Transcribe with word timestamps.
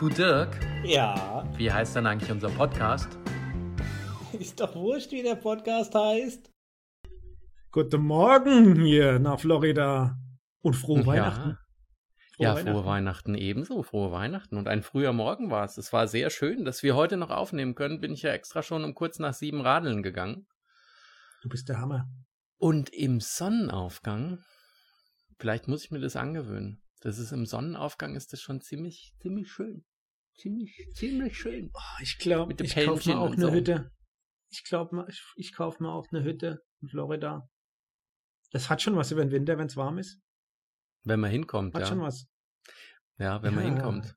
Du 0.00 0.08
Dirk, 0.08 0.58
Ja, 0.82 1.46
wie 1.58 1.70
heißt 1.70 1.94
denn 1.94 2.06
eigentlich 2.06 2.32
unser 2.32 2.48
Podcast? 2.48 3.18
ist 4.32 4.58
doch 4.58 4.74
wurscht, 4.74 5.12
wie 5.12 5.22
der 5.22 5.34
Podcast 5.34 5.94
heißt. 5.94 6.50
Guten 7.70 8.00
Morgen 8.00 8.80
hier 8.82 9.18
nach 9.18 9.38
Florida. 9.38 10.18
Und 10.62 10.72
frohe 10.72 11.04
Weihnachten. 11.04 11.58
Frohe 12.34 12.46
ja, 12.46 12.54
Weihnachten. 12.54 12.72
frohe 12.72 12.86
Weihnachten 12.86 13.34
ebenso, 13.34 13.82
frohe 13.82 14.10
Weihnachten. 14.10 14.56
Und 14.56 14.68
ein 14.68 14.82
früher 14.82 15.12
Morgen 15.12 15.50
war 15.50 15.66
es. 15.66 15.76
Es 15.76 15.92
war 15.92 16.08
sehr 16.08 16.30
schön, 16.30 16.64
dass 16.64 16.82
wir 16.82 16.96
heute 16.96 17.18
noch 17.18 17.28
aufnehmen 17.28 17.74
können. 17.74 18.00
Bin 18.00 18.14
ich 18.14 18.22
ja 18.22 18.30
extra 18.30 18.62
schon 18.62 18.84
um 18.84 18.94
kurz 18.94 19.18
nach 19.18 19.34
sieben 19.34 19.60
Radeln 19.60 20.02
gegangen. 20.02 20.46
Du 21.42 21.50
bist 21.50 21.68
der 21.68 21.78
Hammer. 21.78 22.08
Und 22.56 22.88
im 22.88 23.20
Sonnenaufgang, 23.20 24.42
vielleicht 25.38 25.68
muss 25.68 25.84
ich 25.84 25.90
mir 25.90 26.00
das 26.00 26.16
angewöhnen. 26.16 26.80
Das 27.02 27.18
ist 27.18 27.32
im 27.32 27.44
Sonnenaufgang 27.44 28.16
ist 28.16 28.32
das 28.32 28.40
schon 28.40 28.62
ziemlich, 28.62 29.12
ziemlich 29.20 29.52
schön. 29.52 29.84
Ziemlich, 30.40 30.88
ziemlich 30.94 31.36
schön. 31.36 31.70
Oh, 31.74 32.02
ich 32.02 32.18
glaube, 32.18 32.54
ich 32.62 32.74
kaufe 32.74 33.10
mir 33.10 33.18
auch 33.18 33.32
eine 33.32 33.46
so. 33.46 33.52
Hütte. 33.52 33.92
Ich 34.48 34.64
glaube, 34.64 35.06
ich, 35.08 35.22
ich 35.36 35.54
kaufe 35.54 35.82
mir 35.82 35.90
auch 35.92 36.06
eine 36.10 36.24
Hütte 36.24 36.62
in 36.80 36.88
Florida. 36.88 37.48
Das 38.50 38.70
hat 38.70 38.80
schon 38.80 38.96
was 38.96 39.12
über 39.12 39.22
den 39.22 39.32
Winter, 39.32 39.58
wenn 39.58 39.66
es 39.66 39.76
warm 39.76 39.98
ist. 39.98 40.18
Wenn 41.04 41.20
man 41.20 41.30
hinkommt, 41.30 41.74
Hat 41.74 41.82
ja. 41.82 41.88
schon 41.88 42.00
was. 42.00 42.26
Ja, 43.18 43.42
wenn 43.42 43.54
man 43.54 43.64
Ja. 43.64 43.70
hinkommt. 43.70 44.16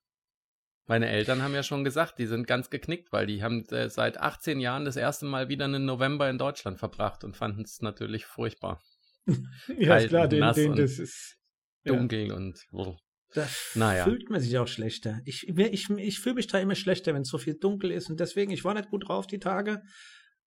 Meine 0.85 1.07
Eltern 1.09 1.41
haben 1.41 1.53
ja 1.53 1.63
schon 1.63 1.83
gesagt, 1.83 2.19
die 2.19 2.25
sind 2.25 2.47
ganz 2.47 2.69
geknickt, 2.69 3.11
weil 3.11 3.25
die 3.25 3.43
haben 3.43 3.65
äh, 3.67 3.89
seit 3.89 4.17
18 4.17 4.59
Jahren 4.59 4.85
das 4.85 4.95
erste 4.95 5.25
Mal 5.25 5.49
wieder 5.49 5.65
einen 5.65 5.85
November 5.85 6.29
in 6.29 6.37
Deutschland 6.37 6.79
verbracht 6.79 7.23
und 7.23 7.35
fanden 7.35 7.61
es 7.61 7.81
natürlich 7.81 8.25
furchtbar. 8.25 8.81
Ja, 9.67 9.87
Kalt 9.87 10.03
ist 10.03 10.09
klar, 10.09 10.27
den, 10.27 10.39
nass 10.41 10.55
den, 10.55 10.75
das 10.75 10.99
ist. 10.99 11.37
Ja, 11.83 11.93
Dunkel 11.93 12.33
und 12.33 12.65
oh. 12.71 12.97
Da 13.33 13.47
Naja. 13.75 14.03
fühlt 14.03 14.29
man 14.29 14.39
sich 14.41 14.57
auch 14.57 14.67
schlechter. 14.67 15.21
Ich, 15.25 15.47
ich, 15.47 15.89
ich 15.89 16.19
fühle 16.19 16.35
mich 16.35 16.47
da 16.47 16.59
immer 16.59 16.75
schlechter, 16.75 17.13
wenn 17.13 17.23
es 17.23 17.29
so 17.29 17.37
viel 17.37 17.55
dunkel 17.55 17.91
ist. 17.91 18.09
Und 18.09 18.19
deswegen, 18.19 18.51
ich 18.51 18.63
war 18.63 18.73
nicht 18.73 18.89
gut 18.89 19.07
drauf 19.07 19.27
die 19.27 19.39
Tage. 19.39 19.81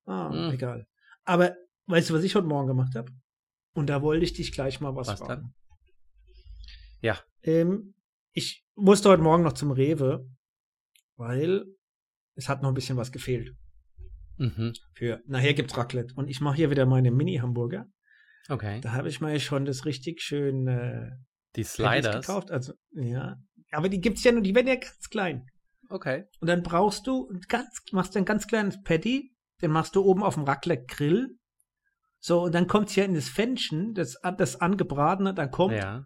Ah, 0.04 0.30
Hm. 0.32 0.52
egal. 0.52 0.86
Aber 1.24 1.54
weißt 1.86 2.10
du, 2.10 2.14
was 2.14 2.24
ich 2.24 2.34
heute 2.34 2.46
Morgen 2.46 2.68
gemacht 2.68 2.94
habe? 2.94 3.10
Und 3.74 3.86
da 3.88 4.02
wollte 4.02 4.24
ich 4.24 4.32
dich 4.32 4.52
gleich 4.52 4.80
mal 4.80 4.94
was, 4.94 5.08
Was 5.08 5.18
fragen. 5.20 5.42
dann? 5.42 5.54
Ja. 7.02 7.20
Ähm, 7.42 7.94
ich 8.32 8.64
musste 8.74 9.08
heute 9.08 9.22
Morgen 9.22 9.42
noch 9.42 9.52
zum 9.54 9.70
Rewe, 9.70 10.26
weil 11.16 11.64
es 12.34 12.48
hat 12.48 12.62
noch 12.62 12.68
ein 12.68 12.74
bisschen 12.74 12.96
was 12.96 13.12
gefehlt. 13.12 13.54
Mhm. 14.38 14.74
Für 14.94 15.22
nachher 15.26 15.54
gibt's 15.54 15.76
Raclette. 15.76 16.14
Und 16.14 16.28
ich 16.28 16.40
mache 16.40 16.56
hier 16.56 16.70
wieder 16.70 16.86
meine 16.86 17.10
Mini-Hamburger. 17.10 17.86
Okay. 18.48 18.80
Da 18.80 18.92
habe 18.92 19.08
ich 19.08 19.20
mir 19.20 19.40
schon 19.40 19.64
das 19.64 19.84
richtig 19.86 20.20
schön 20.20 20.68
äh, 20.68 21.10
Die 21.56 21.64
Sliders. 21.64 22.26
gekauft. 22.26 22.50
Also, 22.50 22.74
ja. 22.92 23.36
Aber 23.72 23.88
die 23.88 24.00
gibt's 24.00 24.22
ja 24.24 24.32
nur, 24.32 24.42
die 24.42 24.54
werden 24.54 24.68
ja 24.68 24.76
ganz 24.76 25.08
klein. 25.10 25.46
Okay. 25.88 26.24
Und 26.40 26.48
dann 26.48 26.62
brauchst 26.62 27.06
du 27.06 27.28
ein 27.30 27.40
ganz, 27.48 27.80
machst 27.92 28.14
du 28.14 28.18
ein 28.18 28.24
ganz 28.24 28.46
kleines 28.46 28.80
Patty, 28.82 29.32
den 29.62 29.70
machst 29.70 29.94
du 29.96 30.02
oben 30.02 30.22
auf 30.22 30.34
dem 30.34 30.44
Raclette-Grill. 30.44 31.36
So, 32.18 32.42
und 32.44 32.54
dann 32.54 32.66
kommt's 32.66 32.96
ja 32.96 33.04
in 33.04 33.14
das 33.14 33.28
Fännchen, 33.28 33.94
das, 33.94 34.16
das 34.38 34.60
angebratene, 34.60 35.32
dann 35.34 35.50
kommt 35.50 35.74
Ja. 35.74 36.04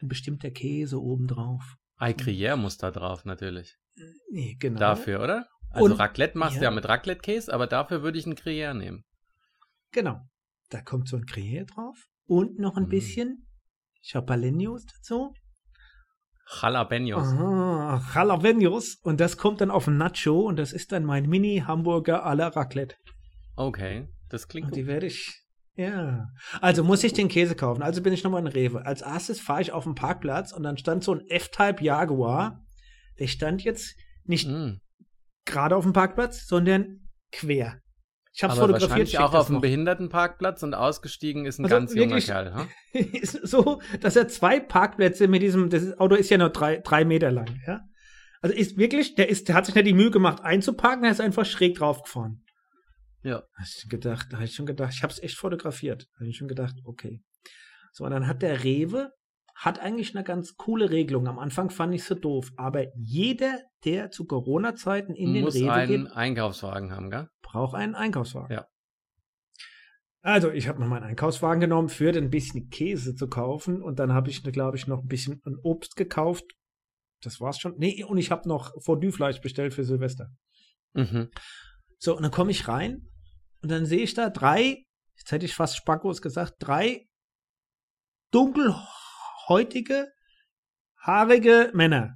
ein 0.00 0.08
bestimmter 0.08 0.50
Käse 0.50 1.00
oben 1.00 1.26
drauf. 1.26 1.62
Ei 1.96 2.12
Gruyère 2.12 2.56
muss 2.56 2.76
da 2.78 2.90
drauf 2.90 3.24
natürlich. 3.24 3.76
Nee, 4.30 4.56
genau. 4.58 4.78
Dafür, 4.78 5.22
oder? 5.22 5.46
Also 5.70 5.86
Und- 5.92 6.00
Raclette 6.00 6.38
machst 6.38 6.56
du 6.56 6.60
ja 6.62 6.70
ja. 6.70 6.74
mit 6.74 6.86
Raclette-Käse, 6.88 7.52
aber 7.52 7.66
dafür 7.66 8.02
würde 8.02 8.18
ich 8.18 8.26
einen 8.26 8.34
Gruyère 8.36 8.74
nehmen. 8.74 9.04
Genau. 9.92 10.20
Da 10.70 10.80
kommt 10.82 11.08
so 11.08 11.16
ein 11.16 11.24
Gruyère 11.24 11.64
drauf 11.66 11.96
und 12.26 12.58
noch 12.58 12.76
ein 12.76 12.84
Mm. 12.84 12.88
bisschen 12.88 13.45
Jalapenos 14.12 14.84
dazu. 14.86 15.34
Jalapenos. 16.62 17.26
Ah, 17.32 18.00
Jalapenos. 18.14 18.96
Und 19.02 19.20
das 19.20 19.36
kommt 19.36 19.60
dann 19.60 19.70
auf 19.70 19.88
ein 19.88 19.96
Nacho 19.96 20.40
und 20.42 20.56
das 20.58 20.72
ist 20.72 20.92
dann 20.92 21.04
mein 21.04 21.28
Mini-Hamburger 21.28 22.24
à 22.26 22.34
la 22.34 22.48
Raclette. 22.48 22.96
Okay. 23.56 24.08
Das 24.28 24.48
klingt 24.48 24.66
Und 24.66 24.70
gut. 24.72 24.78
die 24.78 24.86
werde 24.86 25.06
ich. 25.06 25.42
Ja. 25.74 26.28
Also 26.60 26.84
muss 26.84 27.04
ich 27.04 27.12
den 27.12 27.28
Käse 27.28 27.54
kaufen. 27.54 27.82
Also 27.82 28.00
bin 28.02 28.12
ich 28.12 28.22
nochmal 28.24 28.40
in 28.42 28.46
Rewe. 28.46 28.86
Als 28.86 29.02
erstes 29.02 29.40
fahre 29.40 29.60
ich 29.62 29.72
auf 29.72 29.84
den 29.84 29.94
Parkplatz 29.94 30.52
und 30.52 30.62
dann 30.62 30.78
stand 30.78 31.04
so 31.04 31.12
ein 31.14 31.26
F-Type 31.28 31.82
Jaguar. 31.82 32.64
Der 33.18 33.26
stand 33.26 33.62
jetzt 33.62 33.94
nicht 34.24 34.48
Mm. 34.48 34.78
gerade 35.44 35.76
auf 35.76 35.84
dem 35.84 35.92
Parkplatz, 35.92 36.46
sondern 36.46 37.08
quer. 37.32 37.80
Ich 38.36 38.42
habe 38.42 38.52
fotografiert. 38.54 38.90
wahrscheinlich 38.90 39.18
auch 39.18 39.32
auf 39.32 39.46
dem. 39.46 39.60
Behindertenparkplatz 39.62 40.62
und 40.62 40.74
ausgestiegen 40.74 41.46
ist 41.46 41.58
ein 41.58 41.64
Also 41.64 41.74
ganz 41.76 41.94
junger 41.94 42.16
wirklich- 42.16 42.26
Kerl. 42.26 42.68
Ist 42.92 43.46
so, 43.46 43.80
dass 44.00 44.14
er 44.14 44.28
zwei 44.28 44.60
Parkplätze 44.60 45.26
mit 45.26 45.40
diesem, 45.40 45.70
das 45.70 45.98
Auto 45.98 46.14
ist 46.16 46.28
ja 46.30 46.36
nur 46.38 46.50
drei, 46.50 46.78
drei 46.78 47.04
Meter 47.06 47.30
lang, 47.30 47.60
ja. 47.66 47.80
Also 48.42 48.54
ist 48.54 48.76
wirklich, 48.76 49.14
der 49.14 49.28
ist, 49.30 49.48
der 49.48 49.54
hat 49.54 49.64
sich 49.66 49.74
nicht 49.74 49.86
die 49.86 49.94
Mühe 49.94 50.10
gemacht 50.10 50.42
einzuparken, 50.42 51.04
er 51.04 51.10
ist 51.12 51.20
einfach 51.22 51.46
schräg 51.46 51.76
drauf 51.76 52.02
gefahren. 52.02 52.42
Ja. 53.22 53.36
Hab 53.36 53.66
ich 53.66 53.88
gedacht, 53.88 54.26
da 54.30 54.36
habe 54.36 54.44
ich 54.44 54.54
schon 54.54 54.66
gedacht, 54.66 54.92
ich 54.94 55.02
habe 55.02 55.12
es 55.12 55.20
echt 55.22 55.36
fotografiert. 55.38 56.06
Da 56.14 56.20
habe 56.20 56.28
ich 56.28 56.36
schon 56.36 56.46
gedacht, 56.48 56.74
okay. 56.84 57.22
So, 57.92 58.04
und 58.04 58.10
dann 58.10 58.26
hat 58.26 58.42
der 58.42 58.62
Rewe, 58.62 59.10
hat 59.56 59.78
eigentlich 59.80 60.14
eine 60.14 60.22
ganz 60.22 60.56
coole 60.56 60.90
Regelung. 60.90 61.26
Am 61.26 61.38
Anfang 61.38 61.70
fand 61.70 61.94
ich 61.94 62.04
so 62.04 62.14
doof, 62.14 62.52
aber 62.56 62.94
jeder, 62.94 63.58
der 63.84 64.10
zu 64.10 64.26
Corona-Zeiten 64.26 65.14
in 65.14 65.32
den 65.32 65.44
Muss 65.44 65.54
Rewe 65.54 65.72
einen 65.72 66.04
geht, 66.04 66.12
Einkaufswagen 66.12 66.92
haben, 66.92 67.10
gell? 67.10 67.28
braucht 67.42 67.74
einen 67.74 67.94
Einkaufswagen. 67.94 68.54
Ja. 68.54 68.66
Also, 70.20 70.50
ich 70.50 70.68
habe 70.68 70.80
noch 70.80 70.88
meinen 70.88 71.04
Einkaufswagen 71.04 71.60
genommen, 71.60 71.88
für 71.88 72.10
ein 72.10 72.30
bisschen 72.30 72.68
Käse 72.68 73.14
zu 73.14 73.28
kaufen. 73.28 73.80
Und 73.80 73.98
dann 73.98 74.12
habe 74.12 74.28
ich, 74.28 74.42
glaube 74.42 74.76
ich, 74.76 74.86
noch 74.86 75.02
ein 75.02 75.08
bisschen 75.08 75.40
ein 75.46 75.56
Obst 75.62 75.96
gekauft. 75.96 76.44
Das 77.22 77.40
war's 77.40 77.58
schon. 77.58 77.76
Nee, 77.78 78.04
und 78.04 78.18
ich 78.18 78.30
habe 78.30 78.48
noch 78.48 78.72
Fondue-Fleisch 78.82 79.40
bestellt 79.40 79.72
für 79.72 79.84
Silvester. 79.84 80.28
Mhm. 80.92 81.30
So, 81.98 82.14
und 82.14 82.22
dann 82.22 82.32
komme 82.32 82.50
ich 82.50 82.68
rein 82.68 83.08
und 83.62 83.70
dann 83.70 83.86
sehe 83.86 84.02
ich 84.02 84.14
da 84.14 84.28
drei, 84.28 84.84
jetzt 85.16 85.32
hätte 85.32 85.46
ich 85.46 85.54
fast 85.54 85.76
Spackos 85.76 86.20
gesagt, 86.20 86.56
drei 86.58 87.06
dunkelhäutige, 89.46 90.12
haarige 90.98 91.70
Männer. 91.74 92.14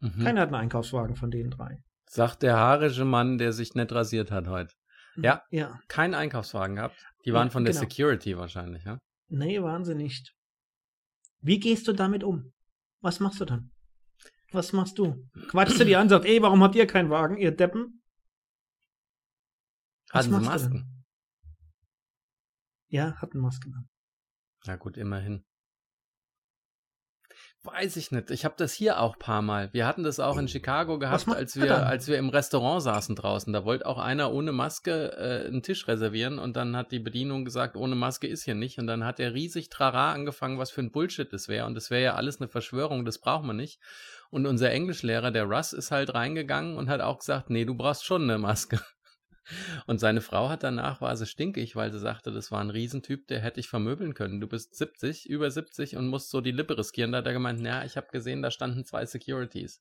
Mhm. 0.00 0.22
Keiner 0.22 0.40
hat 0.42 0.48
einen 0.48 0.56
Einkaufswagen 0.56 1.16
von 1.16 1.30
den 1.30 1.50
drei. 1.50 1.82
Sagt 2.08 2.42
der 2.42 2.56
haarische 2.56 3.04
Mann, 3.04 3.38
der 3.38 3.52
sich 3.52 3.74
nicht 3.74 3.92
rasiert 3.92 4.30
hat 4.30 4.46
heute. 4.46 4.74
Ja. 5.16 5.42
Ja. 5.50 5.80
Keinen 5.88 6.14
Einkaufswagen 6.14 6.76
gehabt. 6.76 7.04
Die 7.24 7.32
waren 7.32 7.48
Ja, 7.48 7.52
von 7.52 7.64
der 7.64 7.72
genau. 7.72 7.88
Security 7.88 8.36
wahrscheinlich, 8.36 8.84
ja? 8.84 8.98
Nee, 9.28 9.60
waren 9.62 9.84
sie 9.84 9.94
nicht. 9.94 10.34
Wie 11.40 11.58
gehst 11.58 11.88
du 11.88 11.92
damit 11.92 12.22
um? 12.22 12.52
Was 13.00 13.18
machst 13.20 13.40
du 13.40 13.44
dann? 13.44 13.72
Was 14.52 14.72
machst 14.72 14.98
du? 14.98 15.28
Quatschst 15.48 15.80
du 15.80 15.84
die 15.84 15.96
an, 15.96 16.08
sagst, 16.08 16.28
ey, 16.28 16.40
warum 16.42 16.62
habt 16.62 16.74
ihr 16.76 16.86
keinen 16.86 17.10
Wagen, 17.10 17.36
ihr 17.38 17.50
Deppen? 17.50 18.02
Was 20.12 20.26
Hatten 20.26 20.40
sie? 20.40 20.46
Masken? 20.48 21.04
Ja, 22.88 23.16
hatten 23.20 23.40
Masken 23.40 23.74
an. 23.74 23.88
Na 24.66 24.76
gut, 24.76 24.96
immerhin. 24.96 25.44
Weiß 27.66 27.96
ich 27.96 28.12
nicht. 28.12 28.30
Ich 28.30 28.44
habe 28.44 28.54
das 28.56 28.72
hier 28.72 29.00
auch 29.00 29.18
paar 29.18 29.42
Mal. 29.42 29.68
Wir 29.72 29.86
hatten 29.86 30.04
das 30.04 30.20
auch 30.20 30.38
in 30.38 30.46
Chicago 30.48 30.98
gehabt, 30.98 31.28
als 31.28 31.56
wir, 31.56 31.66
dann? 31.66 31.84
als 31.84 32.06
wir 32.06 32.16
im 32.16 32.28
Restaurant 32.28 32.82
saßen 32.82 33.16
draußen. 33.16 33.52
Da 33.52 33.64
wollte 33.64 33.86
auch 33.86 33.98
einer 33.98 34.32
ohne 34.32 34.52
Maske 34.52 35.12
äh, 35.16 35.48
einen 35.48 35.62
Tisch 35.62 35.88
reservieren 35.88 36.38
und 36.38 36.56
dann 36.56 36.76
hat 36.76 36.92
die 36.92 37.00
Bedienung 37.00 37.44
gesagt, 37.44 37.76
ohne 37.76 37.96
Maske 37.96 38.28
ist 38.28 38.44
hier 38.44 38.54
nicht. 38.54 38.78
Und 38.78 38.86
dann 38.86 39.04
hat 39.04 39.18
er 39.20 39.34
riesig 39.34 39.68
Trara 39.68 40.12
angefangen, 40.12 40.58
was 40.58 40.70
für 40.70 40.80
ein 40.80 40.92
Bullshit 40.92 41.32
das 41.32 41.48
wäre. 41.48 41.66
Und 41.66 41.74
das 41.74 41.90
wäre 41.90 42.02
ja 42.02 42.14
alles 42.14 42.40
eine 42.40 42.48
Verschwörung, 42.48 43.04
das 43.04 43.18
braucht 43.18 43.44
man 43.44 43.56
nicht. 43.56 43.80
Und 44.30 44.46
unser 44.46 44.70
Englischlehrer, 44.70 45.30
der 45.30 45.44
Russ, 45.44 45.72
ist 45.72 45.90
halt 45.90 46.14
reingegangen 46.14 46.76
und 46.76 46.88
hat 46.88 47.00
auch 47.00 47.18
gesagt, 47.18 47.50
nee, 47.50 47.64
du 47.64 47.74
brauchst 47.74 48.04
schon 48.04 48.22
eine 48.22 48.38
Maske. 48.38 48.80
Und 49.86 49.98
seine 49.98 50.20
Frau 50.20 50.48
hat 50.48 50.62
danach, 50.62 51.00
war 51.00 51.16
sie 51.16 51.26
stinkig, 51.26 51.76
weil 51.76 51.92
sie 51.92 51.98
sagte, 51.98 52.32
das 52.32 52.50
war 52.50 52.60
ein 52.60 52.70
Riesentyp, 52.70 53.26
der 53.28 53.40
hätte 53.40 53.60
ich 53.60 53.68
vermöbeln 53.68 54.14
können. 54.14 54.40
Du 54.40 54.46
bist 54.46 54.74
70, 54.74 55.28
über 55.28 55.50
70 55.50 55.96
und 55.96 56.08
musst 56.08 56.30
so 56.30 56.40
die 56.40 56.50
Lippe 56.52 56.76
riskieren. 56.76 57.12
Da 57.12 57.18
hat 57.18 57.26
er 57.26 57.32
gemeint, 57.32 57.60
na, 57.62 57.84
ich 57.84 57.96
habe 57.96 58.08
gesehen, 58.10 58.42
da 58.42 58.50
standen 58.50 58.84
zwei 58.84 59.06
Securities. 59.06 59.80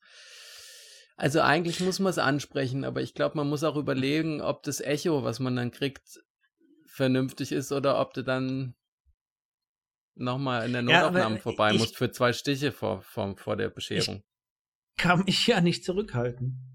Also 1.17 1.39
eigentlich 1.41 1.79
muss 1.79 1.99
man 1.99 2.09
es 2.09 2.17
ansprechen, 2.17 2.83
aber 2.83 3.01
ich 3.01 3.13
glaube, 3.13 3.37
man 3.37 3.47
muss 3.47 3.63
auch 3.63 3.77
überlegen, 3.77 4.41
ob 4.41 4.63
das 4.63 4.81
Echo, 4.81 5.23
was 5.23 5.39
man 5.39 5.55
dann 5.55 5.71
kriegt, 5.71 6.19
vernünftig 6.87 7.51
ist 7.51 7.71
oder 7.71 7.99
ob 7.99 8.13
du 8.13 8.21
dann 8.23 8.75
nochmal 10.15 10.65
in 10.65 10.73
der 10.73 10.81
Ja, 10.83 11.01
Notaufnahme 11.01 11.39
vorbei 11.39 11.71
ich- 11.71 11.79
musst 11.79 11.97
für 11.97 12.11
zwei 12.11 12.33
Stiche 12.33 12.71
vor, 12.71 13.01
vor, 13.01 13.35
vor 13.37 13.55
der 13.57 13.69
Bescherung. 13.69 14.23
Kann 14.97 15.23
mich 15.25 15.45
ja 15.47 15.59
nicht 15.61 15.83
zurückhalten. 15.83 16.74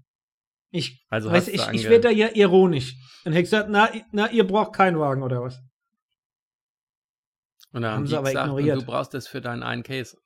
Ich, 0.71 1.05
Also 1.09 1.29
weiß, 1.29 1.49
ich, 1.49 1.61
ich 1.73 1.83
werde 1.83 2.07
da 2.07 2.09
ja 2.09 2.29
ironisch. 2.33 2.95
Dann 3.23 3.33
hätte 3.33 3.43
ich 3.43 3.49
gesagt, 3.51 3.69
na, 3.69 3.89
na, 4.11 4.31
ihr 4.31 4.47
braucht 4.47 4.73
keinen 4.73 4.99
Wagen 4.99 5.21
oder 5.21 5.41
was? 5.41 5.59
und 7.73 7.83
dann 7.83 7.91
haben 7.91 8.07
sie 8.07 8.17
aber 8.17 8.29
gesagt, 8.29 8.47
ignoriert. 8.47 8.77
du 8.81 8.85
brauchst 8.85 9.13
das 9.13 9.27
für 9.27 9.41
deinen 9.41 9.63
einen 9.63 9.83
Case. 9.83 10.17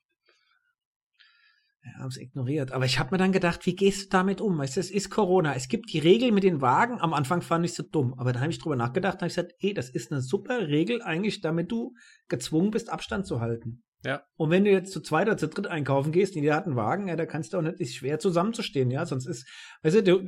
Ja, 1.84 2.00
haben 2.00 2.08
es 2.08 2.16
ignoriert. 2.16 2.72
Aber 2.72 2.84
ich 2.84 2.98
habe 2.98 3.12
mir 3.12 3.18
dann 3.18 3.32
gedacht, 3.32 3.66
wie 3.66 3.76
gehst 3.76 4.06
du 4.06 4.08
damit 4.10 4.40
um? 4.40 4.58
Weißt 4.58 4.76
du, 4.76 4.80
es 4.80 4.90
ist 4.90 5.10
Corona. 5.10 5.54
Es 5.54 5.68
gibt 5.68 5.92
die 5.92 6.00
Regel 6.00 6.32
mit 6.32 6.42
den 6.42 6.60
Wagen. 6.60 7.00
Am 7.00 7.14
Anfang 7.14 7.42
fand 7.42 7.64
ich 7.64 7.74
so 7.74 7.84
dumm. 7.84 8.14
Aber 8.18 8.32
dann 8.32 8.42
habe 8.42 8.50
ich 8.50 8.58
drüber 8.58 8.74
nachgedacht 8.76 9.14
und 9.14 9.20
habe 9.20 9.28
ich 9.28 9.36
gesagt, 9.36 9.54
ey, 9.60 9.74
das 9.74 9.90
ist 9.90 10.10
eine 10.10 10.20
super 10.20 10.66
Regel 10.66 11.02
eigentlich, 11.02 11.40
damit 11.40 11.70
du 11.70 11.94
gezwungen 12.28 12.72
bist, 12.72 12.90
Abstand 12.90 13.26
zu 13.26 13.40
halten. 13.40 13.84
Ja. 14.04 14.22
Und 14.36 14.50
wenn 14.50 14.64
du 14.64 14.70
jetzt 14.70 14.92
zu 14.92 15.00
zweit 15.00 15.26
oder 15.26 15.36
zu 15.36 15.48
dritt 15.48 15.66
einkaufen 15.66 16.12
gehst, 16.12 16.36
in 16.36 16.42
die 16.42 16.52
hatten 16.52 16.76
Wagen, 16.76 17.08
ja, 17.08 17.16
da 17.16 17.26
kannst 17.26 17.52
du 17.52 17.58
auch 17.58 17.62
nicht, 17.62 17.80
ist 17.80 17.94
schwer 17.94 18.18
zusammenzustehen, 18.18 18.90
ja, 18.90 19.06
sonst 19.06 19.26
ist, 19.26 19.48
weißt 19.82 20.06
du, 20.06 20.22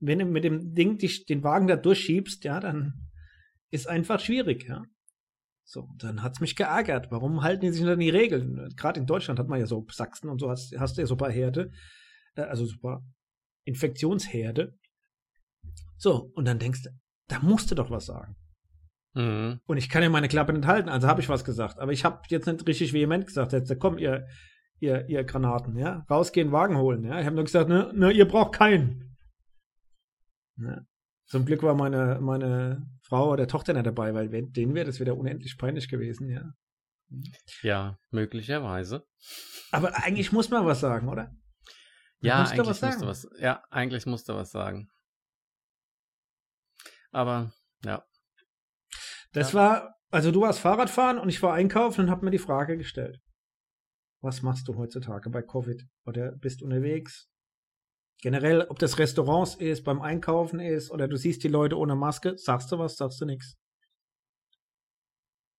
wenn 0.00 0.18
du 0.18 0.24
mit 0.24 0.44
dem 0.44 0.74
Ding 0.74 0.98
dich, 0.98 1.26
den 1.26 1.42
Wagen 1.42 1.66
da 1.66 1.76
durchschiebst, 1.76 2.44
ja, 2.44 2.60
dann 2.60 3.08
ist 3.70 3.88
einfach 3.88 4.20
schwierig, 4.20 4.66
ja. 4.68 4.84
So, 5.64 5.86
dann 5.98 6.22
hat's 6.22 6.40
mich 6.40 6.56
geärgert. 6.56 7.10
Warum 7.10 7.42
halten 7.42 7.60
die 7.60 7.70
sich 7.70 7.82
nicht 7.82 7.90
an 7.90 8.00
die 8.00 8.08
Regeln? 8.08 8.72
Gerade 8.74 9.00
in 9.00 9.06
Deutschland 9.06 9.38
hat 9.38 9.48
man 9.48 9.60
ja 9.60 9.66
so 9.66 9.86
Sachsen 9.90 10.30
und 10.30 10.40
so, 10.40 10.48
hast, 10.48 10.74
hast 10.78 10.96
du 10.96 11.02
ja 11.02 11.14
paar 11.14 11.30
Herde, 11.30 11.70
äh, 12.36 12.42
also 12.42 12.66
paar 12.80 13.04
Infektionsherde. 13.64 14.78
So, 15.98 16.30
und 16.34 16.46
dann 16.46 16.58
denkst 16.58 16.84
du, 16.84 16.90
da 17.26 17.40
musst 17.40 17.70
du 17.70 17.74
doch 17.74 17.90
was 17.90 18.06
sagen. 18.06 18.34
Mhm. 19.18 19.60
Und 19.66 19.76
ich 19.78 19.88
kann 19.88 20.02
ja 20.04 20.08
meine 20.10 20.28
Klappe 20.28 20.52
nicht 20.52 20.66
halten, 20.66 20.88
also 20.88 21.08
habe 21.08 21.20
ich 21.20 21.28
was 21.28 21.44
gesagt. 21.44 21.80
Aber 21.80 21.92
ich 21.92 22.04
habe 22.04 22.22
jetzt 22.28 22.46
nicht 22.46 22.64
richtig 22.68 22.92
vehement 22.92 23.26
gesagt. 23.26 23.52
Jetzt 23.52 23.76
komm, 23.80 23.98
ihr, 23.98 24.28
ihr, 24.78 25.08
ihr 25.08 25.24
Granaten, 25.24 25.76
ja, 25.76 26.04
rausgehen, 26.08 26.52
Wagen 26.52 26.76
holen. 26.76 27.02
Ja, 27.04 27.18
ich 27.18 27.26
habe 27.26 27.34
nur 27.34 27.44
gesagt, 27.44 27.68
ne, 27.68 27.90
ne, 27.94 28.12
ihr 28.12 28.28
braucht 28.28 28.54
keinen. 28.54 29.16
Ja. 30.56 30.82
Zum 31.26 31.44
Glück 31.44 31.62
war 31.64 31.74
meine, 31.74 32.20
meine 32.20 32.86
Frau 33.02 33.32
oder 33.32 33.48
Tochter 33.48 33.72
nicht 33.74 33.86
dabei, 33.86 34.14
weil 34.14 34.30
wenn- 34.30 34.52
denen 34.52 34.74
wäre 34.74 34.86
das 34.86 35.00
wieder 35.00 35.16
unendlich 35.16 35.58
peinlich 35.58 35.88
gewesen, 35.88 36.30
ja. 36.30 36.52
Ja, 37.62 37.98
möglicherweise. 38.10 39.04
Aber 39.72 39.96
eigentlich 39.96 40.30
muss 40.30 40.48
man 40.50 40.64
was 40.64 40.80
sagen, 40.80 41.08
oder? 41.08 41.32
Ja, 42.20 42.40
musst 42.40 42.52
eigentlich 42.52 42.60
was 42.60 42.66
musst 42.68 42.82
du 42.82 42.86
sagen. 42.86 43.06
was. 43.06 43.28
Ja, 43.40 43.62
eigentlich 43.70 44.06
musst 44.06 44.28
du 44.28 44.34
was 44.34 44.50
sagen. 44.50 44.88
Aber 47.10 47.52
ja, 47.84 48.04
Das 49.32 49.52
Ja. 49.52 49.58
war, 49.58 49.94
also 50.10 50.30
du 50.32 50.40
warst 50.40 50.60
Fahrradfahren 50.60 51.18
und 51.18 51.28
ich 51.28 51.42
war 51.42 51.54
einkaufen 51.54 52.02
und 52.06 52.10
habe 52.10 52.24
mir 52.24 52.30
die 52.30 52.38
Frage 52.38 52.76
gestellt. 52.76 53.18
Was 54.20 54.42
machst 54.42 54.66
du 54.68 54.76
heutzutage 54.76 55.30
bei 55.30 55.42
Covid? 55.42 55.84
Oder 56.06 56.32
bist 56.32 56.62
unterwegs? 56.62 57.28
Generell, 58.20 58.62
ob 58.62 58.80
das 58.80 58.98
Restaurants 58.98 59.54
ist, 59.54 59.84
beim 59.84 60.00
Einkaufen 60.00 60.58
ist 60.58 60.90
oder 60.90 61.06
du 61.06 61.16
siehst 61.16 61.44
die 61.44 61.48
Leute 61.48 61.78
ohne 61.78 61.94
Maske, 61.94 62.36
sagst 62.36 62.72
du 62.72 62.78
was, 62.78 62.96
sagst 62.96 63.20
du 63.20 63.26
nichts. 63.26 63.56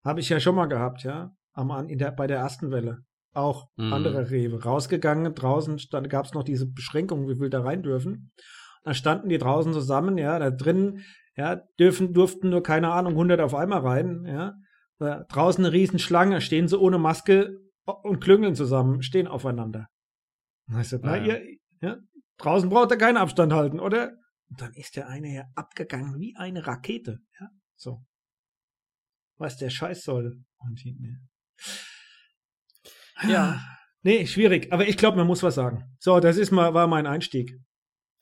Habe 0.03 0.19
ich 0.19 0.29
ja 0.29 0.39
schon 0.39 0.55
mal 0.55 0.65
gehabt, 0.67 1.03
ja. 1.03 1.31
Am, 1.53 1.71
in 1.87 1.97
der, 1.97 2.11
bei 2.11 2.27
der 2.27 2.37
ersten 2.39 2.71
Welle. 2.71 2.99
Auch 3.33 3.67
Mhm. 3.77 3.93
andere 3.93 4.29
Rewe. 4.31 4.63
Rausgegangen, 4.63 5.33
draußen 5.35 5.77
gab 6.09 6.25
es 6.25 6.33
noch 6.33 6.43
diese 6.43 6.65
Beschränkung, 6.67 7.27
wie 7.29 7.35
viel 7.35 7.49
da 7.49 7.61
rein 7.61 7.83
dürfen. 7.83 8.31
Dann 8.83 8.93
standen 8.95 9.29
die 9.29 9.37
draußen 9.37 9.73
zusammen, 9.73 10.17
ja, 10.17 10.39
da 10.39 10.51
drin, 10.51 11.03
ja, 11.35 11.55
dürfen, 11.79 12.13
durften 12.13 12.49
nur, 12.49 12.63
keine 12.63 12.91
Ahnung, 12.91 13.13
100 13.13 13.39
auf 13.41 13.55
einmal 13.55 13.81
rein, 13.81 14.25
ja. 14.25 14.53
Da 14.97 15.23
draußen 15.29 15.63
eine 15.63 15.73
Riesenschlange, 15.73 16.41
stehen 16.41 16.67
sie 16.67 16.77
ohne 16.77 16.97
Maske 16.97 17.57
und 17.85 18.19
klüngeln 18.19 18.55
zusammen, 18.55 19.01
stehen 19.01 19.27
aufeinander. 19.27 19.87
Und 20.67 20.79
ich 20.81 20.89
sag, 20.89 21.01
na, 21.03 21.15
Ja, 21.15 21.23
ja. 21.23 21.37
ihr, 21.37 21.57
ja, 21.81 21.97
draußen 22.37 22.69
braucht 22.69 22.91
ihr 22.91 22.97
keinen 22.97 23.17
Abstand 23.17 23.53
halten, 23.53 23.79
oder? 23.79 24.11
Und 24.49 24.61
dann 24.61 24.73
ist 24.73 24.95
der 24.95 25.07
eine 25.07 25.33
ja 25.33 25.43
abgegangen 25.55 26.19
wie 26.19 26.35
eine 26.35 26.67
Rakete, 26.67 27.19
ja, 27.39 27.49
so. 27.75 28.03
Was 29.37 29.55
der 29.55 29.69
Scheiß 29.69 30.03
soll. 30.03 30.43
Und 30.57 30.83
ne. 30.85 31.21
Ja. 33.27 33.61
Nee, 34.01 34.25
schwierig, 34.27 34.71
aber 34.71 34.87
ich 34.87 34.97
glaube, 34.97 35.17
man 35.17 35.27
muss 35.27 35.43
was 35.43 35.55
sagen. 35.55 35.95
So, 35.99 36.19
das 36.19 36.37
ist 36.37 36.51
mal, 36.51 36.73
war 36.73 36.87
mein 36.87 37.07
Einstieg. 37.07 37.57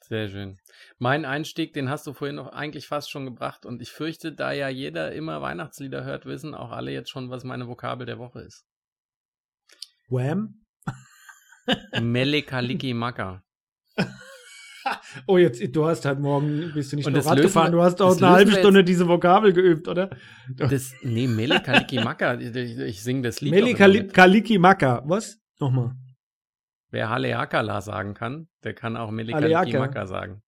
Sehr 0.07 0.27
schön. 0.30 0.57
Mein 1.00 1.25
Einstieg, 1.25 1.74
den 1.74 1.89
hast 1.89 2.07
du 2.07 2.13
vorhin 2.13 2.36
noch 2.38 2.48
eigentlich 2.54 2.88
fast 2.88 3.09
schon 3.12 3.25
gebracht 3.25 3.65
und 3.65 3.81
ich 3.81 3.92
fürchte, 3.92 4.31
da 4.33 4.51
ja 4.51 4.69
jeder 4.69 5.12
immer 5.13 5.42
Weihnachtslieder 5.42 6.04
hört, 6.04 6.25
wissen 6.25 6.54
auch 6.56 6.71
alle 6.71 6.92
jetzt 6.92 7.09
schon, 7.09 7.30
was 7.30 7.44
meine 7.44 7.68
Vokabel 7.68 8.06
der 8.06 8.18
Woche 8.19 8.42
ist. 8.42 8.65
Wham? 10.09 10.63
Melikaliki 12.00 12.94
Maka. 12.94 13.44
Oh, 15.25 15.38
jetzt, 15.38 15.62
du 15.75 15.86
hast 15.86 16.06
halt 16.06 16.19
morgen, 16.19 16.71
bist 16.74 16.94
du 16.94 16.95
nicht 16.95 17.06
Und 17.06 17.12
nur 17.13 17.25
Rad 17.25 17.42
gefahren, 17.42 17.68
wir- 17.74 17.80
du 17.80 17.81
hast 17.83 18.01
auch 18.01 18.15
eine 18.15 18.30
halbe 18.30 18.51
Stunde 18.54 18.86
diese 18.86 19.06
Vokabel 19.07 19.51
geübt, 19.51 19.89
oder? 19.89 20.09
Das, 20.56 20.94
nee, 21.01 21.27
Melikaliki 21.27 22.00
Maka. 22.01 22.36
Ich, 22.36 22.56
ich 22.56 23.04
singe 23.04 23.24
das 23.24 23.42
Lied. 23.42 23.51
auch 23.54 23.57
immer 23.57 23.65
Melikali 23.65 24.01
mit. 24.04 24.13
Kaliki 24.13 24.57
Maka. 24.57 25.04
Was? 25.06 25.38
Nochmal. 25.59 25.92
Wer 26.89 27.09
Haleakala 27.09 27.81
sagen 27.81 28.13
kann, 28.13 28.47
der 28.63 28.73
kann 28.73 28.95
auch 28.95 29.11
Melikaliki 29.11 29.53
Haleaka. 29.53 29.79
Maka 29.79 30.07
sagen. 30.07 30.41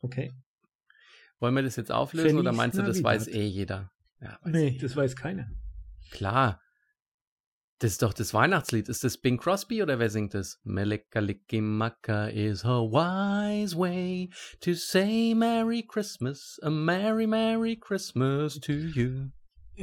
Okay. 0.00 0.32
Wollen 1.38 1.54
wir 1.54 1.62
das 1.62 1.76
jetzt 1.76 1.92
auflösen 1.92 2.30
Feliz 2.30 2.40
oder 2.40 2.52
meinst 2.52 2.78
du, 2.78 2.82
das 2.82 3.02
weiß 3.02 3.28
eh 3.28 3.46
jeder? 3.46 3.92
Ja, 4.20 4.38
weiß 4.42 4.52
Nee, 4.52 4.68
eh 4.68 4.78
das 4.78 4.96
weiß 4.96 5.14
keiner. 5.14 5.48
Klar. 6.10 6.60
Das 7.80 7.92
ist 7.92 8.02
doch 8.02 8.12
das 8.12 8.34
Weihnachtslied. 8.34 8.88
Ist 8.88 9.04
das 9.04 9.18
Bing 9.18 9.38
Crosby 9.38 9.84
oder 9.84 10.00
wer 10.00 10.10
singt 10.10 10.34
das? 10.34 10.60
Melekalikimaka 10.64 12.26
is 12.26 12.64
a 12.64 12.80
wise 12.80 13.78
way 13.78 14.30
to 14.60 14.74
say 14.74 15.32
Merry 15.32 15.84
Christmas, 15.86 16.58
a 16.62 16.70
Merry, 16.70 17.28
Merry 17.28 17.76
Christmas 17.76 18.58
to 18.58 18.72
you. 18.72 19.30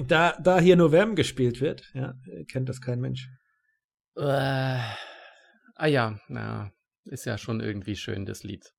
Da, 0.08 0.38
da 0.44 0.60
hier 0.60 0.76
nur 0.76 0.92
Wham 0.92 1.16
gespielt 1.16 1.62
wird, 1.62 1.90
ja, 1.94 2.16
kennt 2.50 2.68
das 2.68 2.82
kein 2.82 3.00
Mensch. 3.00 3.30
Äh, 4.18 4.80
ah 5.76 5.88
ja, 5.88 6.20
na, 6.28 6.72
ist 7.06 7.26
ja 7.26 7.38
schon 7.38 7.62
irgendwie 7.62 7.96
schön, 7.96 8.26
das 8.26 8.44
Lied. 8.44 8.74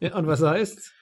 Ja, 0.00 0.16
und 0.16 0.26
was 0.26 0.42
heißt? 0.42 0.92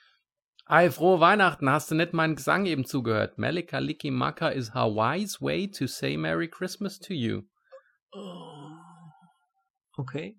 Ei, 0.66 0.90
frohe 0.90 1.20
Weihnachten, 1.20 1.70
hast 1.70 1.90
du 1.90 1.94
nicht 1.94 2.12
meinen 2.12 2.36
Gesang 2.36 2.66
eben 2.66 2.84
zugehört? 2.84 3.38
Melekalikimaka 3.38 4.48
is 4.48 4.70
a 4.74 4.86
wise 4.86 5.40
way 5.40 5.70
to 5.70 5.86
say 5.86 6.16
Merry 6.16 6.48
Christmas 6.50 6.98
to 6.98 7.14
you. 7.14 7.42
Okay. 9.96 10.36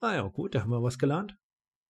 Ah 0.00 0.14
ja, 0.14 0.22
gut, 0.22 0.54
da 0.54 0.62
haben 0.62 0.70
wir 0.70 0.82
was 0.82 0.98
gelernt. 0.98 1.36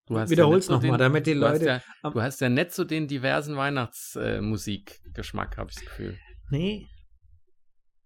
Du 0.07 0.19
hast 0.19 0.29
Wiederhol's 0.29 0.67
ja 0.67 0.73
nicht 0.75 0.83
noch 0.83 0.89
mal, 0.89 0.97
den- 0.97 1.03
damit 1.03 1.27
die 1.27 1.35
du 1.35 1.41
hast 1.45 1.53
Leute 1.61 1.65
Ja, 1.65 1.81
am- 2.01 2.13
du 2.13 2.21
hast 2.21 2.41
ja 2.41 2.49
nicht 2.49 2.71
so 2.73 2.83
den 2.83 3.07
diversen 3.07 3.55
Weihnachtsmusikgeschmack, 3.55 5.57
habe 5.57 5.69
ich 5.69 5.75
das 5.75 5.85
Gefühl. 5.85 6.19
Nee. 6.49 6.89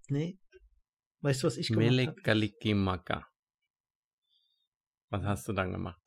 Nee. 0.09 0.37
Weißt 1.21 1.41
du, 1.41 1.47
was 1.47 1.57
ich 1.57 1.69
gemacht 1.69 1.85
habe? 1.85 1.95
Melekalikimaka. 1.95 3.27
Was 5.09 5.23
hast 5.23 5.47
du 5.47 5.53
dann 5.53 5.71
gemacht? 5.71 5.99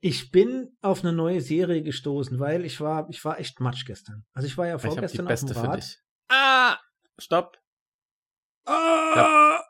Ich 0.00 0.30
bin 0.30 0.76
auf 0.80 1.00
eine 1.00 1.12
neue 1.12 1.40
Serie 1.40 1.82
gestoßen, 1.82 2.38
weil 2.38 2.64
ich 2.64 2.80
war, 2.80 3.08
ich 3.10 3.24
war 3.24 3.38
echt 3.40 3.58
matsch 3.60 3.84
gestern. 3.84 4.24
Also 4.32 4.46
ich 4.46 4.56
war 4.56 4.66
ja 4.68 4.76
Ich 4.76 4.84
habe 4.84 4.90
die 4.90 4.94
vorgestern 4.94 5.26
auf 5.26 5.28
beste 5.28 5.46
dem 5.46 5.54
für 5.54 5.68
Rad. 5.68 5.76
dich. 5.78 5.98
Ah! 6.28 6.78
Stopp! 7.18 7.58
Ah! 8.64 9.60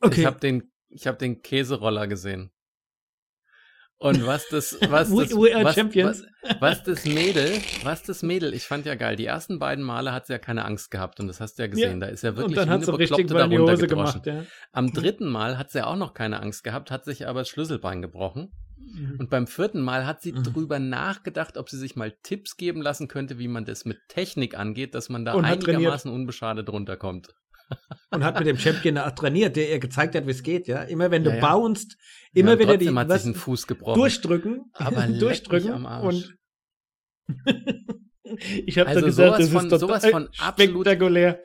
Okay. 0.00 0.20
Ich 0.20 0.26
habe 0.26 0.40
den, 0.40 0.72
ich 0.88 1.06
hab 1.06 1.18
den 1.18 1.40
Käseroller 1.42 2.08
gesehen. 2.08 2.50
Und 4.00 4.24
was 4.26 4.48
das, 4.48 4.78
was 4.88 5.08
das, 5.10 5.10
was. 5.10 5.32
Was, 5.34 6.24
was 6.60 6.82
das 6.84 7.04
Mädel, 7.04 7.60
was 7.82 8.02
das 8.04 8.22
Mädel, 8.22 8.54
ich 8.54 8.64
fand 8.64 8.86
ja 8.86 8.94
geil. 8.94 9.16
Die 9.16 9.26
ersten 9.26 9.58
beiden 9.58 9.84
Male 9.84 10.12
hat 10.12 10.26
sie 10.26 10.34
ja 10.34 10.38
keine 10.38 10.64
Angst 10.64 10.90
gehabt 10.92 11.18
und 11.18 11.26
das 11.26 11.40
hast 11.40 11.58
du 11.58 11.62
ja 11.62 11.66
gesehen. 11.68 11.98
Da 12.00 12.06
ist 12.06 12.22
ja 12.22 12.30
und 12.30 12.36
wirklich 12.36 12.54
dann 12.56 12.68
wie 12.68 12.86
eine 12.86 12.96
Bekloppte 12.98 13.26
darunter 13.34 13.76
gedroschen. 13.76 14.22
gemacht. 14.22 14.26
Ja. 14.26 14.44
Am 14.72 14.92
dritten 14.92 15.26
Mal 15.28 15.58
hat 15.58 15.70
sie 15.72 15.84
auch 15.84 15.96
noch 15.96 16.14
keine 16.14 16.40
Angst 16.40 16.62
gehabt, 16.62 16.90
hat 16.92 17.04
sich 17.04 17.26
aber 17.26 17.40
das 17.40 17.48
Schlüsselbein 17.48 18.00
gebrochen. 18.00 18.52
Und 19.18 19.28
beim 19.30 19.46
vierten 19.46 19.82
Mal 19.82 20.06
hat 20.06 20.22
sie 20.22 20.32
Mhm. 20.32 20.44
drüber 20.44 20.78
nachgedacht, 20.78 21.58
ob 21.58 21.68
sie 21.68 21.76
sich 21.76 21.94
mal 21.96 22.12
Tipps 22.22 22.56
geben 22.56 22.80
lassen 22.80 23.06
könnte, 23.08 23.38
wie 23.38 23.48
man 23.48 23.64
das 23.64 23.84
mit 23.84 23.98
Technik 24.08 24.56
angeht, 24.56 24.94
dass 24.94 25.08
man 25.08 25.24
da 25.24 25.34
Und 25.34 25.44
einigermaßen 25.44 26.10
unbeschadet 26.10 26.70
runterkommt. 26.70 27.34
Und 28.10 28.24
hat 28.24 28.38
mit 28.38 28.46
dem 28.46 28.56
Champion 28.58 28.94
trainiert, 29.14 29.56
der 29.56 29.68
ihr 29.70 29.78
gezeigt 29.78 30.14
hat, 30.14 30.26
wie 30.26 30.30
es 30.30 30.42
geht. 30.42 30.66
Ja, 30.66 30.82
immer 30.82 31.10
wenn 31.10 31.24
du 31.24 31.30
Ja, 31.30 31.36
ja. 31.36 31.46
bounced, 31.54 31.96
immer 32.32 32.52
ja, 32.52 32.58
wieder 32.58 32.76
die 32.78 32.86
trotzdem 32.86 32.98
hat 32.98 33.08
was, 33.08 33.36
Fuß 33.36 33.66
gebrochen. 33.66 33.98
durchdrücken, 34.00 34.70
Aber 34.72 35.06
durchdrücken 35.06 35.72
am 35.72 35.86
Arsch. 35.86 36.04
und 36.04 36.36
ich 38.66 38.78
habe 38.78 38.88
Also 38.90 39.04
gesagt, 39.06 39.36
sowas 39.36 39.38
das 39.38 39.48
von- 39.50 39.64
ist 39.66 39.70
total 39.70 39.78
sowas 39.78 40.06
von 40.06 40.28
absolut- 40.38 40.84
spektakulär. 40.86 41.40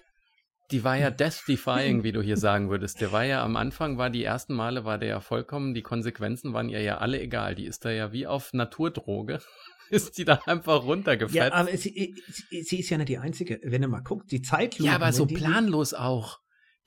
Die 0.72 0.84
war 0.84 0.96
ja 0.98 1.12
death-defying, 1.12 2.04
wie 2.04 2.14
du 2.14 2.22
hier 2.22 2.38
sagen 2.38 2.70
würdest. 2.70 3.02
Der 3.02 3.12
war 3.12 3.24
ja 3.26 3.44
am 3.44 3.58
Anfang, 3.58 3.98
war 3.98 4.10
die 4.10 4.24
ersten 4.24 4.54
Male, 4.56 4.86
war 4.86 4.98
der 4.98 5.10
ja 5.10 5.20
vollkommen, 5.20 5.74
die 5.74 5.82
Konsequenzen 5.84 6.54
waren 6.54 6.70
ihr 6.70 6.82
ja 6.82 6.98
alle 7.00 7.20
egal. 7.22 7.54
Die 7.54 7.66
ist 7.66 7.84
da 7.86 7.92
ja 7.92 8.12
wie 8.14 8.26
auf 8.26 8.54
Naturdroge, 8.54 9.40
ist 9.90 10.18
die 10.18 10.26
da 10.26 10.40
einfach 10.46 10.84
runtergefetzt. 10.84 11.36
Ja, 11.36 11.52
aber 11.54 11.76
sie, 11.78 12.16
sie, 12.30 12.64
sie 12.64 12.80
ist 12.80 12.90
ja 12.90 12.98
nicht 12.98 13.10
die 13.10 13.18
einzige. 13.18 13.60
Wenn 13.64 13.82
du 13.82 13.88
mal 13.88 14.02
guckst, 14.02 14.32
die 14.32 14.42
Zeitlupe. 14.42 14.90
Ja, 14.90 14.96
aber 14.96 15.12
so 15.14 15.26
planlos 15.26 15.94
auch. 15.94 16.40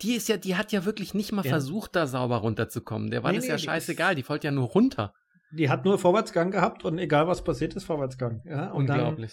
Die 0.03 0.13
ist 0.15 0.29
ja, 0.29 0.37
die 0.37 0.57
hat 0.57 0.73
ja 0.73 0.85
wirklich 0.85 1.15
nicht 1.15 1.33
mal 1.33 1.45
Ja. 1.45 1.51
versucht, 1.51 1.97
da 1.97 2.07
sauber 2.07 2.37
runterzukommen. 2.39 3.11
Der 3.11 3.23
war 3.23 3.31
Nee, 3.31 3.39
das 3.39 3.47
nee, 3.47 3.51
ja 3.53 3.59
scheißegal. 3.59 4.15
Die 4.15 4.29
wollte 4.29 4.47
ja 4.49 4.51
nur 4.51 4.69
runter. 4.69 5.15
Die 5.53 5.71
hat 5.71 5.85
nur 5.85 5.99
Vorwärtsgang 5.99 6.51
gehabt 6.51 6.85
und 6.85 6.99
egal 6.99 7.29
was 7.29 7.43
passiert 7.45 7.75
ist, 7.75 7.85
Vorwärtsgang. 7.85 8.43
Ja, 8.45 8.73
Unglaublich. 8.73 9.33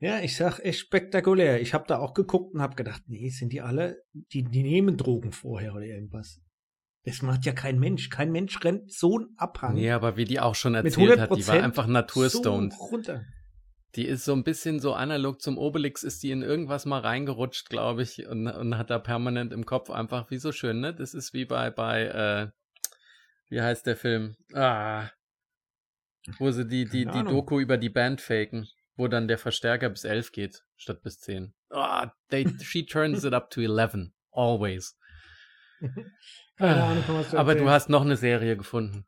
Dann, 0.00 0.08
ja, 0.10 0.20
ich 0.20 0.36
sag 0.36 0.58
echt 0.60 0.80
spektakulär. 0.80 1.60
Ich 1.60 1.74
habe 1.74 1.84
da 1.88 1.98
auch 1.98 2.12
geguckt 2.14 2.54
und 2.54 2.60
habe 2.60 2.74
gedacht, 2.76 3.02
nee, 3.06 3.28
sind 3.30 3.52
die 3.52 3.60
alle, 3.60 4.02
die, 4.12 4.42
die 4.42 4.62
nehmen 4.62 4.96
Drogen 4.96 5.32
vorher 5.32 5.72
oder 5.74 5.84
irgendwas. 5.84 6.40
Das 7.04 7.20
macht 7.22 7.44
ja 7.44 7.52
kein 7.52 7.78
Mensch. 7.78 8.10
Kein 8.10 8.30
Mensch 8.30 8.62
rennt 8.62 8.92
so 8.92 9.18
einen 9.18 9.34
Abhang 9.36 9.74
nee, 9.74 9.90
aber 9.90 10.16
wie 10.16 10.24
die 10.24 10.40
auch 10.40 10.54
schon 10.54 10.74
erzählt 10.74 11.18
hat, 11.18 11.30
die 11.30 11.42
100% 11.42 11.48
war 11.48 11.62
einfach 11.62 11.86
naturstoned. 11.86 12.72
so 12.72 12.84
runter. 12.84 13.24
Die 13.94 14.06
ist 14.06 14.24
so 14.24 14.32
ein 14.32 14.44
bisschen 14.44 14.80
so 14.80 14.94
analog 14.94 15.42
zum 15.42 15.58
Obelix, 15.58 16.02
ist 16.02 16.22
die 16.22 16.30
in 16.30 16.42
irgendwas 16.42 16.86
mal 16.86 17.00
reingerutscht, 17.00 17.68
glaube 17.68 18.02
ich, 18.02 18.26
und, 18.26 18.46
und 18.46 18.78
hat 18.78 18.88
da 18.88 18.98
permanent 18.98 19.52
im 19.52 19.66
Kopf 19.66 19.90
einfach, 19.90 20.30
wie 20.30 20.38
so 20.38 20.50
schön, 20.50 20.80
ne? 20.80 20.94
Das 20.94 21.12
ist 21.12 21.34
wie 21.34 21.44
bei, 21.44 21.70
bei, 21.70 22.04
äh, 22.06 22.50
wie 23.50 23.60
heißt 23.60 23.86
der 23.86 23.96
Film? 23.96 24.36
Ah, 24.54 25.10
wo 26.38 26.50
sie 26.50 26.66
die, 26.66 26.86
die, 26.86 27.04
die 27.04 27.24
Doku 27.24 27.60
über 27.60 27.76
die 27.76 27.90
Band 27.90 28.20
faken, 28.20 28.66
wo 28.96 29.08
dann 29.08 29.28
der 29.28 29.38
Verstärker 29.38 29.90
bis 29.90 30.04
11 30.04 30.32
geht, 30.32 30.62
statt 30.76 31.02
bis 31.02 31.18
10. 31.18 31.52
Ah, 31.68 32.12
they, 32.30 32.46
she 32.62 32.86
turns 32.86 33.24
it 33.24 33.34
up 33.34 33.50
to 33.50 33.60
11. 33.60 34.12
Always. 34.30 34.96
Ahnung, 36.68 37.24
Aber 37.32 37.54
du 37.54 37.68
hast 37.68 37.88
noch 37.88 38.02
eine 38.02 38.16
Serie 38.16 38.56
gefunden. 38.56 39.06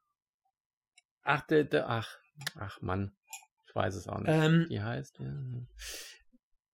Ach, 1.22 1.46
de, 1.46 1.64
de, 1.64 1.80
ach, 1.80 2.18
ach 2.58 2.80
Mann. 2.80 3.16
Ich 3.66 3.74
weiß 3.74 3.94
es 3.94 4.08
auch 4.08 4.18
nicht. 4.18 4.28
Ähm, 4.28 4.66
die 4.68 4.82
heißt. 4.82 5.18
Ja. 5.18 5.32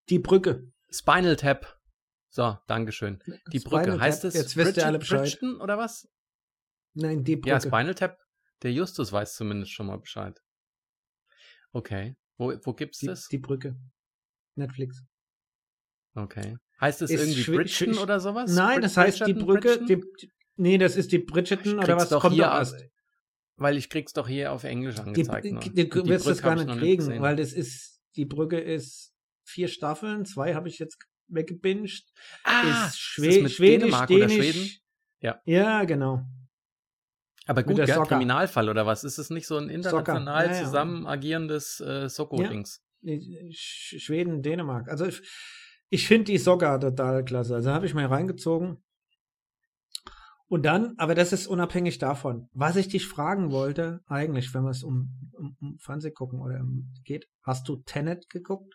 Die 0.09 0.19
Brücke. 0.19 0.71
Spinal 0.91 1.37
Tap. 1.37 1.79
So, 2.29 2.59
Dankeschön. 2.67 3.23
Die 3.53 3.61
Spinal 3.61 3.85
Brücke. 3.85 3.91
Tap. 3.93 4.01
Heißt 4.01 4.25
es 4.25 4.35
Jetzt 4.35 4.57
wisst 4.57 4.77
ihr 4.77 4.87
alle 4.87 4.99
Bescheid. 4.99 5.21
Bridgeton 5.21 5.61
oder 5.61 5.79
was? 5.79 6.09
Nein, 6.95 7.25
die 7.25 7.37
Brücke. 7.37 7.51
Ja, 7.51 7.61
Spinal 7.61 7.95
Tap. 7.95 8.19
Der 8.63 8.73
Justus 8.73 9.13
weiß 9.13 9.37
zumindest 9.37 9.73
schon 9.73 9.87
mal 9.87 9.99
Bescheid. 9.99 10.41
Okay. 11.73 12.17
Wo, 12.37 12.53
wo 12.63 12.73
gibt's 12.75 12.99
die, 12.99 13.07
das? 13.07 13.29
Die 13.29 13.39
Brücke. 13.39 13.77
Netflix. 14.57 15.05
Okay. 16.15 16.57
Heißt 16.81 17.03
es 17.03 17.11
irgendwie 17.11 17.45
Bridgeton 17.45 17.99
oder 17.99 18.21
sowas? 18.21 18.53
Nein, 18.53 18.81
das 18.81 18.97
heißt 18.97 19.27
die 19.27 19.35
Brücke. 19.35 19.85
Die, 19.85 20.03
nee, 20.61 20.79
das 20.79 20.97
ist 20.97 21.13
die 21.13 21.19
Bridgeton 21.19 21.79
oder 21.79 21.97
was 21.97 22.09
doch 22.09 22.21
kommt 22.21 22.35
hier 22.35 22.55
aus. 22.55 22.75
Weil 23.57 23.77
ich 23.77 23.91
krieg's 23.91 24.13
doch 24.13 24.29
hier 24.29 24.53
auf 24.53 24.65
Englisch 24.65 24.99
angezeigt. 24.99 25.45
Die, 25.45 25.75
die, 25.75 25.89
du 25.89 26.07
wirst 26.07 26.27
das 26.27 26.43
gar 26.43 26.55
nicht 26.55 26.79
kriegen, 26.79 27.07
nicht 27.07 27.21
weil 27.21 27.37
das 27.37 27.53
ist, 27.53 28.01
die 28.17 28.25
Brücke 28.25 28.59
ist 28.59 29.13
vier 29.45 29.69
Staffeln, 29.69 30.25
zwei 30.25 30.55
habe 30.55 30.69
ich 30.69 30.79
jetzt 30.79 30.99
weggebinged. 31.29 32.05
Ah, 32.45 32.87
ist 32.87 32.99
Schwe 32.99 33.27
ist 33.27 33.45
das 33.45 33.53
Schwedisch, 33.53 33.91
Dänemark 33.91 34.09
Dänisch. 34.09 34.25
Oder 34.25 34.43
Schweden? 34.43 34.71
Ja. 35.21 35.41
Ja, 35.45 35.85
genau. 35.85 36.25
Aber 37.47 37.63
gut, 37.65 37.79
ja, 37.79 38.05
Kriminalfall 38.05 38.69
oder 38.69 38.87
was? 38.87 39.03
Ist 39.03 39.19
es 39.19 39.31
nicht 39.31 39.47
so 39.47 39.57
ein 39.57 39.69
international 39.69 40.47
ja, 40.47 40.53
ja. 40.53 40.65
zusammen 40.65 41.07
agierendes 41.07 41.81
äh, 41.81 42.09
Soko-Dings? 42.09 42.83
Schweden, 43.51 44.43
Dänemark. 44.43 44.89
Also 44.89 45.07
ich, 45.07 45.23
ich 45.89 46.07
finde 46.07 46.25
die 46.25 46.39
Soccer 46.39 46.79
total 46.79 47.25
klasse. 47.25 47.57
Also 47.57 47.73
habe 47.73 47.87
ich 47.87 47.95
mal 47.95 48.07
reingezogen. 48.07 48.83
Und 50.51 50.67
dann, 50.67 50.95
aber 50.99 51.15
das 51.15 51.33
ist 51.33 51.47
unabhängig 51.47 51.99
davon. 51.99 52.49
Was 52.53 52.75
ich 52.75 52.89
dich 52.89 53.07
fragen 53.07 53.53
wollte, 53.53 54.01
eigentlich, 54.07 54.53
wenn 54.53 54.67
es 54.67 54.83
um, 54.83 55.31
um, 55.33 55.57
um 55.61 55.79
Fernseh 55.79 56.11
gucken 56.11 56.41
oder 56.41 56.59
um, 56.59 56.93
geht, 57.05 57.29
hast 57.45 57.69
du 57.69 57.77
Tenet 57.77 58.29
geguckt? 58.29 58.75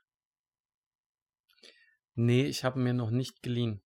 Nee, 2.14 2.46
ich 2.46 2.64
habe 2.64 2.80
mir 2.80 2.94
noch 2.94 3.12
nicht 3.12 3.44
geliehen. 3.44 3.82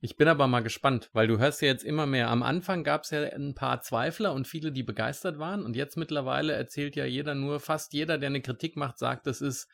Ich 0.00 0.16
bin 0.16 0.26
aber 0.26 0.48
mal 0.48 0.64
gespannt, 0.64 1.10
weil 1.12 1.28
du 1.28 1.38
hörst 1.38 1.62
ja 1.62 1.68
jetzt 1.68 1.84
immer 1.84 2.06
mehr. 2.06 2.28
Am 2.28 2.42
Anfang 2.42 2.82
gab 2.82 3.04
es 3.04 3.10
ja 3.10 3.22
ein 3.22 3.54
paar 3.54 3.82
Zweifler 3.82 4.32
und 4.32 4.48
viele, 4.48 4.72
die 4.72 4.82
begeistert 4.82 5.38
waren. 5.38 5.64
Und 5.64 5.76
jetzt 5.76 5.96
mittlerweile 5.96 6.54
erzählt 6.54 6.96
ja 6.96 7.04
jeder 7.04 7.36
nur, 7.36 7.60
fast 7.60 7.92
jeder, 7.92 8.18
der 8.18 8.30
eine 8.30 8.42
Kritik 8.42 8.76
macht, 8.76 8.98
sagt, 8.98 9.28
das 9.28 9.40
ist 9.40 9.68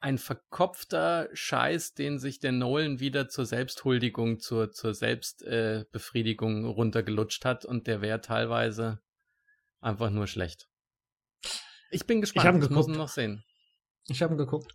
ein 0.00 0.18
verkopfter 0.18 1.28
Scheiß, 1.32 1.94
den 1.94 2.18
sich 2.18 2.38
der 2.38 2.52
Nolan 2.52 3.00
wieder 3.00 3.28
zur 3.28 3.46
Selbsthuldigung, 3.46 4.40
zur, 4.40 4.70
zur 4.70 4.94
Selbstbefriedigung 4.94 6.64
äh, 6.64 6.68
runtergelutscht 6.68 7.44
hat 7.44 7.64
und 7.64 7.86
der 7.86 8.02
wäre 8.02 8.20
teilweise 8.20 9.00
einfach 9.80 10.10
nur 10.10 10.26
schlecht. 10.26 10.68
Ich 11.90 12.06
bin 12.06 12.20
gespannt, 12.20 12.44
ich, 12.44 12.62
hab 12.62 12.62
ich 12.62 12.70
muss 12.70 12.88
ihn 12.88 12.94
noch 12.94 13.08
sehen. 13.08 13.44
Ich 14.08 14.22
habe 14.22 14.34
ihn 14.34 14.38
geguckt. 14.38 14.74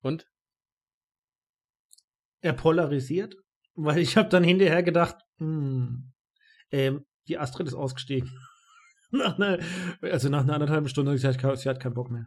Und? 0.00 0.26
Er 2.40 2.52
polarisiert, 2.52 3.36
weil 3.74 3.98
ich 3.98 4.16
habe 4.16 4.28
dann 4.28 4.44
hinterher 4.44 4.82
gedacht, 4.82 5.16
hm, 5.38 6.12
ähm, 6.70 7.06
die 7.26 7.38
Astrid 7.38 7.66
ist 7.66 7.74
ausgestiegen. 7.74 8.30
nach 9.10 9.36
einer, 9.36 9.58
also 10.02 10.28
nach 10.28 10.42
einer 10.42 10.54
anderthalben 10.54 10.88
Stunde 10.88 11.14
ich 11.14 11.22
gesagt, 11.22 11.58
sie 11.58 11.68
hat 11.68 11.80
keinen 11.80 11.94
Bock 11.94 12.10
mehr. 12.10 12.26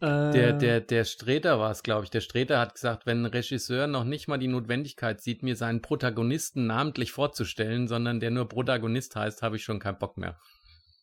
Der, 0.00 0.48
äh. 0.50 0.58
der, 0.58 0.80
der 0.80 1.04
Streter 1.04 1.58
war 1.58 1.70
es, 1.70 1.82
glaube 1.82 2.04
ich. 2.04 2.10
Der 2.10 2.20
Streter 2.20 2.58
hat 2.58 2.74
gesagt, 2.74 3.06
wenn 3.06 3.22
ein 3.22 3.26
Regisseur 3.26 3.86
noch 3.86 4.04
nicht 4.04 4.28
mal 4.28 4.38
die 4.38 4.48
Notwendigkeit 4.48 5.20
sieht, 5.20 5.42
mir 5.42 5.56
seinen 5.56 5.82
Protagonisten 5.82 6.66
namentlich 6.66 7.12
vorzustellen, 7.12 7.88
sondern 7.88 8.20
der 8.20 8.30
nur 8.30 8.48
Protagonist 8.48 9.16
heißt, 9.16 9.42
habe 9.42 9.56
ich 9.56 9.64
schon 9.64 9.78
keinen 9.78 9.98
Bock 9.98 10.18
mehr. 10.18 10.38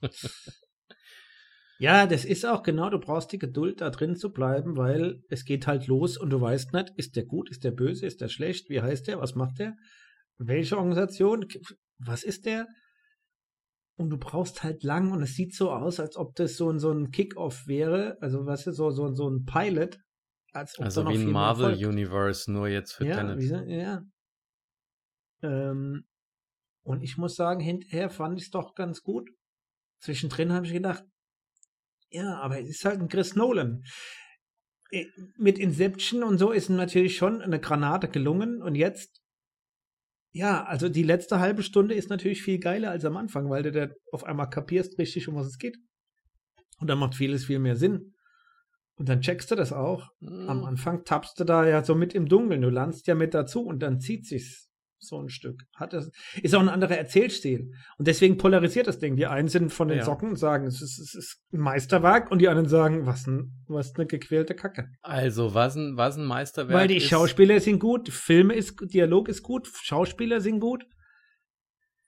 ja, 1.79 2.05
das 2.05 2.25
ist 2.25 2.45
auch 2.45 2.63
genau, 2.63 2.89
du 2.89 2.99
brauchst 2.99 3.31
die 3.31 3.39
Geduld, 3.39 3.81
da 3.81 3.89
drin 3.89 4.15
zu 4.15 4.31
bleiben, 4.31 4.77
weil 4.77 5.23
es 5.29 5.45
geht 5.45 5.67
halt 5.67 5.87
los 5.87 6.17
und 6.17 6.29
du 6.29 6.39
weißt 6.39 6.73
nicht, 6.73 6.91
ist 6.95 7.15
der 7.15 7.25
gut, 7.25 7.49
ist 7.49 7.63
der 7.63 7.71
böse, 7.71 8.05
ist 8.05 8.21
der 8.21 8.29
schlecht, 8.29 8.69
wie 8.69 8.81
heißt 8.81 9.07
der, 9.07 9.19
was 9.19 9.35
macht 9.35 9.59
der, 9.59 9.75
welche 10.37 10.77
Organisation, 10.77 11.47
was 11.97 12.23
ist 12.23 12.45
der? 12.45 12.67
Und 14.01 14.09
du 14.09 14.17
brauchst 14.17 14.63
halt 14.63 14.83
lang 14.83 15.11
und 15.11 15.21
es 15.21 15.35
sieht 15.35 15.55
so 15.55 15.71
aus, 15.71 15.99
als 15.99 16.17
ob 16.17 16.35
das 16.35 16.57
so 16.57 16.69
ein, 16.69 16.79
so 16.79 16.91
ein 16.91 17.11
Kick-Off 17.11 17.67
wäre, 17.67 18.17
also 18.21 18.45
weißt 18.45 18.67
du, 18.67 18.71
so, 18.71 18.91
so, 18.91 19.13
so 19.13 19.29
ein 19.29 19.45
Pilot. 19.45 19.97
Als 20.53 20.77
also 20.79 21.07
wie 21.07 21.13
ein 21.13 21.31
Marvel-Universe, 21.31 22.51
nur 22.51 22.67
jetzt 22.67 22.93
für 22.93 23.05
ja, 23.05 23.15
Tenet. 23.15 23.39
Wie, 23.39 23.73
ja. 23.73 24.01
Ähm, 25.43 26.03
und 26.83 27.01
ich 27.01 27.17
muss 27.17 27.35
sagen, 27.35 27.61
hinterher 27.61 28.09
fand 28.09 28.37
ich 28.37 28.45
es 28.45 28.51
doch 28.51 28.75
ganz 28.75 29.01
gut. 29.01 29.29
Zwischendrin 29.99 30.51
habe 30.51 30.65
ich 30.65 30.73
gedacht, 30.73 31.03
ja, 32.09 32.39
aber 32.39 32.59
es 32.59 32.69
ist 32.69 32.85
halt 32.85 32.99
ein 32.99 33.07
Chris 33.07 33.35
Nolan. 33.35 33.83
Mit 35.37 35.57
Inception 35.57 36.23
und 36.23 36.37
so 36.37 36.51
ist 36.51 36.69
natürlich 36.69 37.15
schon 37.15 37.41
eine 37.41 37.61
Granate 37.61 38.09
gelungen 38.09 38.61
und 38.61 38.75
jetzt 38.75 39.20
ja, 40.31 40.63
also 40.63 40.87
die 40.89 41.03
letzte 41.03 41.39
halbe 41.39 41.63
Stunde 41.63 41.93
ist 41.93 42.09
natürlich 42.09 42.41
viel 42.41 42.59
geiler 42.59 42.91
als 42.91 43.03
am 43.05 43.17
Anfang, 43.17 43.49
weil 43.49 43.63
du 43.63 43.71
da 43.71 43.89
auf 44.11 44.23
einmal 44.23 44.49
kapierst 44.49 44.97
richtig, 44.97 45.27
um 45.27 45.35
was 45.35 45.47
es 45.47 45.57
geht. 45.57 45.77
Und 46.79 46.87
dann 46.87 46.99
macht 46.99 47.15
vieles 47.15 47.45
viel 47.45 47.59
mehr 47.59 47.75
Sinn. 47.75 48.13
Und 48.95 49.09
dann 49.09 49.21
checkst 49.21 49.51
du 49.51 49.55
das 49.55 49.73
auch. 49.73 50.09
Mhm. 50.19 50.49
Am 50.49 50.63
Anfang 50.63 51.03
tappst 51.03 51.39
du 51.39 51.43
da 51.43 51.67
ja 51.67 51.83
so 51.83 51.95
mit 51.95 52.13
im 52.13 52.27
Dunkeln. 52.27 52.61
Du 52.61 52.69
landest 52.69 53.07
ja 53.07 53.15
mit 53.15 53.33
dazu 53.33 53.63
und 53.63 53.79
dann 53.79 53.99
zieht 53.99 54.25
sich's 54.25 54.70
so 55.01 55.19
ein 55.19 55.29
Stück. 55.29 55.63
Hat 55.75 55.93
das, 55.93 56.11
ist 56.41 56.55
auch 56.55 56.61
ein 56.61 56.69
anderer 56.69 56.97
Erzählstil. 56.97 57.71
Und 57.97 58.07
deswegen 58.07 58.37
polarisiert 58.37 58.87
das 58.87 58.99
Ding. 58.99 59.15
Die 59.15 59.25
einen 59.25 59.47
sind 59.47 59.71
von 59.71 59.87
den 59.87 59.97
ja. 59.97 60.05
Socken 60.05 60.29
und 60.29 60.35
sagen, 60.35 60.67
es 60.67 60.81
ist, 60.81 60.99
es 60.99 61.15
ist 61.15 61.41
ein 61.51 61.59
Meisterwerk 61.59 62.29
und 62.31 62.39
die 62.39 62.47
anderen 62.47 62.69
sagen, 62.69 63.05
was 63.05 63.25
ein, 63.27 63.63
was 63.67 63.95
eine 63.95 64.05
gequälte 64.05 64.55
Kacke. 64.55 64.89
Also, 65.01 65.53
was 65.53 65.75
ein, 65.75 65.97
was 65.97 66.17
ein 66.17 66.25
Meisterwerk 66.25 66.79
Weil 66.79 66.87
die 66.87 66.97
ist, 66.97 67.07
Schauspieler 67.07 67.59
sind 67.59 67.79
gut, 67.79 68.09
Filme 68.09 68.53
ist, 68.53 68.75
Dialog 68.93 69.27
ist 69.27 69.41
gut, 69.41 69.67
Schauspieler 69.81 70.39
sind 70.39 70.59
gut, 70.59 70.85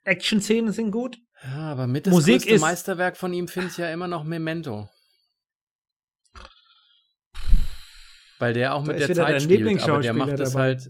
Action-Szenen 0.04 0.72
sind 0.72 0.92
gut. 0.92 1.18
Ja, 1.44 1.72
aber 1.72 1.88
mit 1.88 2.08
das 2.08 2.14
Musik 2.14 2.36
größte 2.36 2.52
ist, 2.52 2.62
Meisterwerk 2.62 3.18
von 3.18 3.34
ihm 3.34 3.48
finde 3.48 3.70
ich 3.70 3.78
ja 3.78 3.92
immer 3.92 4.08
noch 4.08 4.24
Memento. 4.24 4.88
Weil 8.40 8.54
der 8.54 8.76
auch 8.76 8.86
mit 8.86 9.00
der 9.00 9.14
Zeit 9.14 9.42
spielt, 9.42 9.84
aber 9.84 10.02
der 10.02 10.14
macht 10.14 10.40
es 10.40 10.56
halt 10.56 10.90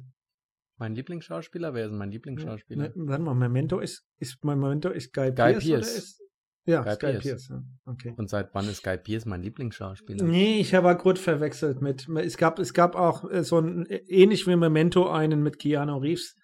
mein 0.77 0.96
Lieblingsschauspieler? 0.96 1.74
Wer 1.74 1.88
ist 1.88 1.92
mein 1.94 2.12
Lieblingsschauspieler? 2.12 2.89
Ne, 2.89 2.94
warte 2.96 3.24
mal, 3.24 3.36
Memento 3.36 3.80
ist, 3.80 4.06
ist 4.20 4.44
mein 4.44 4.60
Memento 4.60 4.89
ist 4.89 5.13
Guy, 5.13 5.32
Guy 5.32 5.53
Pierce, 5.53 5.63
Pierce. 5.63 5.98
Ist, 5.98 6.22
ja, 6.65 6.82
Guy, 6.84 6.96
Guy 6.96 7.12
Pierce. 7.12 7.24
Pierce 7.24 7.50
ja. 7.50 7.63
Okay. 7.86 8.13
Und 8.18 8.30
seit 8.30 8.53
wann 8.53 8.68
ist 8.68 8.84
Guy 8.84 8.98
Pierce 8.98 9.25
mein 9.25 9.42
Lieblingsschauspieler? 9.42 10.24
Nee, 10.24 10.60
ich 10.60 10.74
habe 10.74 10.96
kurz 10.98 11.20
verwechselt 11.20 11.82
mit. 11.82 12.08
Es 12.10 12.38
gab, 12.38 12.60
es 12.60 12.74
gab 12.74 12.96
auch 12.96 13.30
äh, 13.30 13.44
so 13.44 13.60
ein 13.60 13.86
ähnlich 13.86 14.48
wie 14.48 14.56
Memento 14.56 15.10
einen 15.10 15.44
mit 15.44 15.60
Keanu 15.60 15.98
Reeves. 15.98 16.36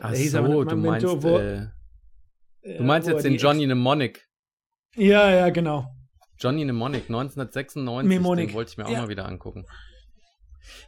Ach 0.00 0.14
so, 0.14 0.64
du 0.64 0.76
meinst, 0.76 1.06
wo, 1.06 1.38
äh, 1.38 1.68
du 2.62 2.82
meinst 2.82 3.08
jetzt 3.08 3.24
den 3.24 3.36
Johnny 3.36 3.64
Mnemonic. 3.64 4.28
Ja, 4.96 5.30
ja, 5.30 5.50
genau. 5.50 5.86
Johnny 6.38 6.64
Mnemonic 6.64 7.04
1996, 7.04 8.06
Mnemonic. 8.06 8.48
den 8.48 8.54
wollte 8.54 8.70
ich 8.70 8.78
mir 8.78 8.86
auch 8.86 8.90
ja. 8.90 9.02
mal 9.02 9.08
wieder 9.08 9.26
angucken. 9.26 9.64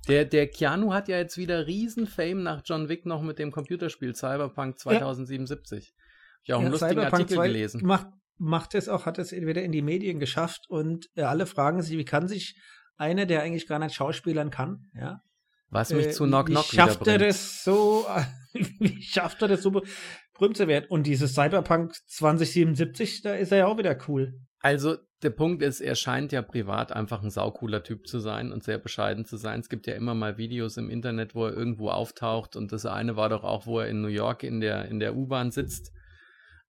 Der, 0.09 0.25
der 0.25 0.49
Keanu 0.49 0.93
hat 0.93 1.09
ja 1.09 1.19
jetzt 1.19 1.37
wieder 1.37 1.67
riesen 1.67 2.07
Fame 2.07 2.43
nach 2.43 2.63
John 2.65 2.89
Wick 2.89 3.07
noch 3.07 3.23
mit 3.23 3.39
dem 3.39 3.53
Computerspiel 3.53 4.15
Cyberpunk 4.15 4.79
2077. 4.79 5.93
Ja. 5.93 5.95
Ich 6.43 6.51
habe 6.51 6.59
auch 6.59 6.63
einen 6.63 6.73
lustigen 6.73 6.91
Cyberpunk 6.93 7.23
Artikel 7.23 7.43
gelesen. 7.43 7.81
Macht, 7.85 8.09
macht 8.39 8.75
es 8.75 8.89
auch, 8.89 9.07
hat 9.07 9.19
es 9.19 9.33
wieder 9.33 9.63
in 9.63 9.73
die 9.73 9.83
Medien 9.83 10.19
geschafft 10.21 10.67
und 10.69 11.09
äh, 11.15 11.23
alle 11.23 11.47
fragen 11.47 11.83
sich, 11.83 11.97
wie 11.97 12.05
kann 12.05 12.29
sich 12.29 12.61
einer, 12.97 13.27
der 13.27 13.43
eigentlich 13.43 13.67
gar 13.67 13.79
nicht 13.79 13.95
Schauspielern 13.95 14.51
kann, 14.51 14.91
ja, 14.95 15.23
was 15.71 15.93
mich 15.93 16.07
äh, 16.07 16.11
zu 16.11 16.25
Knock 16.25 16.47
Knock 16.47 16.67
schafft 16.67 17.07
er 17.07 17.19
das 17.19 17.63
so, 17.63 18.07
wie 18.53 19.03
schafft 19.03 19.41
er 19.43 19.49
das 19.49 19.63
so 19.63 19.71
berühmt 19.71 20.57
zu 20.57 20.67
werden? 20.67 20.87
Und 20.89 21.07
dieses 21.07 21.35
Cyberpunk 21.35 21.95
2077, 22.09 23.23
da 23.23 23.35
ist 23.35 23.53
er 23.53 23.59
ja 23.59 23.67
auch 23.67 23.79
wieder 23.79 23.97
cool. 24.09 24.35
Also 24.61 24.99
der 25.23 25.31
Punkt 25.31 25.63
ist, 25.63 25.81
er 25.81 25.95
scheint 25.95 26.33
ja 26.33 26.43
privat 26.43 26.93
einfach 26.93 27.23
ein 27.23 27.31
saucooler 27.31 27.83
Typ 27.83 28.07
zu 28.07 28.21
sein 28.21 28.53
und 28.53 28.63
sehr 28.63 28.79
bescheiden 28.79 29.25
zu 29.25 29.37
sein. 29.37 29.61
Es 29.61 29.69
gibt 29.69 29.87
ja 29.87 29.95
immer 29.95 30.15
mal 30.15 30.39
Videos 30.39 30.77
im 30.77 30.91
Internet, 30.91 31.35
wo 31.35 31.47
er 31.47 31.55
irgendwo 31.55 31.91
auftaucht 31.91 32.57
und 32.57 32.73
das 32.73 32.87
eine 32.87 33.17
war 33.17 33.29
doch 33.29 33.45
auch, 33.45 33.67
wo 33.67 33.81
er 33.81 33.89
in 33.89 34.01
New 34.01 34.09
York 34.09 34.43
in 34.43 34.61
der, 34.61 34.87
in 34.87 35.01
der 35.01 35.17
U-Bahn 35.17 35.51
sitzt 35.51 35.93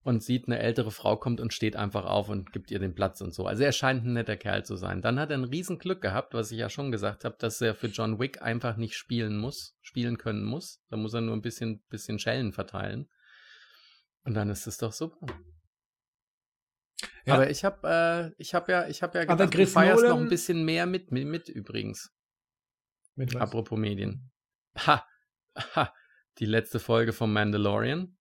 und 0.03 0.23
sieht, 0.23 0.47
eine 0.47 0.59
ältere 0.59 0.91
Frau 0.91 1.15
kommt 1.15 1.39
und 1.39 1.53
steht 1.53 1.75
einfach 1.75 2.05
auf 2.05 2.29
und 2.29 2.51
gibt 2.51 2.71
ihr 2.71 2.79
den 2.79 2.95
Platz 2.95 3.21
und 3.21 3.33
so. 3.33 3.45
Also 3.45 3.63
er 3.63 3.71
scheint 3.71 4.05
ein 4.05 4.13
netter 4.13 4.37
Kerl 4.37 4.65
zu 4.65 4.75
sein. 4.75 5.01
Dann 5.01 5.19
hat 5.19 5.29
er 5.29 5.37
ein 5.37 5.43
Riesenglück 5.43 6.01
gehabt, 6.01 6.33
was 6.33 6.51
ich 6.51 6.57
ja 6.57 6.69
schon 6.69 6.91
gesagt 6.91 7.23
habe, 7.23 7.35
dass 7.39 7.61
er 7.61 7.75
für 7.75 7.87
John 7.87 8.19
Wick 8.19 8.41
einfach 8.41 8.77
nicht 8.77 8.95
spielen 8.95 9.37
muss, 9.37 9.75
spielen 9.81 10.17
können 10.17 10.43
muss. 10.43 10.81
Da 10.89 10.97
muss 10.97 11.13
er 11.13 11.21
nur 11.21 11.35
ein 11.35 11.41
bisschen, 11.41 11.83
bisschen 11.89 12.19
Schellen 12.19 12.51
verteilen. 12.51 13.09
Und 14.23 14.33
dann 14.33 14.49
ist 14.49 14.65
es 14.65 14.77
doch 14.77 14.91
super. 14.91 15.27
Ja. 17.25 17.35
Aber 17.35 17.49
ich 17.49 17.63
habe 17.63 18.31
äh, 18.37 18.41
ich 18.41 18.53
habe 18.53 18.71
ja, 18.71 18.87
ich 18.87 19.01
habe 19.03 19.17
ja 19.19 19.25
gedacht, 19.25 19.53
du 19.53 19.67
feierst 19.67 20.03
noch 20.03 20.09
Nolan- 20.11 20.23
ein 20.25 20.29
bisschen 20.29 20.63
mehr 20.65 20.85
mit, 20.85 21.11
mit, 21.11 21.27
mit 21.27 21.49
übrigens. 21.49 22.11
Mit 23.15 23.33
was? 23.33 23.41
Apropos 23.41 23.77
Medien. 23.77 24.31
Ha, 24.77 25.05
ha, 25.75 25.93
die 26.39 26.45
letzte 26.45 26.79
Folge 26.79 27.11
vom 27.13 27.33
Mandalorian. 27.33 28.17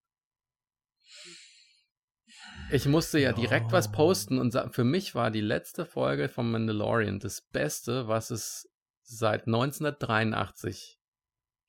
Ich 2.73 2.87
musste 2.87 3.19
ja 3.19 3.33
direkt 3.33 3.73
was 3.73 3.89
Oh. 3.89 3.93
posten 3.93 4.39
und 4.39 4.57
für 4.73 4.85
mich 4.85 5.15
war 5.15 5.31
die 5.31 5.41
letzte 5.41 5.85
Folge 5.87 6.29
vom 6.29 6.51
Mandalorian 6.53 7.19
das 7.19 7.41
Beste, 7.43 8.07
was 8.07 8.31
es 8.31 8.69
seit 9.03 9.47
1983 9.47 10.99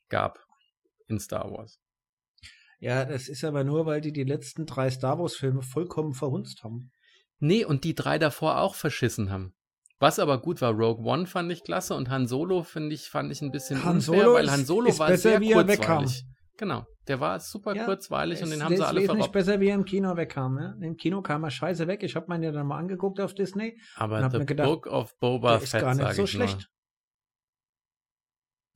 gab 0.09 0.45
in 1.07 1.19
Star 1.19 1.49
Wars. 1.51 1.79
Ja, 2.79 3.05
das 3.05 3.27
ist 3.29 3.43
aber 3.43 3.63
nur, 3.63 3.85
weil 3.85 4.01
die 4.01 4.11
die 4.13 4.23
letzten 4.23 4.65
drei 4.65 4.89
Star 4.91 5.17
Wars-Filme 5.19 5.61
vollkommen 5.63 6.13
verhunzt 6.13 6.63
haben. 6.63 6.91
Nee, 7.41 7.65
und 7.65 7.83
die 7.83 7.95
drei 7.95 8.17
davor 8.19 8.59
auch 8.61 8.75
verschissen 8.75 9.29
haben. 9.31 9.53
Was 9.99 10.17
aber 10.19 10.39
gut 10.39 10.61
war, 10.61 10.71
Rogue 10.71 11.03
One 11.05 11.27
fand 11.27 11.51
ich 11.51 11.63
klasse 11.63 11.93
und 11.95 12.09
Han 12.09 12.27
Solo 12.27 12.63
finde 12.63 12.95
ich, 12.95 13.09
fand 13.09 13.31
ich 13.31 13.41
ein 13.41 13.51
bisschen 13.51 13.83
Han 13.83 13.97
unfair, 13.97 14.21
Solo 14.21 14.33
weil 14.33 14.45
ist- 14.45 14.51
Han 14.51 14.65
Solo 14.65 14.87
ist 14.89 14.99
war 14.99 15.07
besser, 15.09 15.29
sehr 15.31 15.41
wie 15.41 15.49
wegkam. 15.49 15.99
kurzweilig. 16.05 16.25
Genau, 16.57 16.85
der 17.07 17.19
war 17.19 17.39
super 17.39 17.75
Ja, 17.75 17.85
kurzweilig 17.85 18.43
und 18.43 18.51
den 18.51 18.63
haben 18.63 18.75
sie 18.75 18.83
alle 18.85 18.99
wesentlich 19.01 19.17
verrobbt. 19.25 19.33
besser, 19.33 19.59
wie 19.59 19.67
er 19.69 19.75
im 19.75 19.85
Kino 19.85 20.15
wegkam. 20.15 20.55
Ne? 20.55 20.77
Im 20.81 20.95
Kino 20.95 21.21
kam 21.23 21.43
er 21.43 21.49
scheiße 21.49 21.87
weg. 21.87 22.03
Ich 22.03 22.15
habe 22.15 22.27
mir 22.29 22.43
ja 22.45 22.51
dann 22.51 22.67
mal 22.67 22.77
angeguckt 22.77 23.19
auf 23.19 23.33
Disney. 23.33 23.71
und 23.95 24.01
Aber 24.01 24.29
The 24.29 24.37
mir 24.37 24.45
gedacht, 24.45 24.67
Book 24.67 24.85
of 24.87 25.17
Boba 25.19 25.53
der 25.55 25.63
ist 25.63 25.71
Fett, 25.71 25.81
gar 25.81 25.95
nicht 25.95 26.13
so 26.13 26.27
schlecht. 26.27 26.67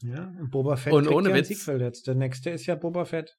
Ja, 0.01 0.25
und 0.39 0.49
Boba 0.51 0.75
Fett 0.75 0.93
Und 0.93 1.07
ohne 1.07 1.29
ja 1.29 1.35
Witz. 1.35 1.47
Sequel 1.47 1.81
jetzt. 1.81 2.07
Der 2.07 2.15
nächste 2.15 2.49
ist 2.49 2.65
ja 2.65 2.75
Boba 2.75 3.05
Fett. 3.05 3.37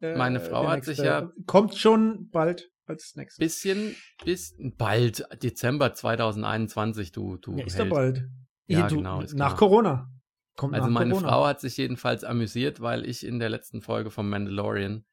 Äh, 0.00 0.16
Meine 0.16 0.40
Frau 0.40 0.66
hat 0.68 0.84
sich 0.84 0.98
nächste 0.98 1.06
ja- 1.06 1.30
Kommt 1.46 1.76
schon 1.76 2.28
bald 2.30 2.70
als 2.90 3.16
nächstes. 3.16 3.38
Bisschen, 3.38 3.96
bis 4.24 4.54
bald, 4.58 5.24
Dezember 5.42 5.94
2021, 5.94 7.12
du, 7.12 7.36
du 7.38 7.56
ja, 7.56 7.64
ist 7.64 7.78
Held. 7.78 7.90
bald. 7.90 8.28
Ja, 8.66 8.86
du, 8.86 8.96
genau, 8.96 9.20
ist 9.20 9.34
nach 9.34 9.56
genau. 9.56 9.58
Corona. 9.58 10.10
Kommt 10.56 10.74
Also 10.74 10.86
nach 10.86 10.92
meine 10.92 11.10
Corona. 11.12 11.28
Frau 11.28 11.46
hat 11.46 11.60
sich 11.60 11.76
jedenfalls 11.76 12.22
amüsiert, 12.22 12.80
weil 12.80 13.04
ich 13.04 13.24
in 13.24 13.38
der 13.38 13.48
letzten 13.48 13.80
Folge 13.80 14.10
vom 14.10 14.28
Mandalorian 14.28 15.04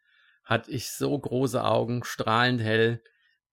hatte 0.43 0.71
ich 0.71 0.91
so 0.91 1.17
große 1.17 1.63
Augen, 1.63 2.03
strahlend 2.03 2.61
hell, 2.61 3.01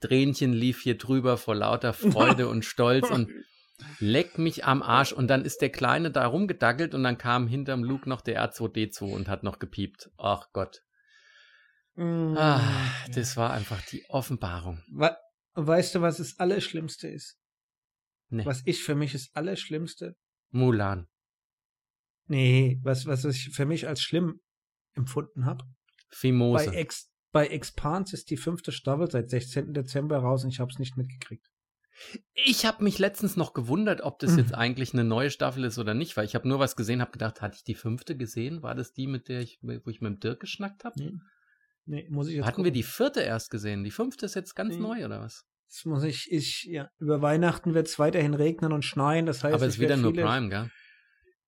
Tränchen 0.00 0.52
lief 0.52 0.82
hier 0.82 0.98
drüber 0.98 1.36
vor 1.36 1.54
lauter 1.54 1.92
Freude 1.92 2.48
und 2.50 2.64
Stolz 2.64 3.10
und 3.10 3.30
leck 3.98 4.38
mich 4.38 4.64
am 4.64 4.82
Arsch 4.82 5.12
und 5.12 5.28
dann 5.28 5.44
ist 5.44 5.60
der 5.60 5.70
Kleine 5.70 6.10
da 6.10 6.26
rumgedackelt 6.26 6.94
und 6.94 7.02
dann 7.02 7.18
kam 7.18 7.48
hinterm 7.48 7.82
Luke 7.82 8.08
noch 8.08 8.20
der 8.20 8.42
R2D2 8.44 9.04
und 9.04 9.28
hat 9.28 9.42
noch 9.42 9.58
gepiept. 9.58 10.10
Ach 10.18 10.48
Gott. 10.52 10.83
Mm, 11.96 12.36
Ah, 12.36 12.58
ja. 13.06 13.12
das 13.14 13.36
war 13.36 13.52
einfach 13.52 13.80
die 13.86 14.04
Offenbarung. 14.08 14.82
We 14.88 15.16
weißt 15.56 15.94
du, 15.94 16.00
was 16.00 16.16
das 16.16 16.38
Allerschlimmste 16.40 17.06
ist? 17.08 17.38
Nee. 18.28 18.44
Was 18.44 18.62
ich 18.64 18.82
für 18.82 18.94
mich 18.96 19.12
das 19.12 19.30
Allerschlimmste? 19.34 20.16
Mulan. 20.50 21.06
Nee, 22.26 22.80
was, 22.82 23.06
was 23.06 23.24
ich 23.24 23.50
für 23.50 23.66
mich 23.66 23.86
als 23.86 24.00
schlimm 24.00 24.40
empfunden 24.94 25.44
habe. 25.44 25.64
Bei, 25.64 26.16
Fimose. 26.16 26.72
Ex, 26.74 27.10
bei 27.32 27.46
Expanse 27.48 28.14
ist 28.16 28.30
die 28.30 28.36
fünfte 28.36 28.72
Staffel 28.72 29.10
seit 29.10 29.30
16. 29.30 29.72
Dezember 29.74 30.18
raus 30.18 30.42
und 30.44 30.50
ich 30.50 30.58
habe 30.60 30.70
es 30.72 30.78
nicht 30.78 30.96
mitgekriegt. 30.96 31.46
Ich 32.32 32.66
habe 32.66 32.82
mich 32.82 32.98
letztens 32.98 33.36
noch 33.36 33.52
gewundert, 33.54 34.00
ob 34.00 34.18
das 34.18 34.32
Mhm. 34.32 34.38
jetzt 34.38 34.54
eigentlich 34.54 34.92
eine 34.94 35.04
neue 35.04 35.30
Staffel 35.30 35.62
ist 35.64 35.78
oder 35.78 35.94
nicht, 35.94 36.16
weil 36.16 36.24
ich 36.24 36.34
habe 36.34 36.48
nur 36.48 36.58
was 36.58 36.74
gesehen, 36.74 37.00
habe 37.00 37.12
gedacht, 37.12 37.40
hatte 37.40 37.56
ich 37.56 37.62
die 37.64 37.76
fünfte 37.76 38.16
gesehen? 38.16 38.62
War 38.62 38.74
das 38.74 38.92
die, 38.92 39.06
mit 39.06 39.28
der 39.28 39.40
ich, 39.40 39.58
wo 39.62 39.90
ich 39.90 40.00
mit 40.00 40.10
dem 40.14 40.18
Dirk 40.20 40.40
geschnackt 40.40 40.84
habe? 40.84 40.98
Nee, 40.98 41.12
nee 41.86 42.06
muss 42.10 42.28
ich 42.28 42.34
jetzt 42.36 42.46
Hatten 42.46 42.58
wir 42.58 42.70
gucken. 42.70 42.74
die 42.74 42.82
vierte 42.82 43.20
erst 43.20 43.50
gesehen? 43.50 43.84
Die 43.84 43.90
fünfte 43.90 44.26
ist 44.26 44.34
jetzt 44.34 44.54
ganz 44.54 44.74
Nee. 44.76 44.80
neu 44.82 45.04
oder 45.04 45.20
was? 45.20 45.44
Das 45.68 45.84
muss 45.86 46.04
ich, 46.04 46.30
ich, 46.30 46.64
ja, 46.64 46.88
über 46.98 47.20
Weihnachten 47.22 47.74
wird 47.74 47.88
es 47.88 47.98
weiterhin 47.98 48.34
regnen 48.34 48.72
und 48.72 48.84
schneien. 48.84 49.26
Das 49.26 49.42
heißt, 49.42 49.54
Aber 49.54 49.66
es 49.66 49.74
ich 49.74 49.78
ist 49.78 49.80
wieder 49.80 49.90
werd 49.96 50.00
nur 50.02 50.12
viele, 50.12 50.22
Prime, 50.24 50.48
gell? 50.48 50.70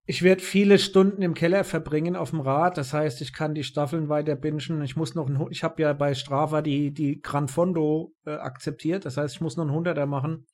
Ich 0.08 0.22
werde 0.22 0.42
viele 0.42 0.78
Stunden 0.78 1.20
im 1.22 1.34
Keller 1.34 1.64
verbringen 1.64 2.14
auf 2.16 2.30
dem 2.30 2.40
Rad. 2.40 2.76
Das 2.78 2.92
heißt, 2.92 3.20
ich 3.22 3.32
kann 3.32 3.54
die 3.54 3.64
Staffeln 3.64 4.08
weiter 4.08 4.36
bingen. 4.36 4.82
Ich 4.82 4.94
muss 4.96 5.14
noch, 5.14 5.28
ein, 5.28 5.44
ich 5.50 5.62
habe 5.64 5.82
ja 5.82 5.92
bei 5.92 6.14
Strava 6.14 6.62
die, 6.62 6.92
die 6.92 7.20
Gran 7.20 7.48
Fondo 7.48 8.12
äh, 8.24 8.30
akzeptiert. 8.30 9.04
Das 9.04 9.16
heißt, 9.16 9.34
ich 9.36 9.40
muss 9.40 9.56
noch 9.56 9.64
einen 9.64 9.72
Hunderter 9.74 10.06
machen. 10.06 10.46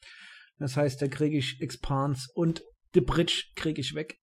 Das 0.59 0.77
heißt, 0.77 1.01
da 1.03 1.09
kriege 1.09 1.37
ich 1.39 1.61
Expans 1.61 2.29
und 2.35 2.63
The 2.95 3.01
Bridge 3.01 3.45
kriege 3.57 3.81
ich 3.81 3.95
weg. 3.95 4.17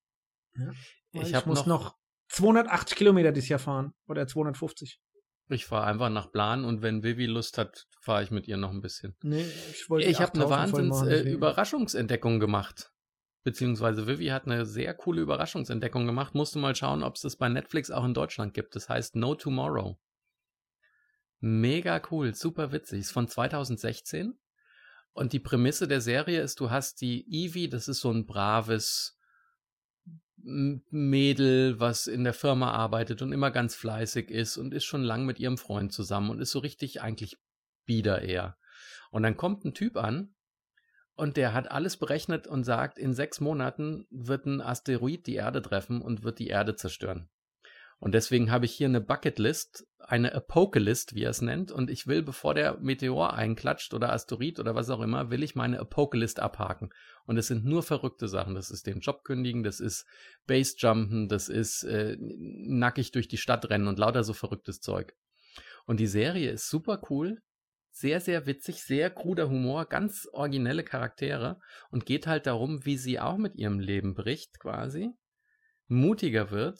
Ja, 0.55 0.71
Ich 1.11 1.31
ich 1.33 1.45
muss 1.45 1.65
noch- 1.65 1.83
noch 1.85 1.95
280 2.29 2.97
Kilometer 2.97 3.31
dieses 3.31 3.49
Jahr 3.49 3.59
fahren. 3.59 3.93
Oder 4.07 4.27
250. 4.27 4.99
Ich 5.51 5.65
fahre 5.65 5.87
einfach 5.87 6.09
nach 6.09 6.31
Plan 6.31 6.63
und 6.63 6.83
wenn 6.83 7.03
Vivi 7.03 7.25
Lust 7.25 7.57
hat, 7.57 7.87
fahre 8.01 8.23
ich 8.23 8.29
mit 8.29 8.47
ihr 8.47 8.57
noch 8.57 8.69
ein 8.69 8.81
bisschen. 8.81 9.15
Nee, 9.23 9.45
ich 9.71 9.89
wollte 9.89 10.07
Ich 10.07 10.21
habe 10.21 10.33
eine 10.33 10.43
8000 10.43 10.69
voll 10.69 10.89
Wahnsinns 10.89 11.01
machen, 11.01 11.09
äh, 11.09 12.39
gemacht. 12.39 12.91
Beziehungsweise 13.43 14.05
Vivi 14.05 14.27
hat 14.27 14.45
eine 14.45 14.65
sehr 14.65 14.93
coole 14.93 15.21
Überraschungsentdeckung 15.21 16.05
gemacht. 16.05 16.35
Musst 16.35 16.53
du 16.53 16.59
mal 16.59 16.75
schauen, 16.75 17.01
ob 17.01 17.15
es 17.15 17.21
das 17.21 17.35
bei 17.35 17.49
Netflix 17.49 17.89
auch 17.89 18.05
in 18.05 18.13
Deutschland 18.13 18.53
gibt. 18.53 18.75
Das 18.75 18.89
heißt 18.89 19.15
No 19.15 19.33
Tomorrow. 19.33 19.97
Mega 21.39 22.01
cool, 22.11 22.35
super 22.35 22.71
witzig. 22.71 22.99
Ist 22.99 23.11
von 23.11 23.27
2016. 23.27 24.37
Und 25.13 25.33
die 25.33 25.39
Prämisse 25.39 25.87
der 25.87 26.01
Serie 26.01 26.41
ist, 26.41 26.59
du 26.59 26.69
hast 26.69 27.01
die 27.01 27.25
Evie, 27.27 27.69
das 27.69 27.87
ist 27.87 28.01
so 28.01 28.11
ein 28.11 28.25
braves 28.25 29.18
Mädel, 30.43 31.79
was 31.79 32.07
in 32.07 32.23
der 32.23 32.33
Firma 32.33 32.71
arbeitet 32.71 33.21
und 33.21 33.31
immer 33.31 33.51
ganz 33.51 33.75
fleißig 33.75 34.29
ist 34.29 34.57
und 34.57 34.73
ist 34.73 34.85
schon 34.85 35.03
lang 35.03 35.25
mit 35.25 35.39
ihrem 35.39 35.57
Freund 35.57 35.93
zusammen 35.93 36.29
und 36.29 36.39
ist 36.39 36.51
so 36.51 36.59
richtig 36.59 37.01
eigentlich 37.01 37.37
bieder 37.85 38.21
eher. 38.21 38.57
Und 39.11 39.23
dann 39.23 39.37
kommt 39.37 39.65
ein 39.65 39.73
Typ 39.73 39.97
an 39.97 40.35
und 41.15 41.35
der 41.35 41.53
hat 41.53 41.69
alles 41.69 41.97
berechnet 41.97 42.47
und 42.47 42.63
sagt, 42.63 42.97
in 42.97 43.13
sechs 43.13 43.41
Monaten 43.41 44.07
wird 44.09 44.45
ein 44.45 44.61
Asteroid 44.61 45.27
die 45.27 45.35
Erde 45.35 45.61
treffen 45.61 46.01
und 46.01 46.23
wird 46.23 46.39
die 46.39 46.47
Erde 46.47 46.75
zerstören. 46.75 47.29
Und 47.99 48.13
deswegen 48.13 48.49
habe 48.49 48.65
ich 48.65 48.71
hier 48.71 48.87
eine 48.87 49.01
Bucketlist, 49.01 49.85
eine 49.99 50.33
Apokelist, 50.33 51.15
wie 51.15 51.23
er 51.23 51.31
es 51.31 51.41
nennt. 51.41 51.71
Und 51.71 51.89
ich 51.89 52.07
will, 52.07 52.23
bevor 52.23 52.53
der 52.53 52.77
Meteor 52.79 53.33
einklatscht 53.33 53.93
oder 53.93 54.13
Asteroid 54.13 54.59
oder 54.59 54.73
was 54.73 54.89
auch 54.89 55.01
immer, 55.01 55.29
will 55.29 55.43
ich 55.43 55.55
meine 55.55 55.79
Apokelist 55.79 56.39
abhaken. 56.39 56.91
Und 57.25 57.37
es 57.37 57.47
sind 57.47 57.65
nur 57.65 57.83
verrückte 57.83 58.29
Sachen. 58.29 58.55
Das 58.55 58.71
ist 58.71 58.87
den 58.87 59.01
Job 59.01 59.25
kündigen, 59.25 59.63
das 59.63 59.81
ist 59.81 60.05
Basejumpen, 60.47 61.27
das 61.27 61.49
ist 61.49 61.83
äh, 61.83 62.15
nackig 62.19 63.11
durch 63.11 63.27
die 63.27 63.37
Stadt 63.37 63.69
rennen 63.69 63.87
und 63.87 63.99
lauter 63.99 64.23
so 64.23 64.33
verrücktes 64.33 64.79
Zeug. 64.79 65.13
Und 65.85 65.99
die 65.99 66.07
Serie 66.07 66.51
ist 66.51 66.69
super 66.69 67.01
cool, 67.09 67.41
sehr, 67.91 68.21
sehr 68.21 68.45
witzig, 68.45 68.83
sehr 68.83 69.09
kruder 69.09 69.49
Humor, 69.49 69.85
ganz 69.85 70.27
originelle 70.31 70.83
Charaktere 70.83 71.59
und 71.89 72.05
geht 72.05 72.27
halt 72.27 72.47
darum, 72.47 72.85
wie 72.85 72.97
sie 72.97 73.19
auch 73.19 73.37
mit 73.37 73.55
ihrem 73.55 73.79
Leben 73.79 74.13
bricht, 74.13 74.59
quasi, 74.59 75.09
mutiger 75.87 76.51
wird 76.51 76.79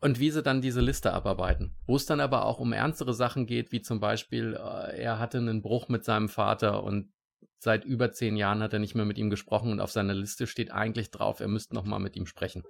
und 0.00 0.18
wie 0.18 0.30
sie 0.30 0.42
dann 0.42 0.62
diese 0.62 0.80
Liste 0.80 1.12
abarbeiten. 1.12 1.76
Wo 1.86 1.96
es 1.96 2.06
dann 2.06 2.20
aber 2.20 2.44
auch 2.44 2.58
um 2.58 2.72
ernstere 2.72 3.14
Sachen 3.14 3.46
geht, 3.46 3.72
wie 3.72 3.82
zum 3.82 4.00
Beispiel, 4.00 4.54
äh, 4.54 5.00
er 5.00 5.18
hatte 5.18 5.38
einen 5.38 5.62
Bruch 5.62 5.88
mit 5.88 6.04
seinem 6.04 6.28
Vater 6.28 6.82
und 6.82 7.12
seit 7.58 7.84
über 7.84 8.10
zehn 8.12 8.36
Jahren 8.36 8.62
hat 8.62 8.72
er 8.72 8.78
nicht 8.78 8.94
mehr 8.94 9.04
mit 9.04 9.18
ihm 9.18 9.30
gesprochen 9.30 9.70
und 9.70 9.80
auf 9.80 9.92
seiner 9.92 10.14
Liste 10.14 10.46
steht 10.46 10.70
eigentlich 10.70 11.10
drauf, 11.10 11.40
er 11.40 11.48
müsste 11.48 11.74
noch 11.74 11.84
mal 11.84 11.98
mit 11.98 12.16
ihm 12.16 12.26
sprechen. 12.26 12.62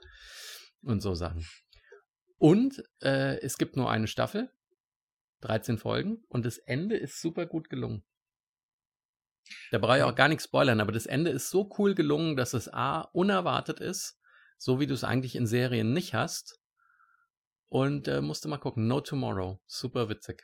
Und 0.83 1.01
so 1.01 1.15
Sachen. 1.15 1.47
Und 2.39 2.83
äh, 3.01 3.39
es 3.41 3.59
gibt 3.59 3.77
nur 3.77 3.91
eine 3.91 4.07
Staffel, 4.07 4.51
13 5.43 5.79
Folgen 5.79 6.25
und 6.29 6.45
das 6.45 6.59
Ende 6.59 6.97
ist 6.97 7.21
super 7.21 7.47
gut 7.47 7.69
gelungen. 7.69 8.03
Da 9.71 9.79
brauche 9.79 9.99
ich 9.99 10.03
auch 10.03 10.15
gar 10.15 10.29
nichts 10.29 10.45
spoilern, 10.45 10.81
aber 10.81 10.93
das 10.93 11.07
Ende 11.07 11.31
ist 11.31 11.51
so 11.51 11.71
cool 11.79 11.95
gelungen, 11.95 12.37
dass 12.37 12.55
es 12.55 12.73
A, 12.73 13.03
unerwartet 13.13 13.81
ist, 13.81 14.19
so 14.59 14.81
wie 14.81 14.87
du 14.87 14.95
es 14.95 15.05
eigentlich 15.05 15.37
in 15.37 15.47
Serien 15.47 15.93
nicht 15.93 16.15
hast. 16.15 16.60
Und 17.71 18.09
äh, 18.09 18.21
musste 18.21 18.49
mal 18.49 18.59
gucken. 18.59 18.87
No 18.89 19.01
Tomorrow. 19.01 19.61
Super 19.67 20.09
witzig. 20.09 20.43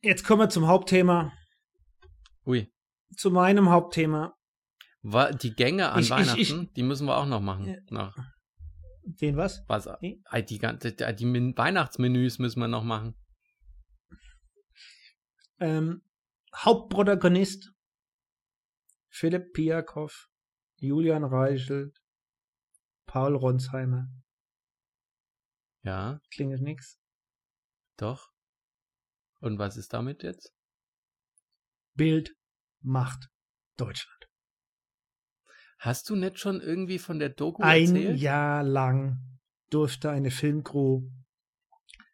Jetzt 0.00 0.24
kommen 0.24 0.42
wir 0.42 0.48
zum 0.48 0.66
Hauptthema. 0.68 1.32
Ui. 2.46 2.72
Zu 3.16 3.30
meinem 3.30 3.68
Hauptthema. 3.68 4.34
War 5.02 5.32
die 5.32 5.54
Gänge 5.54 5.90
an 5.90 5.98
Ich- 6.00 6.06
ich- 6.06 6.10
Weihnachten, 6.10 6.40
ich- 6.40 6.72
die 6.74 6.82
müssen 6.82 7.06
wir 7.06 7.16
auch 7.16 7.26
noch 7.26 7.40
machen. 7.40 7.66
Ja. 7.66 7.76
Nach, 7.90 8.16
Den 9.02 9.36
was? 9.36 9.64
was, 9.66 9.88
Nee. 10.00 10.22
äh, 10.30 10.42
die, 10.42 10.58
ganze- 10.58 10.92
die, 10.92 11.16
die 11.16 11.24
Men- 11.24 11.56
Weihnachtsmenüs 11.56 12.38
müssen 12.38 12.60
wir 12.60 12.68
noch 12.68 12.84
machen. 12.84 13.14
Ähm, 15.60 16.02
Hauptprotagonist 16.54 17.72
Philipp 19.10 19.52
Piakow, 19.52 20.28
Julian 20.76 21.24
Reichelt, 21.24 21.98
Paul 23.08 23.34
Ronsheimer. 23.34 24.06
Ja. 25.82 26.20
Klingelt 26.30 26.62
nix. 26.62 27.00
Doch. 27.96 28.30
Und 29.40 29.58
was 29.58 29.76
ist 29.76 29.92
damit 29.92 30.22
jetzt? 30.22 30.52
Bild 31.94 32.36
macht 32.80 33.28
Deutschland. 33.76 34.28
Hast 35.78 36.10
du 36.10 36.16
nicht 36.16 36.38
schon 36.38 36.60
irgendwie 36.60 36.98
von 36.98 37.18
der 37.18 37.30
Doku 37.30 37.62
Ein 37.62 37.96
erzählt? 37.96 38.20
Jahr 38.20 38.62
lang 38.62 39.38
durfte 39.70 40.10
eine 40.10 40.30
Filmcrew. 40.30 41.08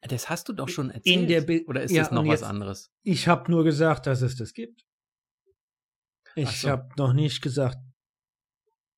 Das 0.03 0.29
hast 0.29 0.49
du 0.49 0.53
doch 0.53 0.69
schon 0.69 0.91
erzählt. 0.91 1.07
In 1.23 1.27
der 1.29 1.41
Bi- 1.41 1.65
Oder 1.67 1.83
ist 1.83 1.91
Ja, 1.91 2.03
das 2.05 2.13
noch 2.13 2.25
was 2.27 2.41
jetzt- 2.41 2.49
anderes? 2.49 2.93
Ich 3.03 3.27
habe 3.27 3.51
nur 3.51 3.65
gesagt, 3.65 4.07
dass 4.07 4.23
es 4.23 4.37
das 4.37 4.53
gibt. 4.53 4.87
Ich 6.37 6.61
so. 6.61 6.69
habe 6.69 6.89
noch 6.97 7.13
nicht 7.15 7.41
gesagt, 7.43 7.79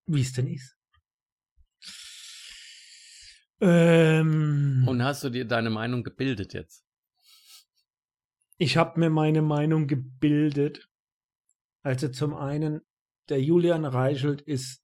wie 0.06 0.20
es 0.22 0.32
denn 0.32 0.48
ist. 0.48 0.75
Ähm, 3.61 4.85
Und 4.87 5.03
hast 5.03 5.25
du 5.25 5.31
dir 5.31 5.47
deine 5.47 5.71
Meinung 5.71 6.03
gebildet 6.05 6.53
jetzt? 6.55 6.85
ich 8.59 8.77
habe 8.79 8.99
mir 8.99 9.11
meine 9.11 9.42
Meinung 9.42 9.87
gebildet. 9.87 10.88
Also 11.83 12.09
zum 12.09 12.35
einen, 12.35 12.81
der 13.29 13.42
Julian 13.42 13.85
Reichelt 13.85 14.40
ist 14.40 14.83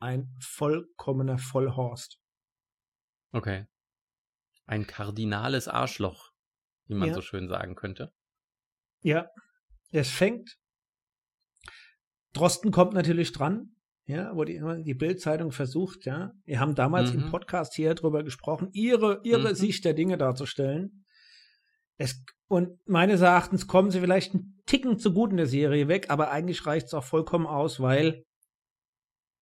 ein 0.00 0.34
vollkommener 0.40 1.36
Vollhorst. 1.38 2.18
Okay. 3.32 3.66
Ein 4.66 4.86
kardinales 4.86 5.68
Arschloch, 5.68 6.32
wie 6.86 6.94
man 6.94 7.08
Ja. 7.08 7.14
so 7.14 7.20
schön 7.20 7.48
sagen 7.48 7.74
könnte. 7.74 8.14
Ja, 9.02 9.28
es 9.90 10.08
fängt. 10.10 10.56
Drosten 12.32 12.70
kommt 12.72 12.94
natürlich 12.94 13.32
dran, 13.32 13.76
ja, 14.06 14.34
wo 14.36 14.44
die, 14.44 14.60
die 14.84 14.94
Bild-Zeitung 14.94 15.52
versucht, 15.52 16.04
ja. 16.06 16.32
Wir 16.44 16.58
haben 16.60 16.74
damals 16.74 17.12
Mhm. 17.12 17.22
im 17.22 17.30
Podcast 17.30 17.74
hier 17.74 17.94
drüber 17.94 18.22
gesprochen, 18.24 18.68
ihre, 18.72 19.20
ihre 19.24 19.50
Mhm. 19.50 19.54
Sicht 19.54 19.84
der 19.84 19.94
Dinge 19.94 20.16
darzustellen. 20.18 21.04
Es, 21.98 22.22
und 22.48 22.78
meines 22.88 23.20
Erachtens 23.20 23.66
kommen 23.66 23.90
sie 23.90 24.00
vielleicht 24.00 24.34
einen 24.34 24.60
Ticken 24.66 24.98
zu 24.98 25.12
gut 25.14 25.30
in 25.30 25.36
der 25.36 25.46
Serie 25.46 25.88
weg, 25.88 26.10
aber 26.10 26.30
eigentlich 26.30 26.66
reicht 26.66 26.86
es 26.86 26.94
auch 26.94 27.04
vollkommen 27.04 27.46
aus, 27.46 27.80
weil 27.80 28.24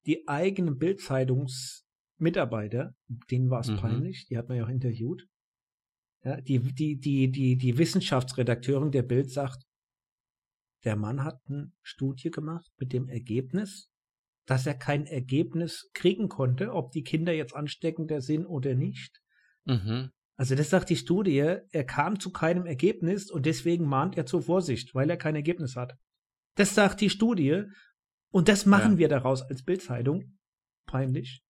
die 0.07 0.27
eigenen 0.29 0.79
Bild-Zeitungsmitarbeiter, 0.79 2.95
denen 3.31 3.51
war 3.51 3.61
es 3.61 3.69
Mhm. 3.69 3.77
peinlich, 3.77 4.27
die 4.29 4.37
hat 4.37 4.49
man 4.49 4.59
ja 4.59 4.65
auch 4.65 4.69
interviewt. 4.69 5.27
Ja, 6.23 6.39
die, 6.41 6.59
die, 6.59 6.99
die, 6.99 7.31
die, 7.31 7.57
die 7.57 7.79
Wissenschaftsredakteurin 7.79 8.91
der 8.91 9.03
Bild 9.03 9.31
sagt, 9.31 9.63
der 10.85 10.97
Mann 10.97 11.25
hat 11.25 11.41
eine 11.49 11.73
Studie 11.83 12.31
gemacht 12.31 12.71
mit 12.79 12.93
dem 12.93 13.09
Ergebnis, 13.09 13.90
dass 14.51 14.67
er 14.67 14.75
kein 14.75 15.07
Ergebnis 15.07 15.91
kriegen 15.95 16.29
konnte, 16.29 16.73
ob 16.75 16.91
die 16.91 17.05
Kinder 17.05 17.33
jetzt 17.33 17.55
ansteckender 17.55 18.21
sind 18.21 18.47
oder 18.47 18.75
nicht. 18.75 19.21
Mhm. 19.65 20.11
Also 20.37 20.57
das 20.57 20.71
sagt 20.71 20.91
die 20.91 20.97
Studie, 20.97 21.59
er 21.71 21.85
kam 21.85 22.19
zu 22.19 22.33
keinem 22.33 22.67
Ergebnis 22.67 23.31
und 23.31 23.47
deswegen 23.47 23.85
mahnt 23.85 24.17
er 24.17 24.27
zur 24.27 24.43
Vorsicht, 24.43 24.93
weil 24.93 25.09
er 25.09 25.17
kein 25.17 25.37
Ergebnis 25.37 25.77
hat. 25.77 25.93
Das 26.57 26.75
sagt 26.75 27.01
die 27.01 27.11
Studie 27.11 27.63
und 28.33 28.49
das 28.49 28.67
machen 28.67 28.95
Ja. 28.95 28.99
wir 28.99 29.09
daraus 29.09 29.43
als 29.43 29.63
Bildzeitung. 29.63 30.37
Peinlich. 30.85 31.45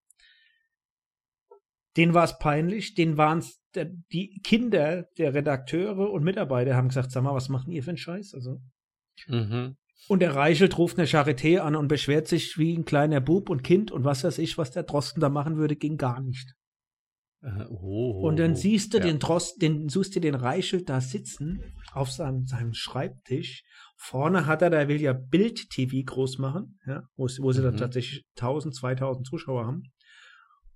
Den 1.97 2.13
war 2.13 2.25
es 2.25 2.39
peinlich, 2.39 2.95
den 2.95 3.17
waren 3.17 3.39
es 3.39 3.63
die 4.13 4.41
Kinder 4.45 5.05
der 5.17 5.33
Redakteure 5.33 6.11
und 6.11 6.23
Mitarbeiter 6.23 6.77
haben 6.77 6.89
gesagt, 6.89 7.13
sag 7.13 7.23
mal, 7.23 7.35
was 7.35 7.49
macht 7.49 7.67
ihr 7.69 7.83
für 7.83 7.91
einen 7.91 7.97
Scheiß? 7.97 8.35
Also 8.35 8.61
Mhm. 9.27 9.77
Und 10.09 10.21
der 10.21 10.35
Reichelt 10.35 10.77
ruft 10.79 10.99
eine 10.99 11.07
Charité 11.07 11.59
an 11.59 11.77
und 11.77 11.89
beschwert 11.89 12.27
sich 12.29 12.59
wie 12.59 12.77
ein 12.77 12.85
kleiner 12.85 13.21
Bub 13.21 13.49
und 13.49 13.63
Kind 13.63 13.93
und 13.93 14.05
was 14.05 14.25
weiß 14.25 14.39
ich, 14.39 14.59
was 14.59 14.71
der 14.71 14.83
Drosten 14.83 15.21
da 15.21 15.29
machen 15.29 15.57
würde, 15.57 15.77
ging 15.77 15.97
gar 15.97 16.21
nicht. 16.21 16.55
Äh, 17.43 17.65
oh, 17.71 18.21
Und 18.27 18.39
dann 18.39 18.53
oh, 18.53 18.57
siehst 18.57 18.93
du 18.93 18.99
ja. 18.99 19.05
den 19.05 19.19
Drosten, 19.19 19.61
den 19.61 19.89
suchst 19.89 20.15
du 20.15 20.21
den 20.21 20.35
Reichelt 20.35 20.89
da 20.89 21.01
sitzen 21.01 21.63
auf 21.93 22.11
seinem, 22.11 22.47
seinem 22.47 22.75
Schreibtisch. 22.75 23.63
Vorne 23.97 24.47
hat 24.47 24.63
er, 24.63 24.71
der 24.71 24.89
will 24.89 25.01
ja 25.01 25.13
Bild-TV 25.13 26.05
groß 26.05 26.39
machen, 26.39 26.79
ja, 26.87 27.03
wo, 27.17 27.25
wo 27.39 27.53
sie 27.53 27.63
dann 27.63 27.75
Mhm. 27.75 27.79
tatsächlich 27.79 28.25
1000, 28.37 28.75
2000 28.75 29.27
Zuschauer 29.27 29.67
haben. 29.67 29.85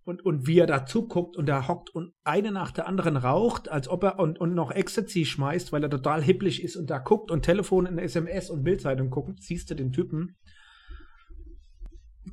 Und, 0.05 0.23
und 0.23 0.47
wie 0.47 0.59
er 0.59 0.67
da 0.67 0.85
zuguckt 0.85 1.37
und 1.37 1.47
da 1.47 1.67
hockt 1.67 1.88
und 1.88 2.12
eine 2.25 2.53
nach 2.53 2.73
der 2.73 2.87
anderen 2.87 3.17
raucht, 3.17 3.71
als 3.71 3.88
ob 3.88 4.05
er 4.05 4.19
und, 4.19 4.38
und 4.38 4.55
noch 4.55 4.71
Ecstasy 4.71 5.25
schmeißt, 5.25 5.73
weil 5.73 5.83
er 5.83 5.88
total 5.88 6.23
hipplich 6.23 6.62
ist 6.62 6.77
und 6.77 6.90
da 6.90 6.99
guckt 6.99 7.31
und 7.31 7.43
Telefon 7.43 7.87
in 7.87 7.99
SMS 7.99 8.51
und 8.51 8.64
Bildzeitung 8.64 9.09
guckt, 9.09 9.43
siehst 9.43 9.71
du 9.71 9.75
den 9.75 9.93
Typen. 9.93 10.37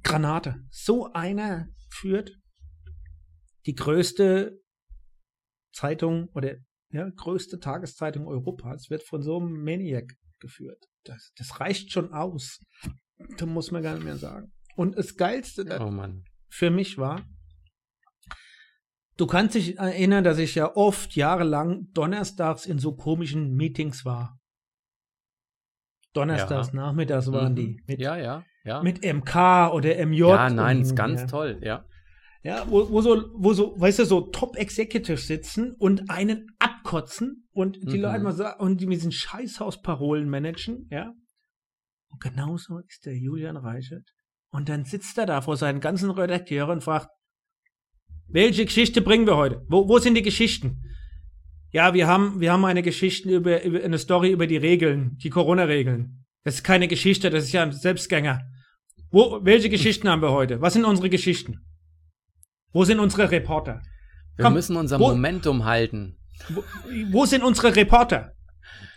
Granate. 0.03 0.65
So 0.69 1.13
einer 1.13 1.67
führt 1.89 2.37
die 3.65 3.75
größte 3.75 4.59
Zeitung 5.73 6.27
oder 6.33 6.55
ja, 6.91 7.09
größte 7.09 7.59
Tageszeitung 7.59 8.27
Europas 8.27 8.89
wird 8.89 9.03
von 9.03 9.21
so 9.21 9.37
einem 9.37 9.63
Maniac 9.63 10.11
geführt. 10.39 10.83
Das, 11.05 11.31
das 11.37 11.59
reicht 11.59 11.91
schon 11.91 12.11
aus. 12.11 12.59
Da 13.37 13.45
muss 13.45 13.71
man 13.71 13.81
gar 13.81 13.95
nicht 13.95 14.03
mehr 14.03 14.17
sagen. 14.17 14.51
Und 14.75 14.97
das 14.97 15.15
Geilste 15.15 15.65
Oh 15.79 16.07
für 16.49 16.69
mich 16.69 16.97
war, 16.97 17.25
du 19.21 19.27
kannst 19.27 19.53
dich 19.53 19.77
erinnern, 19.77 20.23
dass 20.23 20.39
ich 20.39 20.55
ja 20.55 20.75
oft 20.75 21.15
jahrelang 21.15 21.87
donnerstags 21.93 22.65
in 22.65 22.79
so 22.79 22.95
komischen 22.95 23.53
Meetings 23.55 24.03
war. 24.03 24.39
Donnerstags 26.13 26.69
Ja. 26.69 26.73
nachmittags 26.73 27.31
waren 27.31 27.53
Mhm. 27.53 27.55
die. 27.55 27.83
Mit, 27.87 27.99
ja, 27.99 28.17
ja, 28.17 28.43
ja. 28.65 28.81
mit 28.81 29.03
MK 29.05 29.69
oder 29.73 29.95
MJ. 30.05 30.21
ja, 30.27 30.49
nein, 30.49 30.81
ist 30.81 30.95
ganz 30.95 31.21
ja. 31.21 31.27
toll, 31.27 31.59
ja. 31.61 31.85
Ja, 32.43 32.65
wo, 32.67 32.89
wo 32.89 33.01
so, 33.01 33.29
wo 33.35 33.53
so, 33.53 33.79
weißt 33.79 33.99
du, 33.99 34.05
so 34.05 34.21
Top-Executives 34.21 35.27
sitzen 35.27 35.73
und 35.77 36.09
einen 36.09 36.47
abkotzen 36.57 37.47
und 37.51 37.77
die 37.83 37.97
Mhm. 37.97 38.01
Leute 38.01 38.23
mal 38.23 38.31
sagen, 38.33 38.59
und 38.59 38.81
die 38.81 38.87
mit 38.87 38.97
diesen 38.97 39.11
Scheißhausparolen 39.11 40.27
managen, 40.27 40.87
ja. 40.89 41.13
Und 42.09 42.19
genauso 42.21 42.79
ist 42.79 43.05
der 43.05 43.15
Julian 43.15 43.55
Reichelt. 43.57 44.09
Und 44.49 44.67
dann 44.67 44.83
sitzt 44.85 45.17
er 45.19 45.27
da 45.27 45.41
vor 45.41 45.55
seinen 45.55 45.79
ganzen 45.79 46.09
Redakteuren 46.09 46.71
und 46.71 46.83
fragt, 46.83 47.07
welche 48.31 48.65
Geschichte 48.65 49.01
bringen 49.01 49.25
wir 49.27 49.37
heute? 49.37 49.61
Wo, 49.67 49.87
wo 49.87 49.99
sind 49.99 50.15
die 50.15 50.21
Geschichten? 50.21 50.83
Ja, 51.71 51.93
wir 51.93 52.07
haben, 52.07 52.39
wir 52.39 52.51
haben 52.51 52.65
eine 52.65 52.81
Geschichte 52.81 53.29
über, 53.29 53.63
über 53.63 53.83
eine 53.83 53.97
Story 53.97 54.29
über 54.31 54.47
die 54.47 54.57
Regeln, 54.57 55.17
die 55.23 55.29
Corona-Regeln. 55.29 56.25
Das 56.43 56.55
ist 56.55 56.63
keine 56.63 56.87
Geschichte, 56.87 57.29
das 57.29 57.45
ist 57.45 57.51
ja 57.53 57.63
ein 57.63 57.71
Selbstgänger. 57.71 58.41
Wo, 59.09 59.39
welche 59.43 59.69
Geschichten 59.69 60.09
haben 60.09 60.21
wir 60.21 60.31
heute? 60.31 60.61
Was 60.61 60.73
sind 60.73 60.85
unsere 60.85 61.09
Geschichten? 61.09 61.59
Wo 62.73 62.83
sind 62.85 62.99
unsere 62.99 63.29
Reporter? 63.31 63.81
Wir 64.37 64.45
Komm, 64.45 64.53
müssen 64.53 64.75
unser 64.75 64.99
wo- 64.99 65.09
Momentum 65.09 65.65
halten. 65.65 66.17
Wo, 66.49 66.63
wo 67.11 67.25
sind 67.25 67.43
unsere 67.43 67.75
Reporter? 67.75 68.31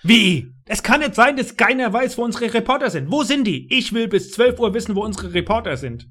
Wie? 0.03 0.53
Es 0.67 0.83
kann 0.83 1.01
nicht 1.01 1.15
sein, 1.15 1.37
dass 1.37 1.57
keiner 1.57 1.93
weiß, 1.93 2.17
wo 2.19 2.25
unsere 2.25 2.53
Reporter 2.55 2.91
sind. 2.91 3.11
Wo 3.11 3.23
sind 3.23 3.45
die? 3.47 3.67
Ich 3.73 3.93
will 3.93 4.09
bis 4.09 4.31
12 4.33 4.59
Uhr 4.59 4.73
wissen, 4.75 4.95
wo 4.95 5.05
unsere 5.05 5.33
Reporter 5.35 5.77
sind. 5.77 6.07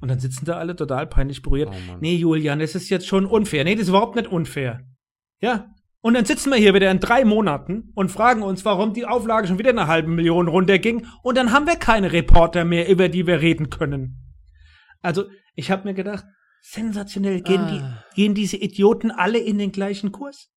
Und 0.00 0.08
dann 0.08 0.18
sitzen 0.18 0.44
da 0.44 0.58
alle 0.58 0.76
total 0.76 1.06
peinlich 1.06 1.42
berührt. 1.42 1.70
Oh. 1.72 1.96
Nee, 2.00 2.16
Julian, 2.16 2.58
das 2.58 2.74
ist 2.74 2.90
jetzt 2.90 3.06
schon 3.06 3.26
unfair. 3.26 3.64
Nee, 3.64 3.74
das 3.74 3.84
ist 3.84 3.88
überhaupt 3.88 4.16
nicht 4.16 4.28
unfair. 4.28 4.80
Ja. 5.40 5.70
Und 6.00 6.14
dann 6.14 6.24
sitzen 6.24 6.50
wir 6.50 6.58
hier 6.58 6.74
wieder 6.74 6.90
in 6.90 7.00
drei 7.00 7.24
Monaten 7.24 7.90
und 7.94 8.10
fragen 8.10 8.42
uns, 8.42 8.64
warum 8.64 8.92
die 8.92 9.06
Auflage 9.06 9.48
schon 9.48 9.58
wieder 9.58 9.70
eine 9.70 9.86
halbe 9.88 10.08
Million 10.08 10.46
runterging. 10.48 11.06
Und 11.22 11.36
dann 11.36 11.50
haben 11.52 11.66
wir 11.66 11.76
keine 11.76 12.12
Reporter 12.12 12.64
mehr, 12.64 12.88
über 12.88 13.08
die 13.08 13.26
wir 13.26 13.40
reden 13.40 13.70
können. 13.70 14.34
Also, 15.00 15.24
ich 15.54 15.70
habe 15.70 15.84
mir 15.84 15.94
gedacht, 15.94 16.24
sensationell 16.62 17.40
gehen, 17.40 17.60
Ah. 17.60 18.04
die, 18.14 18.14
gehen 18.22 18.34
diese 18.34 18.56
Idioten 18.56 19.10
alle 19.10 19.38
in 19.38 19.58
den 19.58 19.72
gleichen 19.72 20.12
Kurs. 20.12 20.50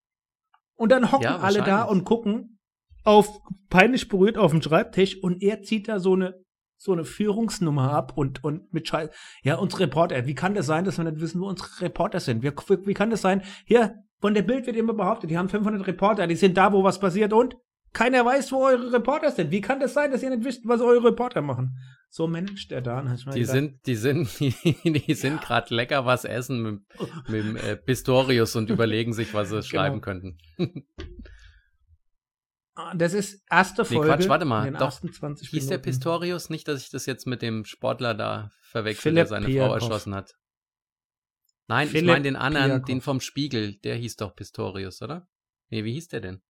Und 0.75 0.91
dann 0.91 1.12
hocken 1.12 1.23
Ja, 1.23 1.39
alle 1.39 1.62
da 1.63 1.84
und 1.84 2.04
gucken 2.04 2.60
auf 3.04 3.39
peinlich 3.69 4.08
berührt 4.08 4.38
auf 4.38 4.52
dem 4.52 4.62
Schreibtisch 4.62 5.21
und 5.21 5.41
er 5.41 5.62
zieht 5.62 5.88
da 5.88 5.99
so 5.99 6.13
eine 6.13 6.36
so 6.80 6.94
eine 6.94 7.04
Führungsnummer 7.04 7.92
ab 7.92 8.13
und 8.15 8.44
und 8.44 8.74
mit 8.74 8.88
Scheiß. 8.88 9.10
Ja, 9.44 9.56
unsere 9.56 9.84
Reporter. 9.84 10.26
Wie 10.26 10.34
kann 10.34 10.56
das 10.56 10.65
sein, 10.65 10.86
dass 10.86 10.98
wir 10.98 11.04
nicht 11.04 11.20
wissen, 11.20 11.42
wo 11.42 11.48
unsere 11.48 11.82
Reporter 11.82 12.22
sind? 12.22 12.42
Wie, 12.42 12.52
wie 12.88 12.94
kann 12.94 13.10
das 13.10 13.22
sein? 13.22 13.44
Hier 13.65 13.96
von 14.22 14.34
der 14.34 14.44
Bild 14.44 14.65
wird 14.65 14.78
immer 14.78 14.94
behauptet, 14.94 15.30
die 15.30 15.38
haben 15.38 15.50
500 15.50 15.86
Reporter, 15.86 16.26
die 16.26 16.36
sind 16.36 16.58
da, 16.58 16.72
wo 16.74 16.84
was 16.84 17.00
passiert 17.00 17.34
und 17.34 17.56
keiner 17.92 18.26
weiß, 18.26 18.52
wo 18.52 18.65
eure 18.65 18.94
Reporter 18.94 19.32
sind. 19.32 19.52
Wie 19.52 19.62
kann 19.62 19.80
das 19.80 19.94
sein, 19.94 20.12
dass 20.12 20.24
ihr 20.24 20.30
nicht 20.30 20.46
wisst, 20.46 20.68
was 20.68 20.80
eure 20.80 21.06
Reporter 21.06 21.42
machen? 21.42 21.78
So 22.10 22.28
managt 22.28 22.72
er 22.72 22.82
da. 22.82 23.02
Die 23.02 23.39
gedacht, 23.42 23.48
sind, 23.48 23.86
die 23.86 23.96
sind, 23.96 24.30
die, 24.39 25.13
sind 25.13 25.42
gerade 25.42 25.74
lecker 25.76 26.06
was 26.06 26.24
essen 26.24 26.62
mit, 26.62 26.82
mit 27.28 27.44
dem 27.44 27.56
äh, 27.58 27.76
Pistorius 27.86 28.56
und 28.56 28.70
überlegen 28.70 29.13
sich, 29.13 29.34
was 29.34 29.50
Genau. 29.50 29.62
sie 29.62 29.68
schreiben 29.68 30.02
könnten. 30.02 30.38
das 32.96 33.13
ist 33.13 33.44
erste 33.50 33.82
Nee, 33.84 33.88
Folge. 33.88 34.08
Quatsch, 34.13 34.28
warte 34.30 34.46
mal, 34.46 34.72
doch. 34.72 34.82
ersten 34.82 35.12
20 35.12 35.50
Hieß 35.50 35.68
der 35.68 35.78
Minuten. 35.78 35.84
Pistorius 35.89 36.50
nicht, 36.50 36.68
dass 36.68 36.82
ich 36.84 36.89
das 36.89 37.06
jetzt 37.06 37.26
mit 37.28 37.42
dem 37.42 37.65
Sportler 37.65 38.13
da 38.13 38.52
verwechsel, 38.62 39.13
der 39.13 39.26
seine 39.28 39.46
Frau 39.46 39.52
Piakow. 39.52 39.74
erschossen 39.76 40.15
hat? 40.15 40.34
Nein, 41.68 41.86
ich 41.88 41.92
Philipp 41.92 42.08
meine 42.08 42.24
den 42.24 42.36
anderen, 42.36 42.70
Piakow. 42.72 42.86
den 42.86 43.02
vom 43.02 43.22
Spiegel, 43.22 43.78
der 43.80 43.96
hieß 43.96 44.15
doch 44.18 44.36
Pistorius, 44.36 45.02
oder? 45.02 45.28
Nee, 45.70 45.84
wie 45.84 45.94
hieß 45.94 46.08
der 46.10 46.22
denn? 46.22 46.42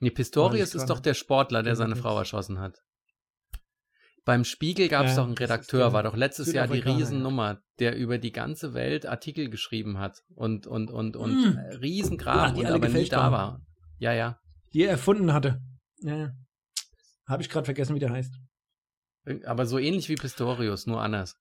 Nee, 0.00 0.10
Pistorius 0.10 0.70
ich 0.70 0.74
ist 0.76 0.86
doch 0.90 0.96
nicht. 0.96 1.06
der 1.06 1.14
Sportler, 1.14 1.62
der 1.62 1.72
ich 1.72 1.78
seine 1.78 1.94
nicht. 1.94 2.02
Frau 2.02 2.18
erschossen 2.18 2.58
hat. 2.58 2.78
Beim 4.24 4.44
Spiegel 4.44 4.88
gab 4.88 5.04
es 5.04 5.12
Ja, 5.12 5.16
doch 5.18 5.24
einen 5.26 5.36
Redakteur, 5.36 5.80
der 5.84 5.92
war 5.92 6.02
doch 6.02 6.16
letztes 6.16 6.52
Jahr 6.52 6.66
die 6.66 6.78
ja. 6.78 6.84
Riesennummer, 6.84 7.60
der 7.78 7.94
über 7.96 8.16
die 8.16 8.32
ganze 8.32 8.72
Welt 8.72 9.04
Artikel 9.04 9.50
geschrieben 9.50 9.98
hat 9.98 10.22
und, 10.34 10.66
und, 10.66 10.90
und, 10.90 11.16
und 11.16 11.34
Mm. 11.34 11.58
und 12.56 12.64
alle 12.64 12.74
aber 12.76 12.86
nie 12.86 12.92
gefälscht 12.92 13.12
da 13.12 13.30
war. 13.32 13.60
Ja, 13.98 14.12
ja. 14.14 14.38
Die 14.74 14.82
er 14.82 14.90
erfunden 14.90 15.32
hatte. 15.32 15.62
Ja. 15.98 16.32
Habe 17.26 17.42
ich 17.42 17.48
gerade 17.48 17.64
vergessen, 17.64 17.94
wie 17.94 18.00
der 18.00 18.10
heißt. 18.10 18.34
Aber 19.46 19.64
so 19.66 19.78
ähnlich 19.78 20.08
wie 20.10 20.16
Pistorius, 20.16 20.86
nur 20.86 21.00
anders. 21.00 21.40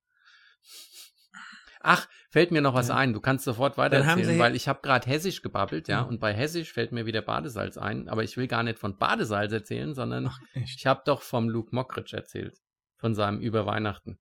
Ach, 1.81 2.07
fällt 2.29 2.51
mir 2.51 2.61
noch 2.61 2.73
was 2.75 2.87
Ja. 2.87 2.95
ein. 2.95 3.11
Du 3.11 3.19
kannst 3.19 3.43
sofort 3.43 3.77
weitererzählen, 3.77 4.39
weil 4.39 4.55
ich 4.55 4.69
habe 4.69 4.79
gerade 4.81 5.05
Hessisch 5.09 5.41
gebabbelt, 5.41 5.89
ja, 5.89 6.03
Mhm. 6.03 6.07
und 6.09 6.19
bei 6.21 6.33
Hessisch 6.33 6.71
fällt 6.71 6.93
mir 6.93 7.05
wieder 7.05 7.21
Badesalz 7.21 7.77
ein, 7.77 8.07
aber 8.07 8.23
ich 8.23 8.37
will 8.37 8.47
gar 8.47 8.63
nicht 8.63 8.79
von 8.79 8.97
Badesalz 8.97 9.51
erzählen, 9.51 9.93
sondern 9.93 10.27
Ach, 10.27 10.39
ich 10.53 10.85
habe 10.85 11.01
doch 11.05 11.21
vom 11.21 11.49
Luke 11.49 11.75
Mockridge 11.75 12.15
erzählt, 12.15 12.57
von 12.97 13.13
seinem 13.15 13.41
Über 13.41 13.65
Weihnachten. 13.65 14.17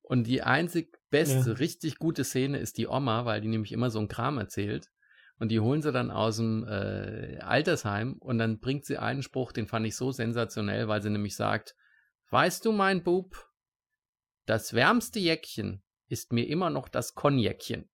Und 0.00 0.26
die 0.26 0.40
einzig 0.42 0.96
beste, 1.10 1.50
Ja. 1.50 1.56
richtig 1.56 1.98
gute 1.98 2.24
Szene 2.24 2.58
ist 2.58 2.78
die 2.78 2.86
Oma, 2.86 3.26
weil 3.26 3.42
die 3.42 3.48
nämlich 3.48 3.72
immer 3.72 3.90
so 3.90 3.98
einen 3.98 4.08
Kram 4.08 4.38
erzählt. 4.38 4.88
Und 5.38 5.50
die 5.50 5.60
holen 5.60 5.82
sie 5.82 5.92
dann 5.92 6.10
aus 6.10 6.36
dem 6.36 6.66
äh, 6.66 7.38
Altersheim 7.40 8.16
und 8.18 8.38
dann 8.38 8.58
bringt 8.58 8.84
sie 8.84 8.98
einen 8.98 9.22
Spruch, 9.22 9.52
den 9.52 9.66
fand 9.68 9.86
ich 9.86 9.94
so 9.96 10.10
sensationell, 10.10 10.88
weil 10.88 11.00
sie 11.00 11.10
nämlich 11.10 11.36
sagt, 11.36 11.76
weißt 12.30 12.64
du, 12.64 12.72
mein 12.72 13.04
Bub, 13.04 13.48
das 14.46 14.72
wärmste 14.72 15.20
Jäckchen 15.20 15.82
ist 16.08 16.32
mir 16.32 16.48
immer 16.48 16.70
noch 16.70 16.88
das 16.88 17.14
Konjäckchen. 17.14 17.88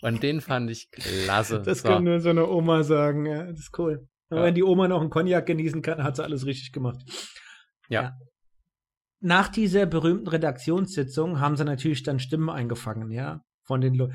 Und 0.00 0.22
den 0.22 0.40
fand 0.40 0.70
ich 0.70 0.90
klasse. 0.90 1.62
Das 1.62 1.80
So. 1.82 1.88
kann 1.88 2.04
nur 2.04 2.20
so 2.20 2.30
eine 2.30 2.48
Oma 2.48 2.82
sagen, 2.84 3.26
ja, 3.26 3.44
das 3.44 3.58
ist 3.60 3.78
cool. 3.78 4.08
Aber 4.30 4.40
Ja. 4.40 4.46
wenn 4.46 4.54
die 4.54 4.62
Oma 4.62 4.88
noch 4.88 5.00
einen 5.00 5.10
Cognac 5.10 5.46
genießen 5.46 5.82
kann, 5.82 6.02
hat 6.02 6.16
sie 6.16 6.22
alles 6.24 6.46
richtig 6.46 6.72
gemacht. 6.72 6.98
Ja. 7.88 8.16
Nach 9.20 9.48
dieser 9.48 9.86
berühmten 9.86 10.28
Redaktionssitzung 10.28 11.40
haben 11.40 11.56
sie 11.56 11.64
natürlich 11.64 12.02
dann 12.04 12.20
Stimmen 12.20 12.50
eingefangen, 12.50 13.10
ja, 13.10 13.42
von 13.64 13.80
den 13.80 13.94
Leuten. 13.94 14.14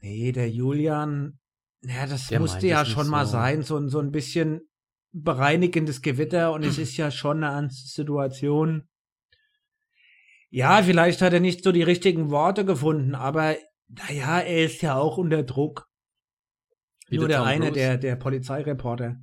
Nee, 0.00 0.32
der 0.32 0.48
Julian, 0.50 1.38
ja, 1.82 2.06
das 2.06 2.28
Der 2.28 2.38
musste 2.40 2.66
ja 2.66 2.84
schon 2.84 3.08
mal 3.08 3.26
so. 3.26 3.32
sein, 3.32 3.62
so, 3.62 3.76
ein- 3.76 3.88
so 3.88 3.98
ein 3.98 4.12
bisschen 4.12 4.60
bereinigendes 5.12 6.02
Gewitter 6.02 6.52
und 6.52 6.64
es 6.64 6.78
ist 6.78 6.96
ja 6.96 7.10
schon 7.10 7.42
eine 7.44 7.68
Situation. 7.70 8.88
Ja, 10.50 10.82
vielleicht 10.82 11.22
hat 11.22 11.32
er 11.32 11.40
nicht 11.40 11.64
so 11.64 11.72
die 11.72 11.82
richtigen 11.82 12.30
Worte 12.30 12.64
gefunden, 12.64 13.14
aber 13.14 13.56
naja, 13.88 14.40
er 14.40 14.64
ist 14.64 14.82
ja 14.82 14.96
auch 14.96 15.16
unter 15.18 15.42
Druck. 15.42 15.88
Wie 17.08 17.16
Nur 17.18 17.28
der 17.28 17.38
der 17.38 17.46
eine, 17.46 17.72
der, 17.72 17.98
der 17.98 18.16
Polizeireporter, 18.16 19.16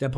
der 0.00 0.08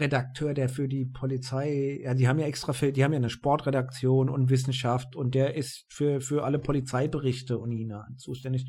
Polizeiredakteur, 0.00 0.54
der 0.54 0.68
für 0.68 0.88
die 0.88 1.04
Polizei, 1.04 2.00
ja, 2.02 2.14
die 2.14 2.26
haben 2.26 2.38
ja 2.38 2.46
extra 2.46 2.72
für, 2.72 2.92
die 2.92 3.04
haben 3.04 3.12
ja 3.12 3.18
eine 3.18 3.30
Sportredaktion 3.30 4.30
und 4.30 4.48
Wissenschaft 4.48 5.14
und 5.14 5.34
der 5.34 5.54
ist 5.56 5.84
für, 5.90 6.20
für 6.20 6.44
alle 6.44 6.58
Polizeiberichte 6.58 7.58
und 7.58 7.72
ihn 7.72 7.92
zuständig. 8.16 8.66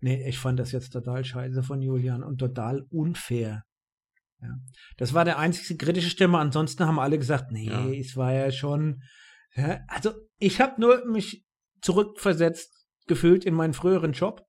Nee, 0.00 0.28
ich 0.28 0.38
fand 0.38 0.58
das 0.58 0.72
jetzt 0.72 0.90
total 0.92 1.24
scheiße 1.24 1.62
von 1.62 1.82
Julian 1.82 2.22
und 2.22 2.38
total 2.38 2.82
unfair. 2.90 3.64
Ja. 4.40 4.56
Das 4.96 5.14
war 5.14 5.24
der 5.24 5.38
einzige 5.38 5.76
kritische 5.76 6.10
Stimme. 6.10 6.38
Ansonsten 6.38 6.86
haben 6.86 6.98
alle 6.98 7.18
gesagt, 7.18 7.52
nee, 7.52 7.68
Ja. 7.68 7.88
es 7.88 8.16
war 8.16 8.32
ja 8.32 8.50
schon. 8.50 9.02
Ja, 9.54 9.80
also 9.88 10.12
ich 10.38 10.60
habe 10.60 10.80
nur 10.80 11.04
mich 11.06 11.44
zurückversetzt 11.80 12.86
gefühlt 13.06 13.44
in 13.44 13.54
meinen 13.54 13.74
früheren 13.74 14.12
Job 14.12 14.44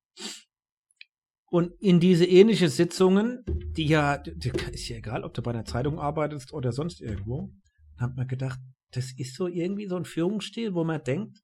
und 1.54 1.80
in 1.80 2.00
diese 2.00 2.26
ähnliche 2.26 2.68
Sitzungen, 2.68 3.44
die 3.78 3.86
ja, 3.86 4.16
ist 4.16 4.90
ja 4.90 4.98
egal, 4.98 5.24
ob 5.24 5.36
du 5.36 5.44
bei 5.44 5.52
einer 5.52 5.66
Zeitung 5.66 6.00
arbeitest 6.00 6.52
oder 6.52 6.72
sonst 6.72 7.00
irgendwo, 7.00 7.54
hat 7.96 8.16
man 8.16 8.28
gedacht, 8.28 8.58
das 8.90 9.12
ist 9.16 9.36
so 9.36 9.46
irgendwie 9.46 9.86
so 9.86 9.96
ein 9.96 10.06
Führungsstil, 10.06 10.74
wo 10.74 10.84
man 10.84 11.04
denkt, 11.04 11.38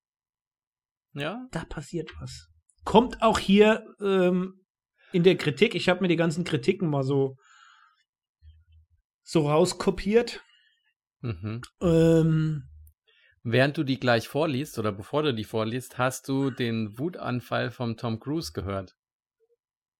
Ja, 1.13 1.47
da 1.51 1.63
passiert 1.63 2.09
was. 2.19 2.47
Kommt 2.85 3.21
auch 3.21 3.37
hier 3.37 3.85
ähm, 4.01 4.65
in 5.11 5.21
der 5.21 5.37
Kritik, 5.37 5.75
ich 5.75 5.87
habe 5.89 6.01
mir 6.01 6.07
die 6.07 6.15
ganzen 6.15 6.43
Kritiken 6.43 6.89
mal 6.89 7.03
so, 7.03 7.35
so 9.21 9.47
rauskopiert. 9.47 10.43
mhm. 11.21 11.61
Ähm, 11.81 12.63
Während 13.43 13.77
du 13.77 13.83
die 13.83 13.99
gleich 13.99 14.27
vorliest 14.27 14.79
oder 14.79 14.91
bevor 14.91 15.21
du 15.21 15.35
die 15.35 15.43
vorliest, 15.43 15.99
hast 15.99 16.27
du 16.27 16.49
den 16.49 16.97
Wutanfall 16.97 17.69
vom 17.69 17.95
Tom 17.95 18.19
Cruise 18.19 18.53
gehört. 18.53 18.95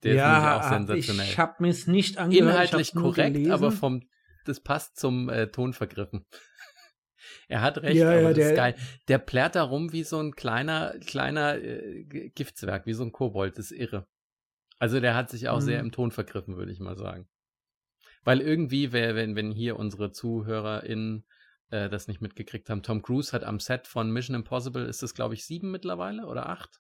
Der 0.04 0.16
ist 0.16 0.26
nämlich 0.26 0.44
auch 0.52 0.64
sensationell. 0.70 1.26
ich 1.28 1.38
habe 1.38 1.56
mir 1.60 1.70
es 1.70 1.88
nicht 1.88 2.18
angehört. 2.18 2.34
ich 2.34 2.50
Inhaltlich 2.52 2.94
korrekt, 2.94 3.50
aber 3.50 3.72
vom 3.72 4.02
das 4.46 4.62
passt 4.62 4.98
zum 4.98 5.30
äh, 5.30 5.48
Ton 5.48 5.74
vergriffen. 5.74 6.26
er 7.50 7.62
hat 7.62 7.80
recht, 7.80 7.98
Ja, 7.98 8.10
aber 8.12 8.22
ja, 8.22 8.28
das 8.30 8.36
der- 8.38 8.50
ist 8.52 8.56
geil. 8.56 8.76
Der 9.10 9.18
plärt 9.20 9.56
da 9.56 9.64
rum 9.64 9.92
wie 9.92 10.04
so 10.04 10.20
ein 10.20 10.34
kleiner, 10.36 10.96
kleiner 11.06 11.56
äh, 11.62 12.04
Giftswerk, 12.34 12.86
wie 12.86 12.94
so 12.94 13.04
ein 13.04 13.12
Kobold, 13.12 13.58
das 13.58 13.72
ist 13.72 13.78
irre. 13.80 14.08
Also 14.80 15.00
der 15.02 15.14
hat 15.16 15.30
sich 15.30 15.50
auch 15.50 15.58
Mhm. 15.60 15.66
sehr 15.66 15.80
im 15.82 15.92
Ton 15.92 16.12
vergriffen, 16.12 16.56
würde 16.56 16.72
ich 16.72 16.80
mal 16.80 16.96
sagen. 16.98 17.28
Weil 18.24 18.40
irgendwie, 18.42 18.92
wenn, 18.94 19.36
wenn 19.36 19.52
hier 19.52 19.78
unsere 19.78 20.12
ZuhörerInnen 20.12 21.26
äh, 21.72 21.90
das 21.90 22.08
nicht 22.08 22.22
mitgekriegt 22.22 22.70
haben, 22.70 22.82
Tom 22.84 23.02
Cruise 23.02 23.34
hat 23.34 23.44
am 23.44 23.60
Set 23.60 23.86
von 23.88 24.10
Mission 24.12 24.36
Impossible, 24.36 24.86
ist 24.86 25.04
es 25.04 25.14
glaube 25.14 25.34
ich 25.36 25.46
sieben 25.46 25.70
mittlerweile 25.72 26.26
oder 26.26 26.48
acht? 26.50 26.80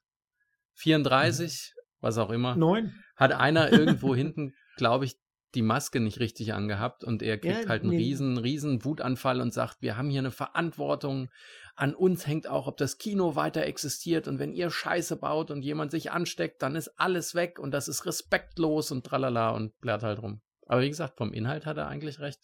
34, 0.76 1.74
was 2.02 2.18
auch 2.18 2.30
immer 2.30 2.56
Neun. 2.56 2.94
hat 3.16 3.32
einer 3.34 3.72
irgendwo 3.72 4.16
hinten, 4.16 4.54
glaube 4.78 5.06
ich, 5.06 5.18
die 5.56 5.62
Maske 5.64 6.00
nicht 6.00 6.20
richtig 6.20 6.54
angehabt 6.54 7.04
und 7.04 7.24
er 7.24 7.38
kriegt 7.40 7.64
Ja, 7.64 7.70
halt 7.70 7.82
einen 7.82 7.90
nee. 7.92 7.98
riesen, 7.98 8.38
riesen 8.38 8.86
Wutanfall 8.86 9.42
und 9.42 9.52
sagt, 9.54 9.82
wir 9.82 9.98
haben 9.98 10.10
hier 10.12 10.20
eine 10.20 10.30
Verantwortung. 10.32 11.30
An 11.76 11.96
uns 11.96 12.28
hängt 12.28 12.48
auch, 12.48 12.68
ob 12.68 12.78
das 12.78 12.98
Kino 13.00 13.36
weiter 13.36 13.64
existiert 13.64 14.28
und 14.28 14.38
wenn 14.38 14.54
ihr 14.54 14.70
Scheiße 14.70 15.16
baut 15.16 15.50
und 15.50 15.64
jemand 15.64 15.90
sich 15.92 16.12
ansteckt, 16.12 16.62
dann 16.62 16.76
ist 16.76 16.90
alles 17.00 17.34
weg 17.34 17.58
und 17.58 17.72
das 17.72 17.88
ist 17.88 18.06
respektlos 18.06 18.92
und 18.92 19.06
tralala 19.06 19.50
und 19.50 19.76
blärt 19.80 20.04
halt 20.04 20.22
rum. 20.22 20.42
Aber 20.68 20.82
wie 20.82 20.90
gesagt, 20.90 21.18
vom 21.18 21.34
Inhalt 21.34 21.66
hat 21.66 21.78
er 21.78 21.88
eigentlich 21.88 22.20
recht. 22.20 22.40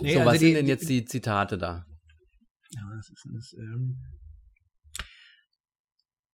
Nee, 0.00 0.12
so, 0.12 0.20
also 0.20 0.30
was 0.30 0.38
die- 0.38 0.44
sind 0.46 0.54
denn 0.54 0.66
jetzt 0.68 0.88
die 0.88 1.04
Zitate 1.04 1.58
da? 1.58 1.84
Ja, 2.70 2.82
das 2.94 3.08
ist 3.10 3.26
das, 3.34 3.52
ähm 3.58 3.96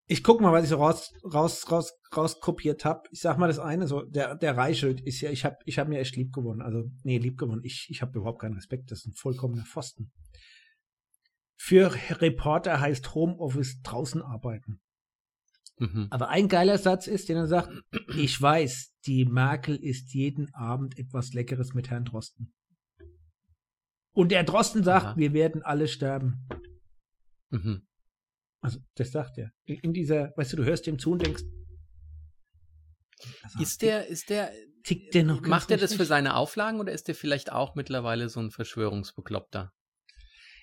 ich 0.06 0.22
guck 0.22 0.40
mal, 0.40 0.52
was 0.52 0.64
ich 0.64 0.70
so 0.70 0.76
raus, 0.76 1.12
raus, 1.24 1.70
raus, 1.70 1.92
rauskopiert 2.14 2.84
habe. 2.84 3.02
Ich 3.10 3.20
sag 3.20 3.38
mal 3.38 3.46
das 3.46 3.58
eine, 3.58 3.86
so, 3.86 4.02
der, 4.02 4.34
der 4.34 4.56
Reichelt 4.56 5.00
ist 5.00 5.20
ja, 5.20 5.30
ich 5.30 5.44
habe 5.44 5.56
ich 5.64 5.78
hab 5.78 5.88
mir 5.88 5.98
echt 5.98 6.16
lieb 6.16 6.32
gewonnen. 6.32 6.60
Also, 6.60 6.90
nee, 7.02 7.18
lieb 7.18 7.38
gewonnen. 7.38 7.62
Ich, 7.64 7.86
ich 7.88 8.02
habe 8.02 8.18
überhaupt 8.18 8.40
keinen 8.40 8.54
Respekt. 8.54 8.90
Das 8.90 9.00
ist 9.00 9.06
ein 9.06 9.14
vollkommener 9.14 9.64
Pfosten. 9.64 10.12
Für 11.56 11.94
Reporter 12.20 12.80
heißt 12.80 13.14
Homeoffice 13.14 13.80
draußen 13.82 14.20
arbeiten. 14.20 14.80
Mhm. 15.78 16.08
Aber 16.10 16.28
ein 16.28 16.48
geiler 16.48 16.76
Satz 16.76 17.06
ist, 17.06 17.28
den 17.28 17.36
er 17.38 17.46
sagt, 17.46 17.70
ich 18.14 18.40
weiß, 18.40 18.92
die 19.06 19.24
Merkel 19.24 19.76
isst 19.76 20.12
jeden 20.12 20.52
Abend 20.54 20.98
etwas 20.98 21.32
Leckeres 21.32 21.72
mit 21.72 21.90
Herrn 21.90 22.04
Drosten. 22.04 22.52
Und 24.12 24.30
der 24.30 24.44
Drosten 24.44 24.84
sagt, 24.84 25.06
Aha. 25.06 25.16
wir 25.16 25.32
werden 25.32 25.62
alle 25.62 25.88
sterben. 25.88 26.46
Mhm. 27.50 27.86
Also, 28.64 28.78
das 28.94 29.12
sagt 29.12 29.36
er. 29.36 29.52
In 29.66 29.76
in 29.80 29.92
dieser, 29.92 30.32
weißt 30.36 30.54
du, 30.54 30.56
du 30.56 30.64
hörst 30.64 30.86
ihm 30.86 30.98
zu 30.98 31.12
und 31.12 31.24
denkst. 31.24 31.42
also, 33.42 33.62
Ist 33.62 33.82
der, 33.82 34.06
ist 34.06 34.30
der, 34.30 34.50
tickt 34.82 35.14
der 35.14 35.24
noch 35.24 35.42
macht 35.42 35.70
er 35.70 35.76
das 35.76 35.94
für 35.94 36.06
seine 36.06 36.34
Auflagen 36.34 36.80
oder 36.80 36.90
ist 36.90 37.06
der 37.06 37.14
vielleicht 37.14 37.52
auch 37.52 37.74
mittlerweile 37.74 38.30
so 38.30 38.40
ein 38.40 38.50
Verschwörungsbekloppter? 38.50 39.74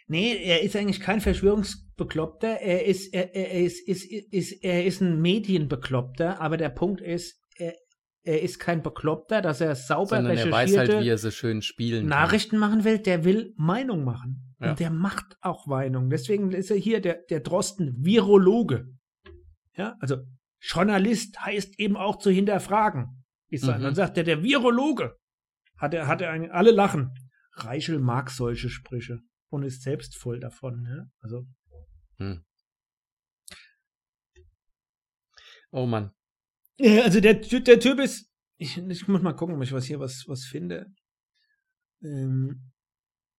Nee, 0.07 0.35
er 0.35 0.63
ist 0.63 0.75
eigentlich 0.75 0.99
kein 0.99 1.21
Verschwörungsbekloppter. 1.21 2.59
Er 2.59 2.85
ist, 2.85 3.13
er, 3.13 3.35
er 3.35 3.51
ist, 3.51 3.87
ist, 3.87 4.03
ist, 4.03 4.63
er 4.63 4.83
ist 4.83 5.01
ein 5.01 5.21
Medienbekloppter, 5.21 6.41
aber 6.41 6.57
der 6.57 6.69
Punkt 6.69 7.01
ist, 7.01 7.39
er, 7.55 7.75
er 8.23 8.41
ist 8.41 8.60
kein 8.60 8.84
Bekloppter, 8.84 9.41
dass 9.41 9.62
er 9.62 9.75
sauber 9.75 10.17
Sondern 10.17 10.38
er 10.38 10.51
weiß 10.51 10.71
recherchierte 10.71 10.93
halt, 10.95 11.05
wie 11.05 11.10
er 11.10 11.17
so 11.17 11.31
schön 11.31 11.62
spielen 11.62 12.01
kann. 12.01 12.10
Nachrichten 12.10 12.57
machen 12.57 12.84
will, 12.84 12.99
der 12.99 13.23
will 13.23 13.53
Meinung 13.57 14.03
machen. 14.03 14.55
Ja. 14.60 14.71
Und 14.71 14.79
der 14.79 14.91
macht 14.91 15.38
auch 15.41 15.65
Meinung. 15.65 16.10
Deswegen 16.10 16.51
ist 16.51 16.69
er 16.69 16.77
hier 16.77 17.01
der, 17.01 17.23
der 17.29 17.39
Drosten 17.39 17.95
Virologe. 17.97 18.88
Ja, 19.75 19.95
also 19.99 20.17
Journalist 20.60 21.39
heißt 21.43 21.79
eben 21.79 21.97
auch 21.97 22.19
zu 22.19 22.29
hinterfragen. 22.29 23.23
Ist 23.49 23.67
er. 23.67 23.79
Mhm. 23.79 23.84
Dann 23.84 23.95
sagt 23.95 24.17
er, 24.17 24.23
der 24.23 24.43
Virologe. 24.43 25.15
Hat 25.77 25.93
er, 25.93 26.07
hat 26.07 26.21
er 26.21 26.29
eine, 26.29 26.51
alle 26.51 26.71
lachen. 26.71 27.12
Reichel 27.53 27.99
mag 27.99 28.29
solche 28.29 28.69
Sprüche 28.69 29.19
und 29.49 29.63
ist 29.63 29.81
selbst 29.81 30.15
voll 30.15 30.39
davon. 30.39 30.84
Ne? 30.84 31.10
Also, 31.21 31.47
Hm. 32.17 32.45
Oh 35.71 35.88
Mann. 35.88 36.12
Also 37.04 37.20
der, 37.20 37.36
der 37.36 37.80
Typ 37.80 38.00
ist. 38.00 38.28
Ich, 38.58 38.78
ich 38.78 39.08
muss 39.08 39.22
mal 39.22 39.34
gucken, 39.34 39.56
ob 39.56 39.63
ich 39.63 39.74
was 39.74 39.86
hier 39.86 40.00
was, 40.00 40.26
was 40.28 40.46
finde. 40.46 40.88
Ähm, 42.04 42.72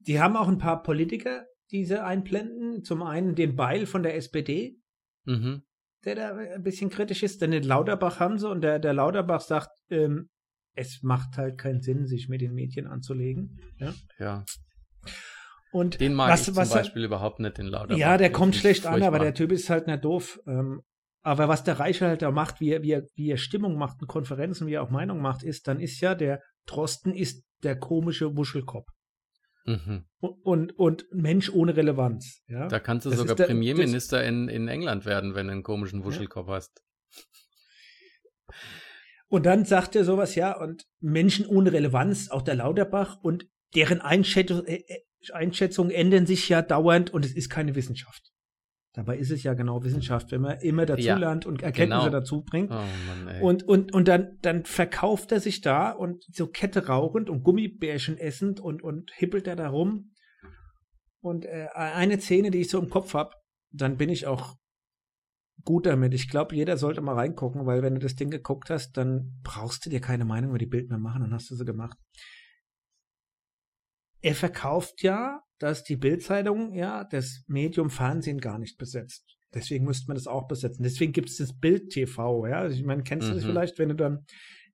die 0.00 0.20
haben 0.20 0.36
auch 0.36 0.48
ein 0.48 0.58
paar 0.58 0.82
Politiker, 0.82 1.46
die 1.70 1.84
sie 1.84 2.02
einblenden. 2.02 2.82
Zum 2.82 3.02
einen 3.02 3.34
den 3.34 3.56
Beil 3.56 3.86
von 3.86 4.02
der 4.02 4.16
SPD. 4.16 4.76
Mhm. 5.24 5.62
der 6.04 6.16
da 6.16 6.36
ein 6.36 6.64
bisschen 6.64 6.90
kritisch 6.90 7.22
ist. 7.22 7.40
Denn 7.42 7.52
den 7.52 7.62
Lauterbach 7.62 8.18
haben 8.18 8.38
sie 8.38 8.50
und 8.50 8.60
der, 8.62 8.80
der 8.80 8.92
Lauterbach 8.92 9.40
sagt, 9.40 9.70
ähm, 9.90 10.30
es 10.74 11.02
macht 11.02 11.36
halt 11.36 11.58
keinen 11.58 11.80
Sinn, 11.80 12.06
sich 12.06 12.28
mit 12.28 12.40
den 12.40 12.54
Medien 12.54 12.86
anzulegen. 12.86 13.60
Ja. 13.78 13.94
Ja. 14.18 14.44
Und 15.70 16.00
Den 16.00 16.14
mag 16.14 16.30
was, 16.30 16.40
ich 16.40 16.46
zum 16.46 16.56
was 16.56 16.70
Beispiel 16.70 17.04
überhaupt 17.04 17.40
nicht, 17.40 17.56
den 17.58 17.66
Lauterbach. 17.66 17.96
Ja, 17.96 18.18
der 18.18 18.32
kommt 18.32 18.56
schlecht 18.56 18.86
an, 18.86 19.02
aber 19.02 19.18
der 19.18 19.34
Typ 19.34 19.52
ist 19.52 19.70
halt 19.70 19.86
nicht 19.86 20.04
doof. 20.04 20.40
Ähm, 20.46 20.82
aber 21.22 21.48
was 21.48 21.64
der 21.64 21.78
Reichel 21.78 22.08
halt 22.08 22.22
da 22.22 22.30
macht, 22.30 22.60
wie 22.60 22.70
er, 22.70 22.82
wie, 22.82 22.92
er, 22.92 23.02
wie 23.14 23.30
er 23.30 23.36
Stimmung 23.36 23.76
macht 23.76 24.00
in 24.00 24.08
Konferenzen, 24.08 24.66
wie 24.66 24.74
er 24.74 24.82
auch 24.82 24.90
Meinung 24.90 25.20
macht, 25.20 25.42
ist, 25.42 25.68
dann 25.68 25.80
ist 25.80 26.00
ja 26.00 26.14
der 26.14 26.42
Drosten 26.66 27.14
ist 27.14 27.44
der 27.62 27.78
komische 27.78 28.36
Wuschelkopf. 28.36 28.88
Mhm. 29.64 30.04
Und, 30.18 30.40
und, 30.42 30.78
und 30.78 31.04
Mensch 31.12 31.48
ohne 31.50 31.76
Relevanz. 31.76 32.42
Ja? 32.48 32.66
Da 32.66 32.80
kannst 32.80 33.06
du 33.06 33.10
Das 33.10 33.18
sogar 33.20 33.36
der- 33.36 33.46
Premierminister 33.46 34.24
in, 34.24 34.48
in 34.48 34.66
England 34.66 35.04
werden, 35.06 35.34
wenn 35.36 35.46
du 35.46 35.52
einen 35.52 35.62
komischen 35.62 36.02
Wuschelkopf 36.04 36.48
hast. 36.48 36.82
Und 39.28 39.46
dann 39.46 39.64
sagt 39.64 39.96
er 39.96 40.04
sowas, 40.04 40.34
ja, 40.34 40.58
und 40.58 40.84
Menschen 41.00 41.46
ohne 41.46 41.72
Relevanz, 41.72 42.28
auch 42.30 42.42
der 42.42 42.56
Lauterbach, 42.56 43.18
und 43.22 43.46
deren 43.74 44.00
Einschätzung, 44.00 44.64
äh, 44.66 44.82
äh, 44.86 45.32
Einschätzungen 45.32 45.90
ändern 45.92 46.26
sich 46.26 46.48
ja 46.48 46.60
dauernd 46.62 47.10
und 47.10 47.24
es 47.24 47.32
ist 47.32 47.48
keine 47.48 47.74
Wissenschaft. 47.74 48.30
Dabei 48.94 49.16
ist 49.16 49.30
es 49.30 49.42
ja 49.42 49.54
genau 49.54 49.82
Wissenschaft, 49.84 50.32
wenn 50.32 50.42
man 50.42 50.60
immer 50.60 50.84
dazulernt 50.84 51.46
und 51.46 51.62
Erkenntnisse 51.62 52.04
genau. 52.04 52.18
dazu 52.20 52.42
bringt. 52.42 52.70
Oh 52.70 52.74
Mann. 53.24 53.40
Und, 53.40 53.62
und, 53.62 53.94
und 53.94 54.06
dann, 54.06 54.38
dann 54.42 54.64
verkauft 54.64 55.32
er 55.32 55.40
sich 55.40 55.62
da 55.62 55.90
und 55.90 56.24
so 56.30 56.46
Kette 56.46 56.86
rauchend 56.86 57.30
und 57.30 57.42
Gummibärchen 57.42 58.18
essend 58.18 58.60
und, 58.60 58.82
und 58.82 59.10
hippelt 59.14 59.46
er 59.46 59.56
da 59.56 59.68
rum. 59.68 60.12
Und 61.20 61.46
äh, 61.46 61.68
eine 61.74 62.20
Szene, 62.20 62.50
die 62.50 62.60
ich 62.60 62.68
so 62.68 62.78
im 62.78 62.90
Kopf 62.90 63.14
habe, 63.14 63.30
dann 63.70 63.96
bin 63.96 64.10
ich 64.10 64.26
auch 64.26 64.56
gut 65.64 65.86
damit. 65.86 66.12
Ich 66.12 66.28
glaube, 66.28 66.54
jeder 66.54 66.76
sollte 66.76 67.00
mal 67.00 67.14
reingucken, 67.14 67.64
weil 67.64 67.82
wenn 67.82 67.94
du 67.94 68.00
das 68.00 68.14
Ding 68.14 68.30
geguckt 68.30 68.68
hast, 68.68 68.96
dann 68.96 69.40
brauchst 69.42 69.86
du 69.86 69.90
dir 69.90 70.00
keine 70.00 70.26
Meinung 70.26 70.50
über 70.50 70.58
die 70.58 70.66
Bild 70.66 70.90
mehr 70.90 70.98
machen, 70.98 71.22
dann 71.22 71.32
hast 71.32 71.50
du 71.50 71.54
sie 71.54 71.64
gemacht. 71.64 71.96
Er 74.20 74.34
verkauft 74.34 75.02
ja, 75.02 75.40
dass 75.62 75.84
die 75.84 75.96
Bildzeitung 75.96 76.74
ja 76.74 77.04
das 77.04 77.44
Medium 77.46 77.90
Fernsehen 77.90 78.38
gar 78.40 78.58
nicht 78.58 78.78
besetzt. 78.78 79.24
Deswegen 79.54 79.84
müsste 79.84 80.06
man 80.08 80.16
das 80.16 80.26
auch 80.26 80.48
besetzen. 80.48 80.82
Deswegen 80.82 81.12
gibt 81.12 81.28
es 81.28 81.36
das 81.36 81.52
Bild 81.52 81.90
TV, 81.90 82.46
ja. 82.46 82.58
Also 82.60 82.76
ich 82.76 82.84
meine, 82.84 83.02
kennst 83.02 83.28
du 83.28 83.34
das 83.34 83.44
Mhm. 83.44 83.48
vielleicht, 83.48 83.78
wenn 83.78 83.90
du 83.90 83.94
dann 83.94 84.24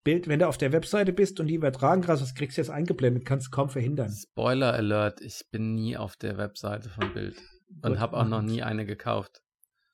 Bild, 0.05 0.29
wenn 0.29 0.39
du 0.39 0.49
auf 0.49 0.57
der 0.57 0.73
Webseite 0.73 1.13
bist 1.13 1.41
und 1.41 1.49
die 1.49 1.55
übertragen 1.55 2.01
gerade, 2.01 2.21
das 2.21 2.35
kriegst 2.35 2.57
du 2.57 2.63
jetzt 2.63 2.71
eingeblendet, 2.71 3.25
kannst 3.27 3.49
du 3.49 3.51
kaum 3.51 3.69
verhindern. 3.69 4.11
Spoiler 4.11 4.73
Alert, 4.73 5.21
ich 5.21 5.43
bin 5.51 5.75
nie 5.75 5.97
auf 5.97 6.17
der 6.17 6.39
Webseite 6.39 6.89
von 6.89 7.13
Bild 7.13 7.37
und 7.83 7.99
habe 7.99 8.17
auch 8.17 8.27
noch 8.27 8.43
nie 8.43 8.63
eine 8.63 8.87
gekauft. 8.87 9.43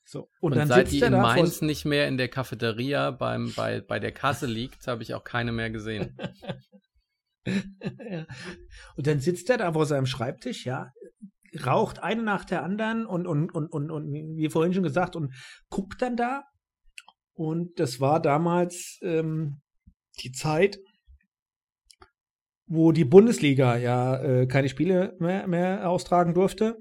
So. 0.04 0.28
Und, 0.40 0.52
Und, 0.52 0.58
dann 0.58 0.68
seit 0.68 0.92
die 0.92 1.00
in 1.00 1.12
Mainz 1.12 1.62
nicht 1.62 1.86
mehr 1.86 2.06
in 2.06 2.18
der 2.18 2.28
Cafeteria 2.28 3.10
beim, 3.10 3.52
bei, 3.56 3.80
bei 3.80 3.98
der 3.98 4.12
Kasse 4.12 4.46
liegt, 4.46 4.86
habe 4.86 5.02
ich 5.02 5.14
auch 5.14 5.24
keine 5.24 5.50
mehr 5.50 5.70
gesehen. 5.70 6.16
ja. 8.10 8.26
Und 8.96 9.06
dann 9.06 9.20
sitzt 9.20 9.50
er 9.50 9.58
da 9.58 9.72
vor 9.72 9.86
seinem 9.86 10.06
Schreibtisch, 10.06 10.64
ja, 10.64 10.92
raucht 11.64 12.02
eine 12.02 12.22
nach 12.22 12.44
der 12.44 12.62
anderen 12.62 13.06
und, 13.06 13.26
und, 13.26 13.50
und, 13.54 13.68
und, 13.68 13.90
und 13.90 14.12
wie 14.12 14.48
vorhin 14.48 14.74
schon 14.74 14.82
gesagt, 14.82 15.16
und 15.16 15.34
guckt 15.68 16.02
dann 16.02 16.16
da. 16.16 16.44
Und 17.34 17.78
das 17.78 18.00
war 18.00 18.20
damals 18.20 18.98
ähm, 19.02 19.60
die 20.22 20.32
Zeit, 20.32 20.78
wo 22.66 22.92
die 22.92 23.04
Bundesliga 23.04 23.76
ja 23.76 24.22
äh, 24.22 24.46
keine 24.46 24.68
Spiele 24.68 25.16
mehr, 25.18 25.46
mehr 25.46 25.88
austragen 25.88 26.34
durfte. 26.34 26.78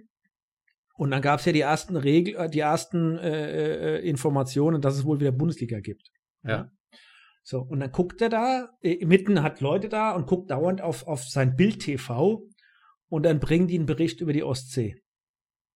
Und 0.96 1.12
dann 1.12 1.22
gab 1.22 1.40
es 1.40 1.46
ja 1.46 1.52
die 1.52 1.62
ersten 1.62 1.98
Regel, 1.98 2.36
äh, 2.36 2.50
die 2.50 2.60
ersten 2.60 3.18
äh, 3.18 3.98
äh, 3.98 4.08
Informationen, 4.08 4.82
dass 4.82 4.96
es 4.96 5.06
wohl 5.06 5.20
wieder 5.20 5.32
Bundesliga 5.32 5.80
gibt. 5.80 6.10
Ja. 6.44 6.70
So, 7.44 7.60
und 7.60 7.82
dann 7.82 7.92
guckt 7.92 8.22
er 8.22 8.30
da, 8.30 8.70
äh, 8.82 9.06
mitten 9.06 9.44
hat 9.44 9.60
Leute 9.60 9.90
da 9.90 10.12
und 10.12 10.28
guckt 10.28 10.50
dauernd 10.50 10.82
auf, 10.82 11.08
auf 11.08 11.24
sein 11.24 11.56
Bild 11.56 11.82
TV 11.82 12.48
und 13.10 13.24
dann 13.24 13.40
bringen 13.40 13.68
die 13.68 13.76
einen 13.76 13.86
Bericht 13.86 14.22
über 14.22 14.32
die 14.32 14.44
Ostsee. 14.44 14.96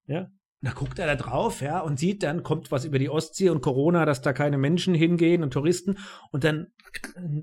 Ja. 0.06 0.22
Und 0.62 0.70
da 0.70 0.72
guckt 0.72 0.98
er 0.98 1.06
da 1.06 1.16
drauf, 1.16 1.62
ja, 1.62 1.82
und 1.82 2.00
sieht 2.00 2.24
dann, 2.24 2.42
kommt 2.42 2.72
was 2.72 2.86
über 2.86 2.98
die 2.98 3.10
Ostsee 3.10 3.50
und 3.50 3.62
Corona, 3.62 4.06
dass 4.06 4.22
da 4.22 4.34
keine 4.34 4.58
Menschen 4.58 4.96
hingehen 4.96 5.44
und 5.44 5.52
Touristen. 5.52 6.00
Und 6.32 6.46
dann 6.46 6.68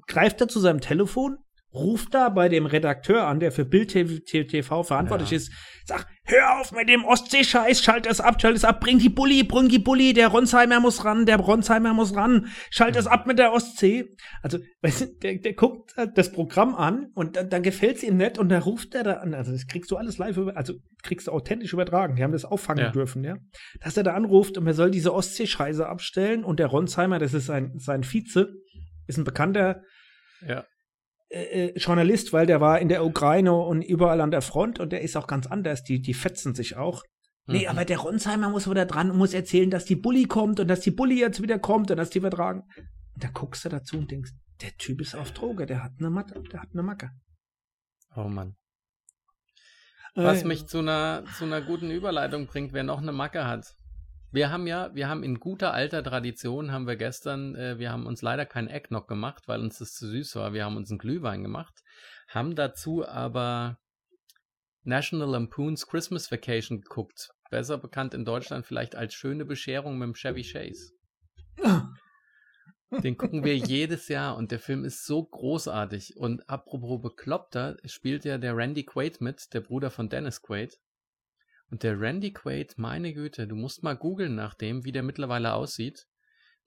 greift 0.07 0.41
er 0.41 0.49
zu 0.49 0.59
seinem 0.59 0.81
Telefon, 0.81 1.39
ruft 1.75 2.15
da 2.15 2.29
bei 2.29 2.49
dem 2.49 2.67
Redakteur 2.67 3.27
an, 3.27 3.41
der 3.41 3.51
für 3.53 3.65
Bild 3.65 3.91
TV 3.91 4.83
verantwortlich 4.85 5.31
Ja. 5.31 5.37
ist, 5.39 5.53
sagt, 5.87 6.07
hör 6.25 6.61
auf 6.61 6.73
mit 6.73 6.89
dem 6.89 7.05
Ostsee-Scheiß, 7.05 7.83
schalt 7.83 8.07
es 8.07 8.21
ab, 8.21 8.41
schalt 8.41 8.57
es 8.57 8.65
ab, 8.65 8.81
bring 8.81 8.99
die 8.99 9.09
Bulli, 9.09 9.43
bring 9.43 9.69
die 9.69 9.79
Bulli, 9.79 10.13
der 10.13 10.29
Ronsheimer 10.29 10.81
muss 10.81 11.05
ran, 11.05 11.27
der 11.27 11.37
Ronsheimer 11.37 11.93
muss 11.93 12.15
ran, 12.15 12.47
schalt 12.71 12.97
es 12.97 13.07
ab 13.07 13.27
mit 13.27 13.39
der 13.39 13.53
Ostsee. 13.53 14.09
Also, 14.43 14.59
weißt 14.83 15.01
du, 15.01 15.07
der, 15.23 15.39
der 15.41 15.53
guckt 15.55 15.93
äh, 15.97 16.07
das 16.15 16.33
Programm 16.33 16.75
an 16.75 17.11
und 17.15 17.37
dann, 17.37 17.51
dann 17.51 17.63
gefällt 17.63 17.97
es 17.97 18.03
ihm 18.03 18.17
nicht 18.17 18.39
und 18.39 18.49
dann 18.49 18.63
ruft 18.63 18.95
er 18.95 19.03
da 19.03 19.13
an. 19.15 19.35
Also, 19.35 19.53
das 19.53 19.67
kriegst 19.67 19.91
du 19.91 19.97
alles 19.97 20.17
live, 20.19 20.37
über, 20.37 20.57
also 20.57 20.75
kriegst 21.03 21.27
du 21.27 21.33
authentisch 21.33 21.73
übertragen. 21.73 22.17
Die 22.17 22.23
haben 22.23 22.33
das 22.33 22.45
auffangen 22.45 22.85
Ja. 22.85 22.91
dürfen, 22.93 23.25
ja. 23.25 23.37
Dass 23.81 23.97
er 23.97 24.05
da 24.05 24.15
anruft 24.15 24.57
und 24.57 24.67
er 24.67 24.75
soll 24.75 24.91
diese 24.91 25.13
Ostsee-Scheiße 25.13 25.87
abstellen 25.87 26.45
und 26.45 26.61
der 26.61 26.69
Ronsheimer, 26.69 27.19
das 27.19 27.35
ist 27.35 27.47
sein, 27.47 27.73
sein 27.79 28.05
Vize, 28.05 28.55
ist 29.07 29.19
ein 29.19 29.25
bekannter 29.25 29.83
Ja. 30.47 30.65
Äh, 31.35 31.67
äh, 31.69 31.79
Journalist, 31.79 32.33
weil 32.33 32.47
der 32.47 32.61
war 32.61 32.79
in 32.81 32.89
der 32.89 33.05
Ukraine 33.05 33.53
und 33.55 33.83
überall 33.83 34.21
an 34.21 34.31
der 34.31 34.43
Front 34.43 34.79
und 34.81 34.93
der 34.93 35.03
ist 35.03 35.17
auch 35.17 35.27
ganz 35.27 35.47
anders. 35.47 35.83
Die, 35.85 36.01
die 36.01 36.15
fetzen 36.15 36.55
sich 36.55 36.77
auch. 36.77 37.03
Nee, 37.47 37.63
Mhm. 37.65 37.69
aber 37.69 37.85
der 37.85 37.99
Ronsheimer 37.99 38.49
muss 38.49 38.69
wieder 38.71 38.87
dran 38.87 39.11
und 39.11 39.19
muss 39.19 39.35
erzählen, 39.35 39.71
dass 39.71 39.85
die 39.85 39.97
Bulli 39.97 40.25
kommt 40.25 40.61
und 40.61 40.69
dass 40.69 40.81
die 40.81 40.91
Bulli 40.93 41.19
jetzt 41.21 41.43
wieder 41.43 41.59
kommt 41.59 41.91
und 41.91 41.97
dass 41.99 42.11
die 42.11 42.21
vertragen. 42.21 42.63
Und 43.15 43.23
da 43.25 43.29
guckst 43.29 43.65
du 43.65 43.69
dazu 43.69 43.99
und 43.99 44.11
denkst, 44.11 44.31
der 44.63 44.77
Typ 44.79 45.01
ist 45.01 45.15
auf 45.15 45.33
Droge, 45.33 45.67
der 45.67 45.83
hat 45.85 45.93
eine 45.99 46.09
Matte, 46.11 46.41
der 46.53 46.63
hat 46.63 46.69
eine 46.73 46.83
Macke. 46.83 47.11
Oh 48.17 48.29
Mann. 48.29 48.57
Was 50.15 50.43
Äh, 50.43 50.47
mich 50.47 50.67
zu 50.67 50.79
einer, 50.79 51.25
zu 51.37 51.45
einer 51.45 51.61
guten 51.61 51.91
Überleitung 51.91 52.47
bringt, 52.47 52.73
wer 52.73 52.85
noch 52.85 53.03
eine 53.03 53.13
Macke 53.13 53.47
hat. 53.47 53.75
Wir 54.35 54.51
haben 54.51 54.67
ja, 54.67 54.93
wir 54.97 55.09
haben 55.09 55.23
in 55.23 55.39
guter 55.39 55.73
alter 55.73 56.03
Tradition, 56.03 56.73
haben 56.73 56.89
wir 56.89 56.97
gestern, 56.97 57.55
äh, 57.55 57.79
wir 57.79 57.93
haben 57.93 58.05
uns 58.05 58.21
leider 58.21 58.45
kein 58.45 58.67
Eggnog 58.67 59.07
gemacht, 59.07 59.47
weil 59.47 59.61
uns 59.61 59.79
das 59.79 59.93
zu 59.93 60.09
süß 60.09 60.35
war. 60.35 60.53
Wir 60.53 60.65
haben 60.65 60.77
uns 60.77 60.91
einen 60.91 60.99
Glühwein 60.99 61.45
gemacht, 61.45 61.85
haben 62.27 62.57
dazu 62.57 63.07
aber 63.07 63.79
National 64.83 65.31
Lampoon's 65.31 65.87
Christmas 65.87 66.33
Vacation 66.33 66.81
geguckt. 66.81 67.29
Besser 67.49 67.79
bekannt 67.79 68.13
in 68.13 68.25
Deutschland 68.25 68.67
vielleicht 68.67 68.97
als 68.97 69.15
schöne 69.15 69.45
Bescherung 69.45 69.99
mit 69.99 70.07
dem 70.09 70.15
Chevy 70.15 70.43
Chase. 70.43 70.91
Den 73.05 73.17
gucken 73.17 73.45
wir 73.45 73.57
jedes 73.57 74.09
Jahr 74.09 74.37
und 74.37 74.51
der 74.51 74.59
Film 74.59 74.85
ist 74.85 75.07
so 75.07 75.23
großartig. 75.25 76.17
Und 76.17 76.51
apropos 76.51 77.01
Bekloppter, 77.01 77.77
spielt 77.85 78.25
ja 78.25 78.37
der 78.39 78.57
Randy 78.57 78.85
Quaid 78.85 79.21
mit, 79.21 79.55
der 79.55 79.61
Bruder 79.61 79.93
von 79.93 80.09
Dennis 80.09 80.43
Quaid. 80.43 80.77
Und 81.71 81.83
der 81.83 82.01
Randy 82.01 82.33
Quaid, 82.33 82.75
meine 82.77 83.13
Güte, 83.13 83.47
du 83.47 83.57
musst 83.57 83.83
mal 83.83 83.97
googeln 83.97 84.35
nach 84.35 84.55
dem, 84.55 84.85
wie 84.85 84.93
der 84.93 85.03
mittlerweile 85.03 85.55
aussieht. 85.55 86.07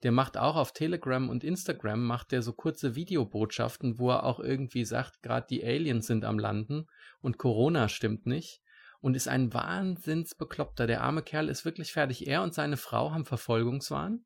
Der 0.04 0.12
macht 0.12 0.38
auch 0.38 0.56
auf 0.56 0.74
Telegram 0.74 1.30
und 1.30 1.44
Instagram, 1.44 2.06
macht 2.06 2.32
der 2.32 2.42
so 2.42 2.54
kurze 2.54 2.96
Videobotschaften, 2.96 3.98
wo 3.98 4.12
er 4.12 4.24
auch 4.24 4.40
irgendwie 4.40 4.86
sagt, 4.86 5.24
gerade 5.24 5.48
die 5.50 5.64
Aliens 5.64 6.06
sind 6.06 6.24
am 6.24 6.38
Landen 6.38 6.88
und 7.20 7.38
Corona 7.38 7.90
stimmt 7.90 8.26
nicht. 8.26 8.62
Und 9.00 9.16
ist 9.16 9.28
ein 9.28 9.54
Wahnsinnsbekloppter. 9.54 10.88
Der 10.88 11.02
arme 11.02 11.22
Kerl 11.22 11.50
ist 11.50 11.66
wirklich 11.66 11.94
fertig. 11.94 12.28
Er 12.28 12.42
und 12.42 12.54
seine 12.54 12.78
Frau 12.78 13.12
haben 13.12 13.26
Verfolgungswahn 13.26 14.26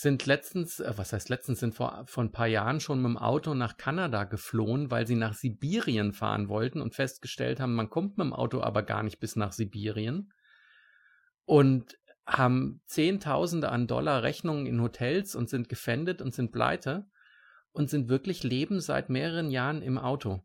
sind 0.00 0.26
letztens, 0.26 0.78
äh, 0.78 0.92
was 0.94 1.12
heißt 1.12 1.28
letztens, 1.28 1.58
sind 1.58 1.74
vor, 1.74 2.04
vor 2.06 2.22
ein 2.22 2.30
paar 2.30 2.46
Jahren 2.46 2.78
schon 2.78 3.02
mit 3.02 3.10
dem 3.10 3.16
Auto 3.16 3.54
nach 3.54 3.76
Kanada 3.78 4.22
geflohen, 4.22 4.92
weil 4.92 5.08
sie 5.08 5.16
nach 5.16 5.34
Sibirien 5.34 6.12
fahren 6.12 6.48
wollten 6.48 6.80
und 6.80 6.94
festgestellt 6.94 7.58
haben, 7.58 7.74
man 7.74 7.90
kommt 7.90 8.16
mit 8.16 8.24
dem 8.24 8.32
Auto 8.32 8.60
aber 8.60 8.84
gar 8.84 9.02
nicht 9.02 9.18
bis 9.18 9.34
nach 9.34 9.50
Sibirien. 9.50 10.32
Und 11.46 11.98
haben 12.26 12.80
Zehntausende 12.86 13.70
an 13.70 13.88
Dollar 13.88 14.22
Rechnungen 14.22 14.66
in 14.66 14.80
Hotels 14.80 15.34
und 15.34 15.48
sind 15.48 15.68
gefändet 15.68 16.22
und 16.22 16.32
sind 16.32 16.52
pleite 16.52 17.06
und 17.72 17.90
sind 17.90 18.08
wirklich 18.08 18.44
leben 18.44 18.80
seit 18.80 19.08
mehreren 19.08 19.50
Jahren 19.50 19.82
im 19.82 19.98
Auto. 19.98 20.44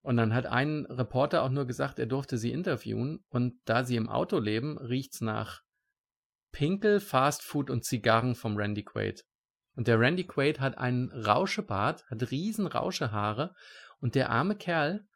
Und 0.00 0.16
dann 0.16 0.34
hat 0.34 0.46
ein 0.46 0.86
Reporter 0.86 1.44
auch 1.44 1.50
nur 1.50 1.66
gesagt, 1.66 2.00
er 2.00 2.06
durfte 2.06 2.36
sie 2.36 2.50
interviewen 2.50 3.24
und 3.28 3.60
da 3.64 3.84
sie 3.84 3.94
im 3.94 4.08
Auto 4.08 4.40
leben, 4.40 4.76
riecht's 4.76 5.20
nach 5.20 5.62
Pinkel, 6.52 7.00
Fastfood 7.00 7.70
und 7.70 7.84
Zigarren 7.84 8.34
vom 8.34 8.56
Randy 8.56 8.84
Quaid. 8.84 9.24
Und 9.74 9.88
der 9.88 9.98
Randy 9.98 10.26
Quaid 10.26 10.60
hat 10.60 10.78
einen 10.78 11.10
Rauschebart, 11.10 12.04
hat 12.10 12.30
riesen 12.30 12.66
Rauschehaare 12.66 13.54
und 14.00 14.14
der 14.14 14.30
arme 14.30 14.54
Kerl 14.56 15.06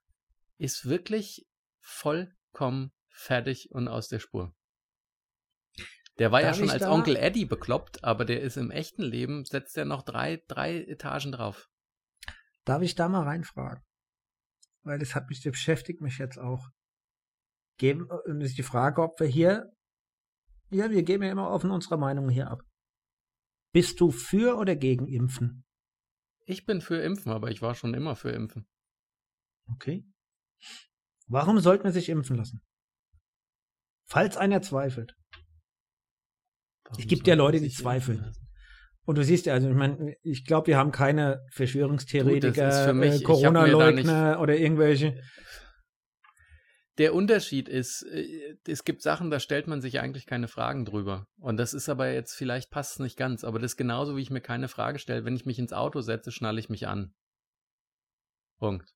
ist 0.59 0.87
wirklich 0.87 1.47
vollkommen 1.81 2.93
fertig 3.11 3.69
und 3.71 3.87
aus 3.89 4.09
der 4.09 4.19
Spur. 4.19 4.55
Der 6.19 6.33
war 6.33 6.41
ja 6.41 6.49
Darf 6.49 6.57
schon 6.57 6.65
ich 6.67 6.73
als 6.73 6.83
da- 6.83 6.91
Onkel 6.91 7.17
Eddie 7.17 7.45
bekloppt, 7.45 8.03
aber 8.03 8.25
der 8.25 8.41
ist 8.41 8.57
im 8.57 8.71
echten 8.71 9.03
Leben, 9.03 9.45
setzt 9.45 9.77
er 9.77 9.85
noch 9.85 10.03
drei, 10.03 10.43
drei 10.49 10.79
Etagen 10.83 11.33
drauf. 11.33 11.69
Darf 12.65 12.81
ich 12.81 12.95
da 12.95 13.09
mal 13.09 13.25
reinfragen? 13.25 13.85
Weil 14.83 14.99
das 14.99 15.15
hat 15.15 15.29
mich, 15.29 15.43
das 15.43 15.53
beschäftigt 15.53 16.01
mich 16.01 16.17
jetzt 16.17 16.39
auch. 16.39 16.67
Geben, 17.77 18.09
und 18.25 18.41
es 18.41 18.51
ist 18.51 18.59
die 18.59 18.63
Frage, 18.63 19.03
ob 19.03 19.21
wir 19.21 19.27
hier, 19.27 19.71
ja, 20.71 20.91
wir 20.91 21.03
geben 21.03 21.23
ja 21.23 21.31
immer 21.31 21.51
offen 21.51 21.71
unsere 21.71 21.99
Meinung 21.99 22.29
hier 22.29 22.51
ab. 22.51 22.63
Bist 23.73 24.01
du 24.01 24.11
für 24.11 24.57
oder 24.57 24.77
gegen 24.77 25.07
Impfen? 25.07 25.65
Ich 26.47 26.65
bin 26.65 26.81
für 26.81 26.97
Impfen, 26.97 27.33
aber 27.33 27.51
ich 27.51 27.61
war 27.63 27.75
schon 27.75 27.95
immer 27.95 28.17
für 28.17 28.31
Impfen. 28.31 28.67
Okay. 29.73 30.05
Warum 31.29 31.59
sollte 31.59 31.85
man 31.85 31.93
sich 31.93 32.09
impfen 32.09 32.37
lassen? 32.37 32.61
Falls 34.09 34.37
einer 34.37 34.63
zweifelt. 34.63 35.15
Warum 36.85 37.03
Es 37.03 37.09
gibt 37.09 37.27
ja 37.27 37.35
Leute, 37.35 37.61
die 37.61 37.71
zweifeln. 37.71 38.33
Und 39.05 39.19
du 39.19 39.25
siehst 39.25 39.47
ja, 39.47 39.55
also 39.55 39.69
ich 39.69 39.75
meine, 39.75 40.15
ich 40.23 40.45
glaube, 40.45 40.69
wir 40.69 40.79
haben 40.79 40.91
keine 40.93 41.45
Verschwörungstheoretiker, 41.53 43.03
äh, 43.03 43.21
Corona-Leugner 43.21 44.41
oder 44.41 44.57
irgendwelche. 44.57 45.21
Der 46.99 47.15
Unterschied 47.15 47.69
ist, 47.69 48.03
äh, 48.05 48.57
es 48.67 48.85
gibt 48.85 49.03
Sachen, 49.03 49.31
da 49.31 49.39
stellt 49.39 49.67
man 49.67 49.83
sich 49.83 50.01
eigentlich 50.01 50.27
keine 50.27 50.49
Fragen 50.49 50.85
drüber. 50.85 51.27
Und 51.39 51.59
das 51.59 51.75
ist 51.75 51.89
aber 51.89 52.11
jetzt, 52.11 52.35
vielleicht 52.35 52.71
passt 52.71 52.95
es 52.95 52.99
nicht 53.01 53.17
ganz, 53.19 53.45
aber 53.45 53.59
das 53.59 53.73
ist 53.73 53.77
genauso, 53.77 54.17
wie 54.17 54.23
ich 54.23 54.31
mir 54.31 54.41
keine 54.41 54.69
Frage 54.69 54.99
stelle. 54.99 55.25
Wenn 55.25 55.37
ich 55.37 55.47
mich 55.47 55.59
ins 55.59 55.73
Auto 55.73 56.01
setze, 56.01 56.33
schnalle 56.33 56.61
ich 56.61 56.71
mich 56.71 56.87
an. 56.87 57.15
Punkt. 58.59 58.95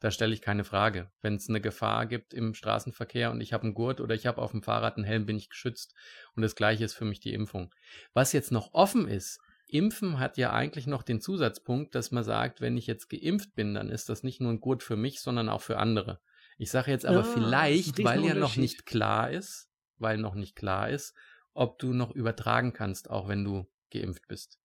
Da 0.00 0.12
stelle 0.12 0.32
ich 0.32 0.42
keine 0.42 0.62
Frage. 0.62 1.10
Wenn 1.22 1.34
es 1.34 1.48
eine 1.48 1.60
Gefahr 1.60 2.06
gibt 2.06 2.32
im 2.32 2.54
Straßenverkehr 2.54 3.32
und 3.32 3.40
ich 3.40 3.52
habe 3.52 3.64
einen 3.64 3.74
Gurt 3.74 4.00
oder 4.00 4.14
ich 4.14 4.26
habe 4.26 4.40
auf 4.40 4.52
dem 4.52 4.62
Fahrrad 4.62 4.96
einen 4.96 5.04
Helm, 5.04 5.26
bin 5.26 5.36
ich 5.36 5.50
geschützt. 5.50 5.94
Und 6.36 6.42
das 6.42 6.54
gleiche 6.54 6.84
ist 6.84 6.94
für 6.94 7.04
mich 7.04 7.18
die 7.18 7.34
Impfung. 7.34 7.74
Was 8.14 8.32
jetzt 8.32 8.52
noch 8.52 8.74
offen 8.74 9.08
ist, 9.08 9.40
Impfen 9.66 10.20
hat 10.20 10.38
ja 10.38 10.52
eigentlich 10.52 10.86
noch 10.86 11.02
den 11.02 11.20
Zusatzpunkt, 11.20 11.96
dass 11.96 12.12
man 12.12 12.22
sagt, 12.22 12.60
wenn 12.60 12.76
ich 12.76 12.86
jetzt 12.86 13.08
geimpft 13.08 13.54
bin, 13.54 13.74
dann 13.74 13.90
ist 13.90 14.08
das 14.08 14.22
nicht 14.22 14.40
nur 14.40 14.52
ein 14.52 14.60
Gurt 14.60 14.84
für 14.84 14.96
mich, 14.96 15.20
sondern 15.20 15.48
auch 15.48 15.60
für 15.60 15.78
andere. 15.78 16.20
Ich 16.58 16.70
sage 16.70 16.90
jetzt 16.90 17.06
aber 17.06 17.20
ein 17.20 17.24
vielleicht, 17.24 18.02
weil 18.04 18.24
ja 18.24 18.34
noch 18.34 18.56
nicht 18.56 18.84
klar 18.84 19.30
ist, 19.30 19.70
weil 19.96 20.18
noch 20.18 20.34
nicht 20.34 20.56
klar 20.56 20.90
ist, 20.90 21.14
ob 21.54 21.78
du 21.78 21.92
noch 21.92 22.10
übertragen 22.10 22.72
kannst, 22.72 23.10
auch 23.10 23.28
wenn 23.28 23.44
du 23.44 23.70
geimpft 23.90 24.26
bist. 24.28 24.58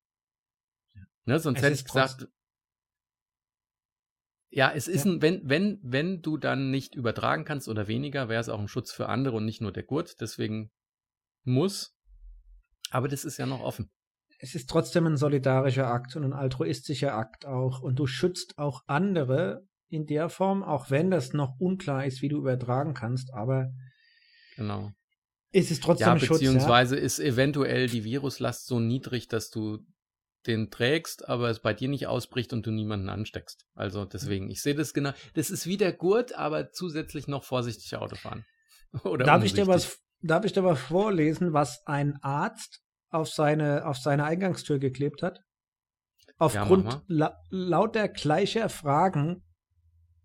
Ne, 1.26 1.40
sonst 1.40 1.60
Es 1.60 1.64
hätte 1.64 1.76
ich 1.76 1.86
gesagt, 1.86 2.28
ja, 4.50 4.72
es 4.72 4.88
ist 4.88 5.06
Ja. 5.06 5.12
ein, 5.14 5.22
wenn, 5.22 5.48
wenn, 5.48 5.80
wenn 5.84 6.22
du 6.22 6.38
dann 6.38 6.70
nicht 6.70 6.96
übertragen 6.96 7.46
kannst 7.46 7.68
oder 7.68 7.88
weniger, 7.88 8.28
wäre 8.28 8.42
es 8.42 8.50
auch 8.50 8.60
ein 8.60 8.68
Schutz 8.68 8.92
für 8.92 9.08
andere 9.10 9.38
und 9.38 9.46
nicht 9.46 9.62
nur 9.62 9.72
der 9.72 9.84
Gurt, 9.84 10.20
deswegen 10.20 10.72
muss. 11.44 11.96
Aber 12.90 13.08
das 13.08 13.24
ist 13.26 13.38
ja 13.38 13.46
noch 13.46 13.62
offen. 13.62 13.92
Es 14.40 14.56
ist 14.56 14.70
trotzdem 14.70 15.08
ein 15.08 15.18
solidarischer 15.18 15.88
Akt 15.88 16.16
und 16.16 16.24
ein 16.24 16.34
altruistischer 16.34 17.14
Akt 17.16 17.46
auch. 17.46 17.82
Und 17.82 17.98
du 17.98 18.08
schützt 18.08 18.58
auch 18.58 18.84
andere 18.88 19.66
in 19.94 20.08
der 20.08 20.30
Form, 20.30 20.64
auch 20.64 20.90
wenn 20.90 21.12
das 21.12 21.34
noch 21.34 21.60
unklar 21.60 22.06
ist, 22.06 22.22
wie 22.22 22.28
du 22.30 22.38
übertragen 22.38 22.94
kannst. 22.96 23.32
Aber 23.34 23.72
Genau. 24.56 24.92
es 25.52 25.70
ist 25.70 25.84
trotzdem 25.84 26.08
Ja, 26.08 26.20
Schutz. 26.20 26.42
Ja? 26.42 26.52
beziehungsweise 26.52 26.96
ist 26.96 27.20
eventuell 27.20 27.88
die 27.88 28.04
Viruslast 28.04 28.66
so 28.66 28.80
niedrig, 28.80 29.28
dass 29.28 29.50
du 29.52 29.80
den 30.48 30.72
trägst, 30.72 31.30
aber 31.30 31.50
es 31.50 31.62
bei 31.62 31.74
dir 31.74 31.88
nicht 31.88 32.08
ausbricht 32.08 32.52
und 32.54 32.66
du 32.66 32.72
niemanden 32.72 33.08
ansteckst. 33.08 33.66
Also 33.76 34.04
deswegen, 34.06 34.50
ich 34.50 34.62
sehe 34.62 34.76
das 34.76 34.94
genau. 34.94 35.12
Das 35.36 35.50
ist 35.50 35.68
wie 35.68 35.78
der 35.78 35.94
Gurt, 35.94 36.34
aber 36.34 36.72
zusätzlich 36.72 37.28
noch 37.28 37.44
vorsichtig 37.44 37.96
Auto 37.96 38.16
fahren. 38.16 38.44
Oder 39.04 39.26
Darf 39.26 39.44
ich, 39.44 39.54
dir 39.54 39.68
was, 39.68 40.00
darf 40.22 40.44
ich 40.44 40.54
dir 40.54 40.64
was 40.64 40.80
vorlesen, 40.80 41.54
was 41.54 41.86
ein 41.86 42.18
Arzt 42.22 42.82
auf 43.10 43.30
seine, 43.30 43.86
auf 43.86 43.98
seine 43.98 44.26
Eingangstür 44.26 44.80
geklebt 44.80 45.22
hat? 45.22 45.40
Aufgrund 46.38 46.86
mach 46.86 47.02
la 47.08 47.38
lauter 47.52 48.08
gleicher 48.10 48.68
Fragen 48.70 49.44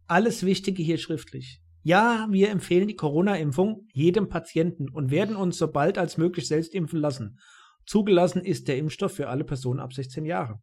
alles 0.08 0.44
Wichtige 0.44 0.82
hier 0.82 0.98
schriftlich. 0.98 1.60
Ja, 1.82 2.26
wir 2.30 2.50
empfehlen 2.50 2.88
die 2.88 2.96
Corona-Impfung 2.96 3.86
jedem 3.92 4.28
Patienten 4.28 4.88
und 4.90 5.10
werden 5.10 5.36
uns 5.36 5.58
so 5.58 5.70
bald 5.70 5.96
als 5.96 6.18
möglich 6.18 6.48
selbst 6.48 6.74
impfen 6.74 7.00
lassen. 7.00 7.38
Zugelassen 7.86 8.42
ist 8.44 8.68
der 8.68 8.76
Impfstoff 8.76 9.12
für 9.12 9.28
alle 9.28 9.44
Personen 9.44 9.80
ab 9.80 9.94
16 9.94 10.26
Jahre. 10.26 10.60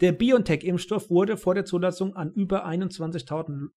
Der 0.00 0.12
BioNTech-Impfstoff 0.12 1.08
wurde 1.08 1.36
vor 1.36 1.54
der 1.54 1.64
Zulassung 1.64 2.14
an 2.16 2.32
über 2.32 2.66
21.000 2.66 3.68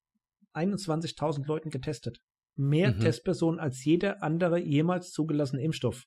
21.000 0.53 1.45
Leuten 1.47 1.69
getestet. 1.69 2.19
Mehr 2.55 2.91
Mhm. 2.91 2.99
Testpersonen 3.01 3.59
als 3.59 3.85
jeder 3.85 4.23
andere 4.23 4.59
jemals 4.59 5.11
zugelassene 5.11 5.61
Impfstoff. 5.61 6.05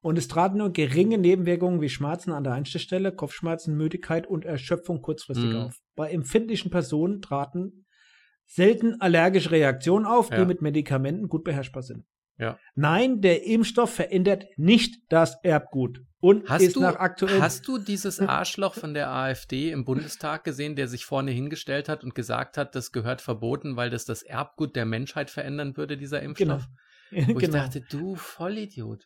Und 0.00 0.16
es 0.16 0.26
traten 0.28 0.58
nur 0.58 0.72
geringe 0.72 1.18
Nebenwirkungen 1.18 1.80
wie 1.80 1.88
Schmerzen 1.88 2.32
an 2.32 2.44
der 2.44 2.54
Einstichstelle, 2.54 3.12
Kopfschmerzen, 3.12 3.76
Müdigkeit 3.76 4.26
und 4.26 4.44
Erschöpfung 4.44 5.02
kurzfristig 5.02 5.50
Mhm. 5.50 5.56
auf. 5.56 5.76
Bei 5.96 6.10
empfindlichen 6.10 6.70
Personen 6.70 7.20
traten 7.20 7.84
selten 8.48 9.00
allergische 9.00 9.50
Reaktionen 9.50 10.06
auf, 10.06 10.30
die 10.30 10.36
Ja. 10.36 10.44
mit 10.44 10.62
Medikamenten 10.62 11.28
gut 11.28 11.44
beherrschbar 11.44 11.82
sind. 11.82 12.04
Ja. 12.38 12.58
Nein, 12.74 13.20
der 13.20 13.44
Impfstoff 13.46 13.92
verändert 13.94 14.44
nicht 14.56 15.02
das 15.08 15.36
Erbgut 15.42 16.00
und 16.20 16.48
Hast 16.48 16.62
ist 16.62 16.76
du, 16.76 16.80
nach 16.80 16.96
aktuell 16.96 17.40
hast 17.40 17.66
du 17.66 17.78
dieses 17.78 18.20
Arschloch 18.20 18.74
von 18.74 18.94
der 18.94 19.10
AfD 19.10 19.70
im 19.70 19.84
Bundestag 19.84 20.44
gesehen, 20.44 20.76
der 20.76 20.86
sich 20.88 21.04
vorne 21.04 21.30
hingestellt 21.32 21.88
hat 21.88 22.04
und 22.04 22.14
gesagt 22.14 22.56
hat, 22.56 22.74
das 22.74 22.92
gehört 22.92 23.20
verboten, 23.20 23.76
weil 23.76 23.90
das 23.90 24.04
das 24.04 24.22
Erbgut 24.22 24.76
der 24.76 24.86
Menschheit 24.86 25.30
verändern 25.30 25.76
würde, 25.76 25.96
dieser 25.96 26.20
genau. 26.20 26.54
Impfstoff? 26.54 26.66
Wo 27.10 27.18
ich 27.18 27.38
genau. 27.46 27.52
dachte, 27.58 27.80
du 27.90 28.14
Vollidiot. 28.16 29.04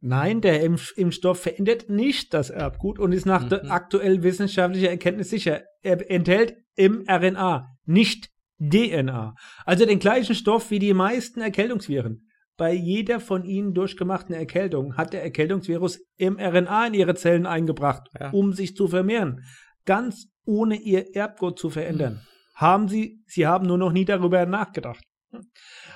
Nein, 0.00 0.42
der 0.42 0.62
Impf 0.62 0.92
Impfstoff 0.96 1.40
verändert 1.40 1.88
nicht 1.88 2.34
das 2.34 2.50
Erbgut 2.50 2.98
und 2.98 3.12
ist 3.12 3.24
nach 3.24 3.44
Mhm. 3.44 3.48
der 3.48 3.70
aktuell 3.70 4.22
wissenschaftlicher 4.22 4.90
Erkenntnis 4.90 5.30
sicher. 5.30 5.62
Er 5.80 6.10
enthält 6.10 6.56
mRNA, 6.76 7.68
nicht 7.86 8.28
DNA. 8.58 9.34
Also 9.64 9.86
den 9.86 9.98
gleichen 9.98 10.34
Stoff 10.34 10.70
wie 10.70 10.78
die 10.78 10.94
meisten 10.94 11.40
Erkältungsviren. 11.40 12.28
Bei 12.56 12.72
jeder 12.72 13.18
von 13.18 13.44
ihnen 13.44 13.74
durchgemachten 13.74 14.34
Erkältung 14.34 14.96
hat 14.96 15.12
der 15.12 15.24
Erkältungsvirus 15.24 16.00
mRNA 16.18 16.86
in 16.86 16.94
ihre 16.94 17.14
Zellen 17.16 17.46
eingebracht, 17.46 18.08
Ja. 18.18 18.30
um 18.30 18.52
sich 18.52 18.76
zu 18.76 18.86
vermehren. 18.86 19.44
Ganz 19.86 20.28
ohne 20.44 20.76
ihr 20.76 21.14
Erbgut 21.16 21.58
zu 21.58 21.68
verändern. 21.68 22.20
Haben 22.54 22.88
sie, 22.88 23.22
sie 23.26 23.46
haben 23.46 23.66
nur 23.66 23.78
noch 23.78 23.92
nie 23.92 24.04
darüber 24.04 24.46
nachgedacht. 24.46 25.02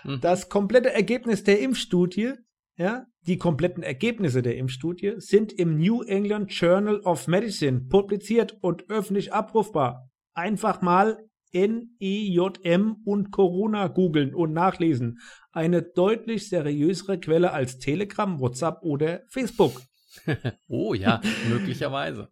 Mhm. 0.05 0.21
Das 0.21 0.49
komplette 0.49 0.93
Ergebnis 0.93 1.45
der 1.45 1.61
Impfstudie, 1.61 2.33
ja, 2.77 3.07
die 3.27 3.37
kompletten 3.39 3.83
Ergebnisse 3.83 4.43
der 4.43 4.57
Impfstudie 4.57 5.15
sind 5.19 5.53
im 5.53 5.79
New 5.79 6.03
England 6.03 6.53
Journal 6.53 7.01
of 7.01 7.29
Medicine 7.29 7.83
publiziert 7.89 8.57
und 8.61 8.91
öffentlich 8.91 9.33
abrufbar. 9.33 10.09
Einfach 10.35 10.81
mal 10.81 11.19
NEJM 11.53 12.97
und 13.05 13.31
Corona 13.31 13.89
googeln 13.89 14.35
und 14.35 14.53
nachlesen. 14.53 15.19
Eine 15.53 15.83
deutlich 15.83 16.49
seriösere 16.49 17.19
Quelle 17.19 17.53
als 17.53 17.79
Telegram, 17.79 18.41
WhatsApp 18.41 18.83
oder 18.83 19.23
Facebook. 19.29 19.83
Oh 20.69 20.95
ja, 20.95 21.21
möglicherweise. 21.49 22.29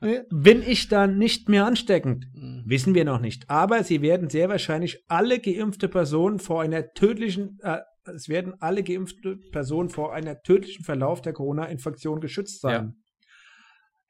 Bin 0.30 0.62
ich 0.62 0.88
dann 0.88 1.18
nicht 1.18 1.48
mehr 1.48 1.66
ansteckend? 1.66 2.26
Mhm. 2.32 2.62
Wissen 2.66 2.94
wir 2.94 3.04
noch 3.04 3.20
nicht. 3.20 3.48
Aber 3.50 3.84
sie 3.84 4.02
werden 4.02 4.30
sehr 4.30 4.48
wahrscheinlich 4.48 5.04
alle 5.08 5.38
geimpfte 5.38 5.88
Personen 5.88 6.38
vor 6.38 6.62
einer 6.62 6.92
tödlichen, 6.94 7.58
äh, 7.62 7.80
es 8.14 8.28
werden 8.28 8.54
alle 8.60 8.82
geimpfte 8.82 9.36
Personen 9.36 9.90
vor 9.90 10.14
einer 10.14 10.40
tödlichen 10.42 10.84
Verlauf 10.84 11.20
der 11.20 11.34
Corona-Infektion 11.34 12.20
geschützt 12.20 12.60
sein. 12.60 12.96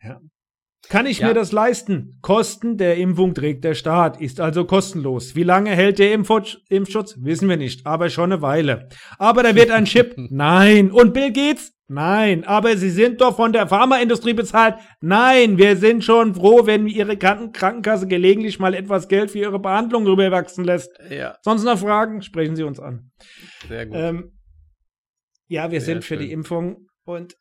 Ja. 0.00 0.20
Kann 0.88 1.06
ich 1.06 1.18
Ja. 1.18 1.28
mir 1.28 1.34
das 1.34 1.52
leisten? 1.52 2.18
Kosten 2.22 2.76
der 2.78 2.96
Impfung 2.96 3.34
trägt 3.34 3.64
der 3.64 3.74
Staat, 3.74 4.20
ist 4.20 4.40
also 4.40 4.64
kostenlos. 4.64 5.34
Wie 5.34 5.42
lange 5.42 5.70
hält 5.70 5.98
der 5.98 6.12
Impfschutz? 6.14 7.16
Wissen 7.18 7.48
wir 7.48 7.56
nicht, 7.56 7.84
aber 7.86 8.08
schon 8.10 8.32
eine 8.32 8.42
Weile. 8.42 8.88
Aber 9.18 9.42
da 9.42 9.54
wird 9.54 9.70
ein 9.70 9.84
Chip? 9.86 10.14
Nein. 10.16 10.90
Und 10.90 11.12
Bill 11.12 11.32
Gates? 11.32 11.72
Nein. 11.88 12.44
Aber 12.44 12.76
sie 12.76 12.90
sind 12.90 13.20
doch 13.20 13.36
von 13.36 13.52
der 13.52 13.66
Pharmaindustrie 13.66 14.34
bezahlt? 14.34 14.76
Nein. 15.00 15.58
Wir 15.58 15.76
sind 15.76 16.04
schon 16.04 16.34
froh, 16.34 16.64
wenn 16.66 16.86
ihre 16.86 17.16
Kranken 17.16 17.52
Krankenkasse 17.52 18.06
gelegentlich 18.06 18.58
mal 18.58 18.72
etwas 18.74 19.08
Geld 19.08 19.30
für 19.30 19.38
ihre 19.38 19.58
Behandlung 19.58 20.06
rüberwachsen 20.06 20.64
lässt. 20.64 20.90
Ja, 21.10 21.36
Sonst 21.42 21.64
noch 21.64 21.78
Fragen? 21.78 22.22
Sprechen 22.22 22.56
Sie 22.56 22.62
uns 22.62 22.78
an. 22.80 23.10
sehr 23.68 23.86
gut. 23.86 23.96
Ähm, 23.96 24.32
ja, 25.48 25.70
wir 25.70 25.80
Sehr 25.80 25.94
sind 25.94 26.04
für 26.04 26.14
schön. 26.16 26.20
die 26.26 26.32
Impfung 26.32 26.86
und 27.04 27.36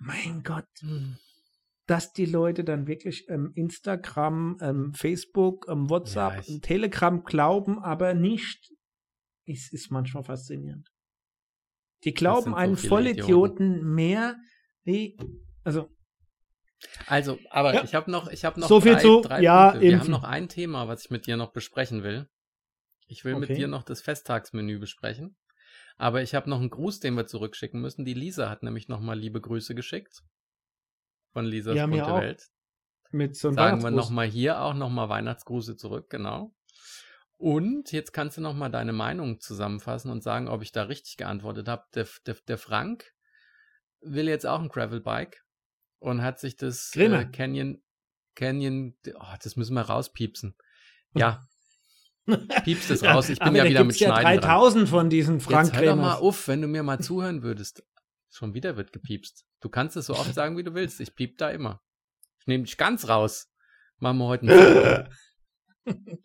mein 0.00 0.42
Gott, 0.44 0.64
Mhm. 0.82 1.16
Dass 1.88 2.12
die 2.12 2.26
Leute 2.26 2.64
dann 2.64 2.86
wirklich 2.86 3.26
ähm, 3.28 3.50
Instagram, 3.54 4.58
ähm, 4.60 4.92
Facebook, 4.94 5.66
ähm, 5.68 5.88
WhatsApp, 5.90 6.44
Ja, 6.46 6.54
ähm, 6.54 6.60
Telegram 6.60 7.24
glauben, 7.24 7.78
aber 7.82 8.14
nicht. 8.14 8.72
Es 9.46 9.72
ist 9.72 9.90
manchmal 9.90 10.22
faszinierend. 10.22 10.88
Die 12.04 12.12
glauben 12.12 12.50
so 12.50 12.56
einen 12.56 12.76
Vollidioten 12.76 13.82
mehr 13.94 14.36
wie, 14.84 15.16
also 15.64 15.88
Also, 17.06 17.38
aber 17.50 17.74
Ja. 17.74 17.84
ich 17.84 17.94
habe 17.94 18.10
noch, 18.10 18.30
ich 18.30 18.44
habe 18.44 18.60
noch 18.60 18.68
So 18.68 18.80
viel 18.80 18.92
drei, 18.92 19.00
zu- 19.02 19.20
drei 19.22 19.42
ja, 19.42 19.70
Punkte. 19.70 19.80
Wir 19.80 19.92
impfen. 19.94 20.04
haben 20.04 20.10
noch 20.20 20.24
ein 20.28 20.48
Thema, 20.48 20.86
was 20.88 21.04
ich 21.06 21.10
mit 21.10 21.26
dir 21.26 21.36
noch 21.36 21.52
besprechen 21.52 22.02
will. 22.04 22.28
Ich 23.06 23.24
will 23.24 23.34
mit 23.34 23.44
Okay. 23.50 23.54
dir 23.60 23.66
noch 23.68 23.82
das 23.82 24.00
Festtagsmenü 24.02 24.78
besprechen. 24.78 25.36
Aber 25.96 26.22
ich 26.22 26.34
habe 26.34 26.48
noch 26.50 26.60
einen 26.60 26.70
Gruß, 26.70 27.00
den 27.00 27.14
wir 27.14 27.26
zurückschicken 27.26 27.80
müssen. 27.80 28.04
Die 28.04 28.14
Lisa 28.14 28.48
hat 28.50 28.62
nämlich 28.62 28.86
noch 28.88 29.00
mal 29.00 29.18
liebe 29.18 29.40
Grüße 29.40 29.74
geschickt. 29.74 30.20
Von 31.32 31.44
Lisas 31.44 31.76
Ja, 31.76 31.86
bunte 31.86 32.06
auch. 32.06 32.20
Welt. 32.20 32.46
mit 33.10 33.36
so 33.36 33.48
einem 33.48 33.54
Sagen 33.56 33.78
wir 33.78 33.84
Weihnachtsgruß. 33.84 34.04
noch 34.08 34.10
mal 34.10 34.26
hier 34.26 34.60
auch 34.60 34.74
noch 34.74 34.90
mal 34.90 35.08
Weihnachtsgrüße 35.08 35.76
zurück, 35.76 36.10
genau. 36.10 36.54
Und 37.36 37.92
jetzt 37.92 38.12
kannst 38.12 38.36
du 38.36 38.40
noch 38.40 38.54
mal 38.54 38.68
deine 38.68 38.92
Meinung 38.92 39.38
zusammenfassen 39.40 40.10
und 40.10 40.22
sagen, 40.24 40.48
ob 40.48 40.62
ich 40.62 40.72
da 40.72 40.82
richtig 40.82 41.16
geantwortet 41.16 41.68
habe. 41.68 41.84
Der, 41.94 42.06
der, 42.26 42.34
der 42.48 42.58
Frank 42.58 43.12
will 44.00 44.28
jetzt 44.28 44.44
auch 44.46 44.60
ein 44.60 44.68
Gravelbike 44.68 45.44
und 46.00 46.22
hat 46.22 46.40
sich 46.40 46.56
das 46.56 46.94
äh, 46.96 47.26
Canyon, 47.26 47.80
Canyon, 48.34 48.96
oh, 49.14 49.34
das 49.42 49.56
müssen 49.56 49.74
wir 49.74 49.82
rauspiepsen. 49.82 50.56
Ja, 51.14 51.42
piepst 52.64 52.90
es 52.90 53.02
raus. 53.02 53.30
Ich 53.30 53.38
bin 53.38 53.48
Aber 53.48 53.56
ja 53.56 53.64
wieder 53.64 53.82
mit 53.84 53.98
ja 53.98 54.08
Schneiden 54.08 54.40
dran. 54.42 54.50
3000 54.50 54.88
von 54.88 55.08
diesen 55.08 55.40
Frank 55.40 55.68
Jetzt 55.68 55.76
hör 55.80 55.86
doch 55.86 55.96
mal 55.96 56.14
auf, 56.16 56.46
wenn 56.48 56.60
du 56.60 56.68
mir 56.68 56.82
mal 56.82 56.98
zuhören 57.00 57.42
würdest. 57.42 57.82
Schon 58.30 58.54
wieder 58.54 58.76
wird 58.76 58.92
gepiepst. 58.92 59.46
Du 59.60 59.68
kannst 59.68 59.96
es 59.96 60.06
so 60.06 60.14
oft 60.14 60.34
sagen, 60.34 60.56
wie 60.56 60.64
du 60.64 60.74
willst. 60.74 61.00
Ich 61.00 61.14
piep 61.14 61.38
da 61.38 61.50
immer. 61.50 61.82
Ich 62.40 62.46
nehme 62.46 62.64
dich 62.64 62.76
ganz 62.76 63.08
raus. 63.08 63.50
Machen 63.98 64.18
wir 64.18 64.26
heute 64.26 65.08
einen 65.86 66.18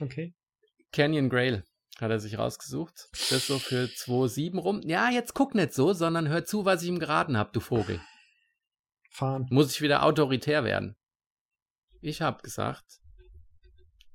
Okay. 0.00 0.34
Canyon 0.92 1.28
Grail 1.28 1.64
hat 2.00 2.10
er 2.10 2.18
sich 2.20 2.38
rausgesucht. 2.38 3.08
Das 3.30 3.46
so 3.46 3.58
für 3.58 3.84
2,7 3.84 4.58
rum. 4.58 4.80
Ja, 4.82 5.10
jetzt 5.10 5.34
guck 5.34 5.54
nicht 5.54 5.72
so, 5.72 5.92
sondern 5.92 6.28
hör 6.28 6.44
zu, 6.44 6.64
was 6.64 6.82
ich 6.82 6.88
ihm 6.88 6.98
geraten 6.98 7.36
habe, 7.36 7.50
du 7.52 7.60
Vogel. 7.60 8.00
Fahren. 9.10 9.46
Muss 9.50 9.70
ich 9.72 9.82
wieder 9.82 10.04
autoritär 10.04 10.64
werden. 10.64 10.96
Ich 12.00 12.22
hab 12.22 12.42
gesagt, 12.42 13.00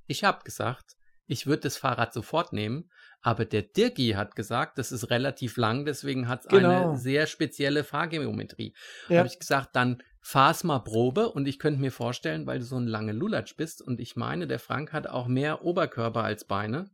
ich 0.07 0.23
hab 0.23 0.43
gesagt, 0.43 0.97
ich 1.27 1.45
würde 1.45 1.63
das 1.63 1.77
Fahrrad 1.77 2.13
sofort 2.13 2.51
nehmen, 2.51 2.89
aber 3.21 3.45
der 3.45 3.63
Dirki 3.63 4.11
hat 4.11 4.35
gesagt, 4.35 4.77
das 4.77 4.91
ist 4.91 5.09
relativ 5.09 5.57
lang, 5.57 5.85
deswegen 5.85 6.27
hat 6.27 6.41
es 6.41 6.47
Genau. 6.47 6.89
eine 6.89 6.97
sehr 6.97 7.27
spezielle 7.27 7.83
Fahrgeometrie. 7.83 8.73
Ja. 9.09 9.19
Habe 9.19 9.27
ich 9.27 9.39
gesagt, 9.39 9.75
dann 9.75 10.01
fahr's 10.21 10.63
mal 10.63 10.79
Probe 10.79 11.29
und 11.31 11.47
ich 11.47 11.57
könnte 11.59 11.79
mir 11.79 11.91
vorstellen, 11.91 12.45
weil 12.45 12.59
du 12.59 12.65
so 12.65 12.77
ein 12.77 12.87
lange 12.87 13.13
Lulatsch 13.13 13.55
bist 13.55 13.81
und 13.81 13.99
ich 13.99 14.15
meine, 14.15 14.45
der 14.47 14.59
Frank 14.59 14.93
hat 14.93 15.07
auch 15.07 15.27
mehr 15.27 15.63
Oberkörper 15.63 16.23
als 16.23 16.45
Beine, 16.45 16.89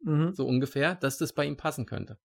Mhm. 0.00 0.32
so 0.34 0.46
ungefähr, 0.46 0.94
dass 0.94 1.18
das 1.18 1.32
bei 1.32 1.44
ihm 1.46 1.56
passen 1.56 1.86
könnte. 1.86 2.18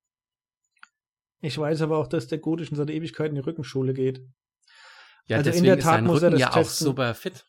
Ich 1.39 1.57
weiß 1.57 1.81
aber 1.81 1.97
auch, 1.97 2.07
dass 2.07 2.27
der 2.27 2.37
Gutisch 2.37 2.69
in 2.69 2.75
seiner 2.77 2.91
Ewigkeit 2.91 3.29
in 3.29 3.35
die 3.35 3.41
Rückenschule 3.41 3.93
geht. 3.93 4.21
Ja, 5.27 5.37
Also 5.37 5.49
in 5.49 5.53
deswegen 5.53 5.65
der 5.65 5.77
ist 5.77 5.83
Tat 5.83 5.93
sein 5.95 6.03
muss 6.05 6.21
er 6.21 6.29
das 6.31 6.39
ja 6.39 6.49
auch 6.49 6.53
testen. 6.55 6.85
super 6.85 7.13
fit. 7.15 7.45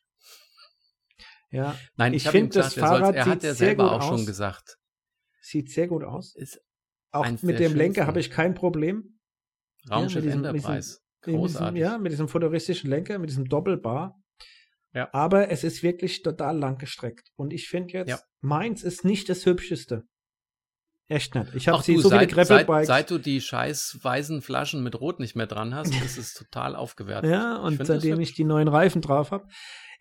Ja, 1.50 1.76
Nein, 1.96 2.14
Ich 2.14 2.22
ich, 2.22 2.26
habe 2.28 2.38
ihm 2.38 2.44
find, 2.44 2.56
das 2.56 2.76
er, 2.76 2.80
Fahrrad 2.86 3.14
er 3.14 3.26
hat 3.26 3.42
ja 3.42 3.52
selber 3.52 3.92
auch 3.92 4.02
schon 4.02 4.20
aus. 4.20 4.26
gesagt. 4.26 4.78
Sieht 5.42 5.70
sehr 5.70 5.88
gut 5.88 6.04
aus. 6.04 6.34
Ist 6.34 6.60
Auch 7.10 7.28
mit 7.42 7.58
dem 7.58 7.74
Lenker 7.74 8.06
habe 8.06 8.20
ich 8.20 8.30
kein 8.30 8.54
Problem. 8.54 9.18
Raumschiff 9.90 10.24
mit 10.24 10.32
diesem- 10.32 10.44
Enterprise. 10.44 11.00
Diesem, 11.26 11.38
Großartig. 11.40 11.80
ja, 11.80 11.98
mit 11.98 12.12
diesem 12.12 12.28
futuristischen 12.28 12.88
Lenker, 12.88 13.18
mit 13.18 13.28
diesem 13.30 13.44
Doppelbar. 13.48 14.18
Ja. 14.94 15.08
Aber 15.12 15.50
es 15.50 15.64
ist 15.64 15.82
wirklich 15.82 16.22
total 16.22 16.58
lang 16.58 16.78
gestreckt. 16.78 17.30
Und 17.36 17.52
ich 17.52 17.68
finde 17.68 17.92
jetzt, 17.94 18.08
Ja. 18.08 18.20
meins 18.40 18.82
ist 18.82 19.04
nicht 19.04 19.28
das 19.28 19.44
hübscheste. 19.46 20.04
Echt 21.12 21.34
nicht. 21.34 21.54
Ich 21.54 21.68
habe 21.68 21.82
sie 21.82 21.94
du, 21.94 22.00
so 22.00 22.10
viele 22.10 22.28
seit, 22.28 22.46
seit, 22.46 22.86
seit 22.86 23.10
du 23.10 23.18
die 23.18 23.40
scheiß 23.42 23.98
weißen 24.00 24.40
Flaschen 24.40 24.82
mit 24.82 24.98
Rot 24.98 25.20
nicht 25.20 25.36
mehr 25.36 25.46
dran 25.46 25.74
hast, 25.74 25.94
ist 26.02 26.16
es 26.16 26.32
total 26.32 26.74
aufgewertet. 26.74 27.30
Ja, 27.30 27.58
Ich 27.58 27.62
und 27.64 27.80
das 27.80 27.88
seitdem 27.88 28.18
ich 28.20 28.32
die 28.34 28.44
neuen 28.44 28.68
Reifen 28.68 29.02
drauf 29.02 29.30
habe. 29.30 29.46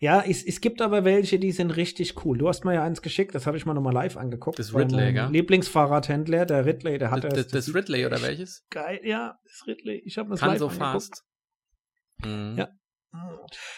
Ja, 0.00 0.22
es, 0.26 0.42
es 0.42 0.60
gibt 0.62 0.80
aber 0.80 1.04
welche, 1.04 1.38
die 1.38 1.52
sind 1.52 1.70
richtig 1.72 2.24
cool. 2.24 2.38
Du 2.38 2.48
hast 2.48 2.64
mir 2.64 2.74
ja 2.74 2.82
eins 2.82 3.02
geschickt, 3.02 3.34
das 3.34 3.46
habe 3.46 3.56
ich 3.58 3.66
mal 3.66 3.74
nochmal 3.74 3.92
live 3.92 4.16
angeguckt. 4.16 4.58
Das 4.58 4.74
Ridley, 4.74 5.12
gell? 5.12 5.28
Lieblingsfahrradhändler, 5.30 6.46
der 6.46 6.64
Ridley, 6.64 6.98
der 6.98 7.10
hat 7.10 7.24
Das, 7.24 7.34
das, 7.34 7.46
das 7.48 7.74
Ridley 7.74 8.06
oder 8.06 8.20
welches? 8.22 8.64
Geil, 8.70 9.00
ja, 9.04 9.36
das 9.44 9.66
Ridley. 9.66 10.02
Ich 10.04 10.16
habe 10.18 10.30
das 10.30 10.40
Kann 10.40 10.48
live 10.48 10.58
so 10.60 10.66
angeguckt. 10.68 10.92
fast. 10.92 11.24
Mhm. 12.24 12.56
Ja. 12.58 12.68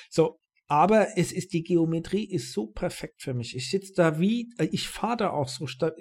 So, 0.08 0.38
aber 0.68 1.08
es 1.18 1.32
ist, 1.32 1.52
die 1.52 1.62
Geometrie 1.62 2.24
ist 2.30 2.52
so 2.52 2.68
perfekt 2.68 3.20
für 3.20 3.34
mich. 3.34 3.54
Ich 3.56 3.68
sitze 3.70 3.92
da 3.94 4.18
wie, 4.20 4.48
äh, 4.58 4.68
ich 4.70 4.88
fahre 4.88 5.16
da 5.16 5.30
auch 5.30 5.48
so 5.48 5.66
statt, 5.66 5.94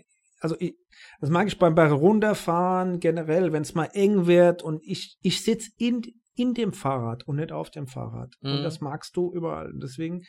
also 0.44 0.58
ich, 0.60 0.76
das 1.22 1.30
mag 1.30 1.48
ich 1.48 1.58
beim 1.58 1.74
Berg 1.74 1.94
runterfahren 1.94 3.00
generell, 3.00 3.54
wenn 3.54 3.62
es 3.62 3.74
mal 3.76 3.90
eng 3.94 4.28
wird 4.28 4.62
und 4.62 4.84
ich, 4.84 5.18
ich 5.22 5.42
sitze 5.42 5.72
in, 5.78 6.02
in 6.36 6.54
dem 6.54 6.74
Fahrrad 6.74 7.26
und 7.26 7.38
nicht 7.38 7.54
auf 7.54 7.72
dem 7.72 7.88
Fahrrad. 7.88 8.36
Und 8.42 8.60
Mhm. 8.60 8.64
das 8.64 8.82
magst 8.82 9.16
du 9.16 9.32
überall. 9.34 9.72
Deswegen 9.82 10.24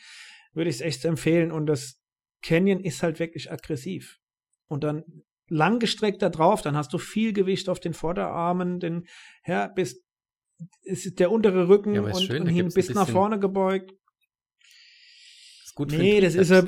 würde 0.53 0.69
ich 0.69 0.77
es 0.77 0.81
echt 0.81 1.03
empfehlen 1.03 1.51
und 1.51 1.65
das 1.65 1.99
Canyon 2.41 2.79
ist 2.79 3.03
halt 3.03 3.19
wirklich 3.19 3.51
aggressiv. 3.51 4.19
Und 4.67 4.85
dann 4.85 5.03
langgestreckt 5.49 6.21
da 6.21 6.29
drauf, 6.29 6.61
dann 6.61 6.77
hast 6.77 6.93
du 6.93 6.97
viel 6.97 7.33
Gewicht 7.33 7.67
auf 7.67 7.81
den 7.81 7.93
Vorderarmen, 7.93 8.79
den, 8.79 9.07
ja, 9.45 9.67
bis, 9.67 10.01
es 10.83 11.05
ist 11.05 11.19
der 11.19 11.29
untere 11.29 11.67
Rücken 11.67 11.93
Ja, 11.93 12.01
und, 12.03 12.21
schön, 12.21 12.43
und 12.43 12.47
hin 12.47 12.69
bis 12.73 12.93
nach 12.93 13.09
vorne 13.09 13.37
gebeugt. 13.37 13.91
Ist 15.65 15.75
gut 15.75 15.91
Nee, 15.91 16.21
das 16.21 16.35
ist 16.35 16.51
ja. 16.51 16.63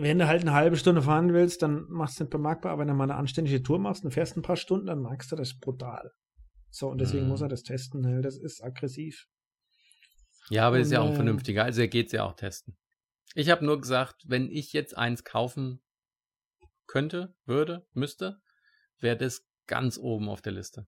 Wenn 0.00 0.18
du 0.18 0.26
halt 0.26 0.42
eine 0.42 0.52
halbe 0.54 0.76
Stunde 0.76 1.02
fahren 1.02 1.32
willst, 1.32 1.62
dann 1.62 1.86
machst 1.88 2.14
du 2.14 2.24
es 2.24 2.26
nicht 2.26 2.30
bemerkbar, 2.30 2.72
aber 2.72 2.80
wenn 2.80 2.88
du 2.88 2.94
mal 2.94 3.04
eine 3.04 3.16
anständige 3.16 3.62
Tour 3.62 3.78
machst 3.78 4.04
und 4.04 4.12
fährst 4.12 4.36
ein 4.36 4.42
paar 4.42 4.56
Stunden, 4.56 4.86
dann 4.86 5.00
magst 5.00 5.30
du 5.32 5.36
das 5.36 5.58
brutal. 5.58 6.12
So, 6.70 6.88
und 6.88 6.98
deswegen 6.98 7.24
Mhm. 7.24 7.28
muss 7.30 7.40
er 7.40 7.48
das 7.48 7.62
testen, 7.62 8.00
ne? 8.02 8.20
das 8.20 8.36
ist 8.36 8.62
aggressiv. 8.62 9.26
Ja, 10.50 10.66
aber 10.66 10.78
ist 10.78 10.90
ja 10.92 11.00
auch 11.00 11.04
Und, 11.04 11.10
ein 11.10 11.14
äh, 11.14 11.16
vernünftiger. 11.16 11.64
Also 11.64 11.80
er 11.80 11.88
geht's 11.88 12.12
ja 12.12 12.24
auch 12.24 12.34
testen. 12.34 12.76
Ich 13.34 13.50
habe 13.50 13.64
nur 13.64 13.80
gesagt, 13.80 14.24
wenn 14.26 14.50
ich 14.50 14.72
jetzt 14.72 14.96
eins 14.96 15.24
kaufen 15.24 15.80
könnte, 16.86 17.34
würde, 17.44 17.86
müsste, 17.92 18.40
wäre 18.98 19.16
das 19.16 19.46
ganz 19.66 19.98
oben 19.98 20.28
auf 20.28 20.40
der 20.40 20.52
Liste. 20.52 20.86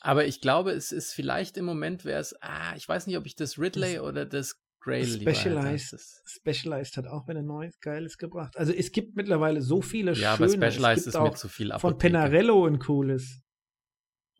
Aber 0.00 0.24
ich 0.26 0.40
glaube, 0.40 0.70
es 0.70 0.92
ist 0.92 1.12
vielleicht 1.12 1.56
im 1.56 1.64
Moment 1.64 2.04
wäre 2.04 2.20
es, 2.20 2.34
ah, 2.40 2.74
ich 2.76 2.88
weiß 2.88 3.06
nicht, 3.06 3.18
ob 3.18 3.26
ich 3.26 3.34
das 3.36 3.58
Ridley 3.58 3.98
oder 3.98 4.24
das 4.24 4.60
Grail. 4.80 5.06
Specialized. 5.06 6.22
Specialized 6.26 6.96
hat 6.96 7.06
auch 7.06 7.28
wieder 7.28 7.42
Neues 7.42 7.78
Geiles 7.80 8.16
gebracht. 8.18 8.56
Also 8.56 8.72
es 8.72 8.92
gibt 8.92 9.14
mittlerweile 9.16 9.60
so 9.60 9.82
viele 9.82 10.12
Ja, 10.14 10.34
aber 10.34 10.48
schöne. 10.48 10.70
Specialized 10.70 11.06
es 11.06 11.12
gibt 11.14 11.24
ist 11.26 11.30
mir 11.32 11.36
zu 11.36 11.48
viel 11.48 11.66
von 11.68 11.74
Apotheke. 11.92 11.98
Penarello 11.98 12.66
ein 12.66 12.78
cooles. 12.78 13.42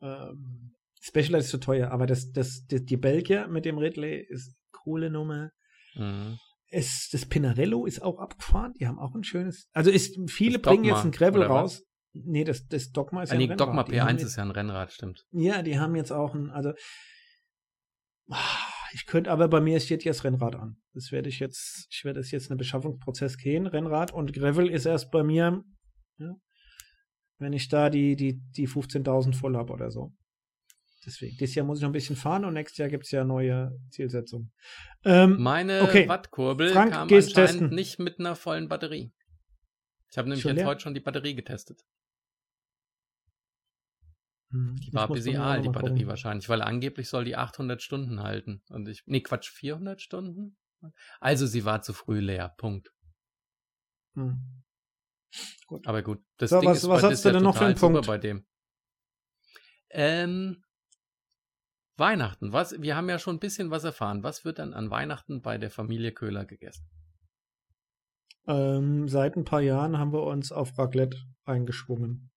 Ähm, 0.01 0.75
Specialized 1.03 1.45
ist 1.47 1.51
zu 1.51 1.59
teuer, 1.61 1.91
aber 1.91 2.07
das, 2.07 2.31
das, 2.33 2.67
die, 2.67 2.85
die 2.85 2.97
Belgier 2.97 3.49
mit 3.49 3.65
dem 3.65 3.79
Ridley 3.79 4.21
ist 4.29 4.55
coole 4.73 5.11
Nummer. 5.11 5.51
Mhm. 5.95 6.39
Es, 6.69 7.09
das 7.11 7.27
Pinarello 7.27 7.85
ist 7.85 8.01
auch 8.03 8.19
abgefahren. 8.19 8.73
Die 8.79 8.87
haben 8.87 8.99
auch 8.99 9.15
ein 9.15 9.25
schönes. 9.25 9.69
Also 9.73 9.91
ist, 9.91 10.17
viele 10.31 10.59
Das 10.59 10.63
bringen 10.71 10.85
Dogma, 10.85 10.97
jetzt 10.97 11.05
ein 11.05 11.11
Gravel 11.13 11.41
was? 11.43 11.49
raus. 11.51 11.83
Nee, 12.13 12.45
das, 12.45 12.67
das 12.67 12.91
Dogma 12.93 13.23
ist 13.23 13.31
Ah, 13.31 13.35
ja 13.35 13.39
nee, 13.39 13.45
ein 13.45 13.51
Rennrad. 13.51 13.69
Dogma 13.69 13.83
Die 13.85 14.01
haben 14.01 14.09
P1 14.09 14.13
jetzt, 14.13 14.23
ist 14.25 14.37
ja 14.37 14.43
ein 14.43 14.51
Rennrad, 14.51 14.93
stimmt. 14.93 15.25
Ja, 15.33 15.63
die 15.63 15.79
haben 15.79 15.95
jetzt 15.97 16.13
auch 16.13 16.35
ein, 16.35 16.51
also 16.51 16.73
ah, 18.31 18.70
ich 18.93 19.07
könnte, 19.07 19.31
aber 19.31 19.49
bei 19.49 19.61
mir 19.61 19.79
steht 19.81 20.05
jetzt 20.05 20.25
Rennrad 20.25 20.55
an. 20.57 20.77
Das 20.95 21.13
werde 21.13 21.29
ich 21.29 21.39
jetzt, 21.41 21.87
ich 21.91 22.05
werde 22.05 22.21
das 22.21 22.31
jetzt 22.31 22.51
einen 22.51 22.59
Beschaffungsprozess 22.59 23.37
gehen, 23.39 23.67
Rennrad 23.67 24.13
und 24.13 24.33
Gravel 24.33 24.69
ist 24.71 24.87
erst 24.87 25.11
bei 25.11 25.23
mir, 25.23 25.63
ja, 26.19 26.35
wenn 27.39 27.53
ich 27.53 27.69
da 27.69 27.91
die, 27.91 28.17
die, 28.17 28.41
die 28.57 28.69
15.000 28.69 29.35
voll 29.35 29.57
habe 29.57 29.73
oder 29.73 29.91
so. 29.91 30.13
Deswegen, 31.07 31.37
dieses 31.39 31.55
Jahr 31.55 31.65
muss 31.65 31.79
ich 31.79 31.83
noch 31.83 31.89
ein 31.89 31.93
bisschen 31.93 32.17
fahren 32.17 32.45
und 32.45 32.53
nächstes 32.53 32.77
Jahr 32.77 32.91
gibt 32.91 33.05
es 33.07 33.11
ja 33.11 33.25
neue 33.25 33.73
Zielsetzungen. 33.91 34.53
Ähm, 35.05 35.41
Meine 35.41 35.81
Okay. 35.83 36.07
Wattkurbel 36.07 36.69
Frank, 36.71 36.93
kam 36.93 37.03
anscheinend 37.05 37.35
testen. 37.35 37.71
nicht 37.71 37.99
mit 37.99 38.19
einer 38.19 38.37
vollen 38.37 38.69
Batterie. 38.69 39.11
Ich 40.11 40.19
habe 40.19 40.29
nämlich 40.29 40.43
Schon 40.43 40.51
jetzt 40.51 40.59
leer? 40.59 40.67
heute 40.67 40.81
schon 40.83 40.93
die 40.93 41.01
Batterie 41.01 41.35
getestet. 41.35 41.81
Hm, 44.51 44.77
Die 44.77 44.93
war 44.93 45.09
muss 45.09 45.19
busy 45.19 45.33
bei 45.33 45.39
mir 45.39 45.45
auch 45.45 45.47
A, 45.51 45.57
noch 45.57 45.63
die 45.63 45.69
Batterie 45.69 45.91
gucken. 45.95 46.07
wahrscheinlich, 46.09 46.49
weil 46.49 46.63
angeblich 46.63 47.09
soll 47.09 47.25
die 47.25 47.37
800 47.37 47.83
Stunden 47.83 48.23
halten. 48.23 48.63
Und 48.69 48.89
ich, 48.89 49.03
nee, 49.07 49.21
Quatsch, 49.21 49.51
400 49.51 50.01
Stunden? 50.01 50.57
Also 51.21 51.47
sie 51.47 51.65
war 51.65 51.83
zu 51.83 51.93
früh 51.93 52.21
leer, 52.21 52.49
Punkt. 52.57 52.93
Hm. 54.15 54.63
Aber 55.85 56.03
gut, 56.03 56.23
das 56.39 56.51
So, 56.51 56.61
Ding 56.61 56.71
was- 56.71 56.79
ist, 56.79 56.89
was 56.89 57.03
hast 57.03 57.25
du 57.25 57.33
denn 57.33 57.43
noch 57.43 57.57
für 57.57 57.67
einen 57.67 57.77
Punkt? 57.77 58.07
bei 58.07 58.19
dem. 58.19 58.45
Ähm, 59.91 60.65
Weihnachten. 61.97 62.53
Was, 62.53 62.81
wir 62.81 62.97
haben 62.97 63.09
ja 63.09 63.19
schon 63.19 63.37
ein 63.37 63.41
bisschen 63.41 63.71
was 63.71 63.85
erfahren. 63.85 64.23
Was 64.23 64.45
wird 64.45 64.59
dann 64.59 64.73
an 64.73 64.91
Weihnachten 64.91 65.43
bei 65.43 65.59
der 65.59 65.71
Familie 65.71 66.13
Köhler 66.13 66.45
gegessen? 66.47 66.89
Ähm, 68.47 69.07
seit 69.09 69.37
ein 69.37 69.45
paar 69.45 69.61
Jahren 69.61 69.99
haben 69.99 70.13
wir 70.13 70.23
uns 70.23 70.51
auf 70.51 70.77
Raclette 70.79 71.19
eingeschwungen. 71.45 72.31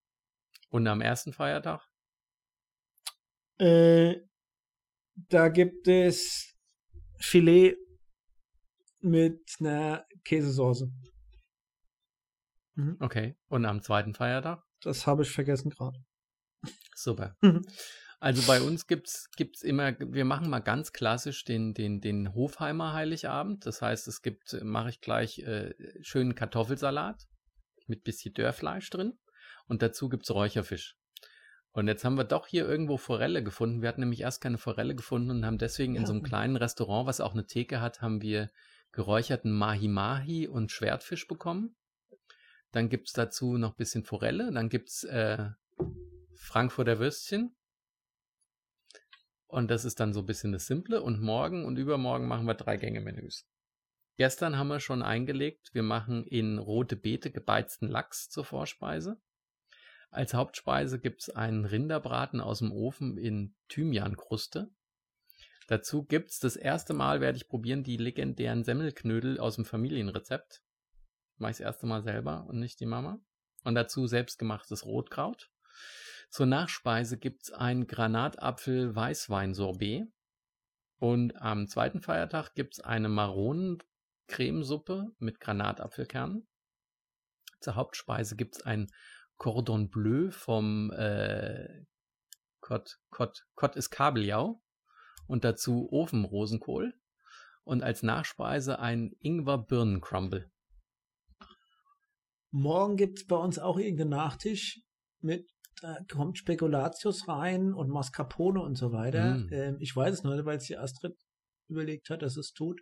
Und 0.70 0.86
am 0.88 1.02
ersten 1.02 1.32
Feiertag? 1.34 1.88
Äh, 3.60 4.16
da 5.16 5.50
gibt 5.50 5.88
es 5.88 6.56
Filet 7.20 7.78
mit 9.00 9.42
einer 9.60 10.06
Käsesauce. 10.24 10.88
Mhm. 12.76 12.98
Okay. 13.00 13.36
Und 13.48 13.66
am 13.66 13.82
zweiten 13.82 14.14
Feiertag? 14.14 14.64
Das 14.82 15.06
habe 15.06 15.24
ich 15.24 15.32
vergessen 15.32 15.70
gerade. 15.70 16.00
Super. 16.96 17.36
Mhm. 17.42 17.66
Also 18.20 18.42
bei 18.48 18.62
uns 18.62 18.88
gibt's 18.88 19.30
gibt's 19.36 19.64
immer, 19.64 20.00
wir 20.00 20.24
machen 20.24 20.50
mal 20.50 20.62
ganz 20.62 20.94
klassisch 20.94 21.44
den 21.44 21.74
den 21.74 22.00
den 22.00 22.34
Hofheimer 22.34 22.94
Heiligabend. 22.94 23.66
Das 23.66 23.82
heißt, 23.82 24.08
es 24.08 24.22
gibt, 24.22 24.58
mache 24.64 24.92
ich 24.92 25.02
gleich 25.02 25.40
äh, 25.40 25.74
schönen 26.00 26.34
Kartoffelsalat 26.34 27.22
mit 27.86 28.06
bisschen 28.06 28.34
Dörrfleisch 28.34 28.90
drin 28.90 29.20
und 29.66 29.82
dazu 29.82 30.08
gibt's 30.08 30.32
Räucherfisch. 30.32 30.96
Und 31.74 31.88
jetzt 31.88 32.06
haben 32.06 32.18
wir 32.18 32.24
doch 32.24 32.46
hier 32.46 32.68
irgendwo 32.68 32.98
Forelle 32.98 33.44
gefunden. 33.44 33.82
Wir 33.82 33.90
hatten 33.90 34.02
nämlich 34.02 34.22
erst 34.22 34.42
keine 34.42 34.60
Forelle 34.60 34.96
gefunden 34.96 35.32
und 35.32 35.46
haben 35.46 35.58
deswegen 35.58 35.96
in 35.96 36.06
so 36.06 36.14
einem 36.14 36.22
kleinen 36.22 36.56
Restaurant, 36.56 37.08
was 37.08 37.20
auch 37.20 37.34
eine 37.34 37.48
Theke 37.48 37.82
hat, 37.82 38.02
haben 38.02 38.22
wir 38.22 38.52
geräucherten 38.92 39.52
Mahi-Mahi 39.52 40.48
und 40.48 40.72
Schwertfisch 40.72 41.28
bekommen. 41.28 41.76
Dann 42.72 42.90
gibt's 42.90 43.14
dazu 43.14 43.58
noch 43.58 43.72
ein 43.72 43.78
bisschen 43.78 44.04
Forelle. 44.04 44.52
Dann 44.52 44.70
gibt's 44.70 45.04
äh, 45.04 45.50
Frankfurter 46.36 47.00
Würstchen. 47.00 47.56
Und 49.48 49.72
das 49.72 49.84
ist 49.84 50.00
dann 50.00 50.14
so 50.14 50.20
ein 50.20 50.26
bisschen 50.28 50.52
das 50.52 50.68
Simple. 50.68 51.02
Und 51.02 51.22
morgen 51.22 51.66
und 51.66 51.78
übermorgen 51.78 52.28
machen 52.28 52.46
wir 52.46 52.54
drei 52.54 52.78
Gänge-Menüs. 52.78 53.48
Gestern 54.18 54.58
haben 54.58 54.68
wir 54.68 54.80
schon 54.80 55.02
eingelegt, 55.02 55.74
wir 55.74 55.82
machen 55.82 56.24
in 56.24 56.60
rote 56.60 56.96
Beete 56.96 57.32
gebeizten 57.32 57.88
Lachs 57.88 58.30
zur 58.30 58.46
Vorspeise. 58.46 59.20
Als 60.14 60.34
Hauptspeise 60.36 61.00
gibt 61.00 61.24
es 61.24 61.32
einen 61.32 61.66
Rinderbraten 61.66 62.40
aus 62.40 62.60
dem 62.60 62.72
Ofen 62.72 63.18
in 63.18 63.56
Thymiankruste. 63.68 64.70
Dazu 65.68 66.06
gibt 66.06 66.30
es 66.30 66.38
das 66.38 66.56
erste 66.56 66.94
Mal, 66.94 67.20
werde 67.20 67.38
ich 67.38 67.48
probieren, 67.48 67.84
die 67.84 67.98
legendären 67.98 68.64
Semmelknödel 68.64 69.40
aus 69.40 69.56
dem 69.56 69.66
Familienrezept. 69.66 70.62
Mache 71.38 71.50
ich 71.50 71.58
das 71.58 71.66
erste 71.66 71.88
Mal 71.88 72.04
selber 72.04 72.46
und 72.46 72.60
nicht 72.60 72.80
die 72.80 72.86
Mama. 72.86 73.20
Und 73.64 73.74
dazu 73.74 74.06
selbstgemachtes 74.06 74.86
Rotkraut. 74.86 75.50
Zur 76.30 76.46
Nachspeise 76.46 77.18
gibt 77.18 77.46
es 77.46 77.52
ein 77.52 77.88
Granatapfel-Weißwein-Sorbet. 77.88 80.04
Und 81.00 81.42
am 81.42 81.68
zweiten 81.68 82.02
Feiertag 82.02 82.54
gibt 82.54 82.76
es 82.76 82.82
eine 82.82 83.10
Maronencremesuppe 83.10 85.08
mit 85.18 85.40
Granatapfelkernen. 85.40 86.48
Zur 87.62 87.74
Hauptspeise 87.74 88.36
gibt 88.36 88.58
es 88.58 88.62
ein 88.62 88.92
Cordon 89.38 89.90
Bleu 89.90 90.32
vom 90.32 90.92
äh, 90.92 91.86
Cot, 92.62 92.98
Cot 93.10 93.76
ist 93.76 93.90
Kabeljau 93.90 94.62
und 95.28 95.44
dazu 95.44 95.90
Ofenrosenkohl 95.92 96.94
und 97.64 97.84
als 97.84 98.04
Nachspeise 98.04 98.80
ein 98.80 99.16
Ingwer-Birnen-Crumble. 99.20 100.50
Morgen 102.52 102.98
gibt 102.98 103.20
es 103.20 103.28
bei 103.28 103.36
uns 103.36 103.58
auch 103.58 103.78
irgendeinen 103.78 104.12
Nachtisch 104.12 104.82
mit, 105.22 105.50
da 105.82 105.98
kommt 106.12 106.38
Spekulatius 106.38 107.28
rein 107.28 107.74
und 107.74 107.90
Mascarpone 107.90 108.62
und 108.62 108.76
so 108.76 108.92
weiter. 108.92 109.36
Mm. 109.36 109.50
Ähm, 109.52 109.78
ich 109.80 109.96
weiß 109.96 110.14
es 110.14 110.24
nur, 110.24 110.46
weil 110.46 110.58
es 110.58 110.66
die 110.66 110.78
Astrid 110.78 111.18
überlegt 111.68 112.10
hat, 112.10 112.22
dass 112.22 112.38
es 112.38 112.54
tut. 112.54 112.82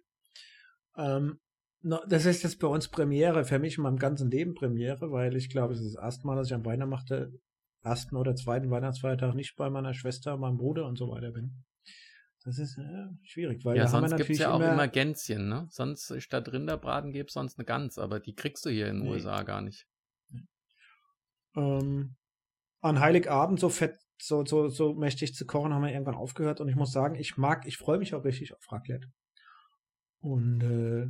Ähm, 0.97 1.39
das 1.83 2.25
ist 2.25 2.43
jetzt 2.43 2.59
bei 2.59 2.67
uns 2.67 2.87
Premiere, 2.87 3.43
für 3.43 3.59
mich 3.59 3.77
in 3.77 3.83
meinem 3.83 3.97
ganzen 3.97 4.29
Leben 4.29 4.53
Premiere, 4.53 5.11
weil 5.11 5.35
ich 5.35 5.49
glaube, 5.49 5.73
es 5.73 5.81
ist 5.81 5.95
das 5.95 6.03
erste 6.03 6.27
Mal, 6.27 6.35
dass 6.35 6.47
ich 6.47 6.53
am 6.53 6.65
Weihnachten, 6.65 7.39
ersten 7.83 8.15
oder 8.15 8.35
zweiten 8.35 8.69
Weihnachtsfeiertag 8.69 9.33
nicht 9.33 9.55
bei 9.55 9.69
meiner 9.69 9.93
Schwester, 9.93 10.37
meinem 10.37 10.57
Bruder 10.57 10.85
und 10.85 10.97
so 10.97 11.09
weiter 11.09 11.31
bin. 11.31 11.63
Das 12.43 12.57
ist 12.57 12.77
äh, 12.77 13.07
schwierig, 13.23 13.63
weil 13.65 13.77
Ja, 13.77 13.87
sonst 13.87 14.15
gibt 14.17 14.29
es 14.31 14.39
ja 14.39 14.51
auch 14.51 14.57
immer, 14.57 14.73
immer 14.73 14.87
Gänschen, 14.87 15.47
ne? 15.47 15.67
Sonst 15.69 16.21
statt 16.21 16.51
Rinderbraten 16.51 17.11
gäbe 17.11 17.27
es 17.27 17.33
sonst 17.33 17.57
eine 17.59 17.65
Gans, 17.65 17.97
aber 17.97 18.19
die 18.19 18.33
kriegst 18.35 18.65
du 18.65 18.69
hier 18.69 18.87
in 18.87 18.97
den 18.97 19.05
Nee. 19.05 19.11
USA 19.11 19.43
gar 19.43 19.61
nicht. 19.61 19.85
ähm, 21.55 22.15
an 22.81 22.99
Heiligabend 22.99 23.59
so 23.59 23.69
fett, 23.69 23.95
so, 24.19 24.43
so, 24.45 24.69
so 24.69 24.93
mächtig 24.93 25.35
zu 25.35 25.45
kochen, 25.45 25.73
haben 25.73 25.83
wir 25.83 25.91
irgendwann 25.91 26.15
aufgehört 26.15 26.61
und 26.61 26.67
ich 26.69 26.75
muss 26.75 26.91
sagen, 26.91 27.15
ich 27.15 27.37
mag, 27.37 27.67
ich 27.67 27.77
freue 27.77 27.99
mich 27.99 28.13
auch 28.15 28.23
richtig 28.23 28.53
auf 28.55 28.71
Raclette. 28.71 29.07
Und 30.19 30.61
äh, 30.61 31.07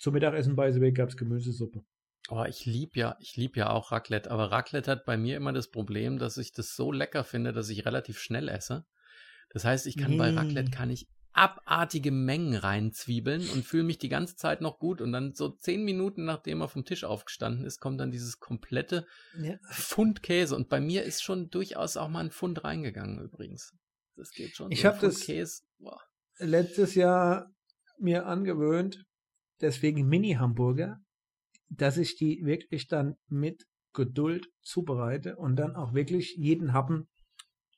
zum 0.00 0.14
Mittagessen 0.14 0.56
bei 0.56 0.72
The 0.72 0.80
Way 0.80 0.92
gab 0.92 1.08
es 1.10 1.16
Gemüsesuppe. 1.16 1.82
Oh, 2.30 2.44
ich 2.48 2.64
lieb 2.64 2.96
ja, 2.96 3.16
ich 3.20 3.36
lieb 3.36 3.56
ja 3.56 3.70
auch 3.70 3.92
Raclette, 3.92 4.30
aber 4.30 4.52
Raclette 4.52 4.90
hat 4.90 5.04
bei 5.04 5.16
mir 5.16 5.36
immer 5.36 5.52
das 5.52 5.68
Problem, 5.68 6.18
dass 6.18 6.36
ich 6.36 6.52
das 6.52 6.74
so 6.74 6.92
lecker 6.92 7.24
finde, 7.24 7.52
dass 7.52 7.68
ich 7.70 7.84
relativ 7.86 8.18
schnell 8.18 8.48
esse. 8.48 8.84
Das 9.52 9.64
heißt, 9.64 9.86
ich 9.86 9.96
kann 9.96 10.16
bei 10.16 10.30
Nee. 10.30 10.36
Raclette 10.38 10.70
kann 10.70 10.90
ich 10.90 11.08
abartige 11.32 12.10
Mengen 12.10 12.54
reinzwiebeln 12.56 13.48
und 13.50 13.64
fühle 13.64 13.84
mich 13.84 13.98
die 13.98 14.08
ganze 14.08 14.36
Zeit 14.36 14.60
noch 14.60 14.78
gut 14.78 15.00
und 15.00 15.12
dann 15.12 15.32
so 15.34 15.48
zehn 15.48 15.84
Minuten 15.84 16.24
nachdem 16.24 16.60
er 16.60 16.68
vom 16.68 16.84
Tisch 16.84 17.04
aufgestanden 17.04 17.64
ist, 17.64 17.80
kommt 17.80 18.00
dann 18.00 18.10
dieses 18.10 18.38
komplette 18.38 19.06
Ja. 19.40 19.56
Pfund 19.72 20.22
Käse 20.22 20.56
und 20.56 20.68
bei 20.68 20.80
mir 20.80 21.04
ist 21.04 21.22
schon 21.22 21.48
durchaus 21.50 21.96
auch 21.96 22.08
mal 22.08 22.20
ein 22.20 22.30
Pfund 22.32 22.64
reingegangen 22.64 23.20
übrigens. 23.20 23.72
Das 24.16 24.30
geht 24.32 24.56
schon. 24.56 24.70
Ich 24.72 24.82
so 24.82 24.88
ein 24.88 24.92
hab 24.94 25.00
Pfund 25.00 25.12
das- 25.14 25.20
Käse. 25.22 25.62
Boah. 25.78 26.00
Letztes 26.38 26.94
Jahr 26.94 27.50
mir 27.98 28.26
angewöhnt, 28.26 29.04
deswegen 29.60 30.06
Mini-Hamburger, 30.06 30.98
dass 31.68 31.96
ich 31.96 32.16
die 32.16 32.40
wirklich 32.44 32.88
dann 32.88 33.14
mit 33.28 33.64
Geduld 33.92 34.48
zubereite 34.62 35.36
und 35.36 35.56
dann 35.56 35.74
auch 35.76 35.94
wirklich 35.94 36.34
jeden 36.36 36.72
Happen 36.72 37.08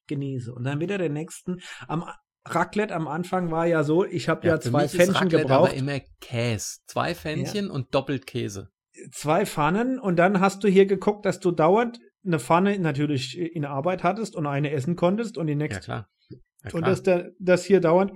genieße. 0.08 0.52
Und 0.54 0.64
dann 0.64 0.80
wieder 0.80 0.98
den 0.98 1.12
nächsten. 1.14 1.60
Am 1.88 2.04
Raclette 2.44 2.94
am 2.94 3.06
Anfang 3.06 3.50
war 3.50 3.66
ja 3.66 3.82
so, 3.84 4.04
ich 4.04 4.28
habe 4.28 4.46
ja, 4.46 4.54
für 4.54 4.70
zwei 4.70 4.88
Pfännchen 4.88 5.28
gebraucht. 5.28 5.70
Aber 5.70 5.74
immer 5.74 6.00
Käse. 6.20 6.78
Zwei 6.86 7.14
Pfännchen 7.14 7.70
und 7.70 7.94
doppelt 7.94 8.26
Käse. 8.26 8.68
zwei 9.12 9.46
Pfannen 9.46 9.98
und 9.98 10.16
dann 10.16 10.40
hast 10.40 10.64
du 10.64 10.68
hier 10.68 10.86
geguckt, 10.86 11.24
dass 11.24 11.38
du 11.40 11.50
dauernd 11.50 11.98
eine 12.24 12.38
Pfanne 12.38 12.78
natürlich 12.78 13.38
in 13.38 13.64
Arbeit 13.64 14.02
hattest 14.02 14.36
und 14.36 14.46
eine 14.46 14.70
essen 14.70 14.96
konntest 14.96 15.38
und 15.38 15.46
die 15.46 15.52
Ja, 15.52 15.58
nächste. 15.58 15.80
klar. 15.84 16.08
Ja, 16.30 16.38
und 16.64 16.70
klar. 16.70 16.90
dass, 16.90 17.02
der, 17.02 17.30
dass 17.38 17.64
hier 17.64 17.80
dauernd 17.80 18.12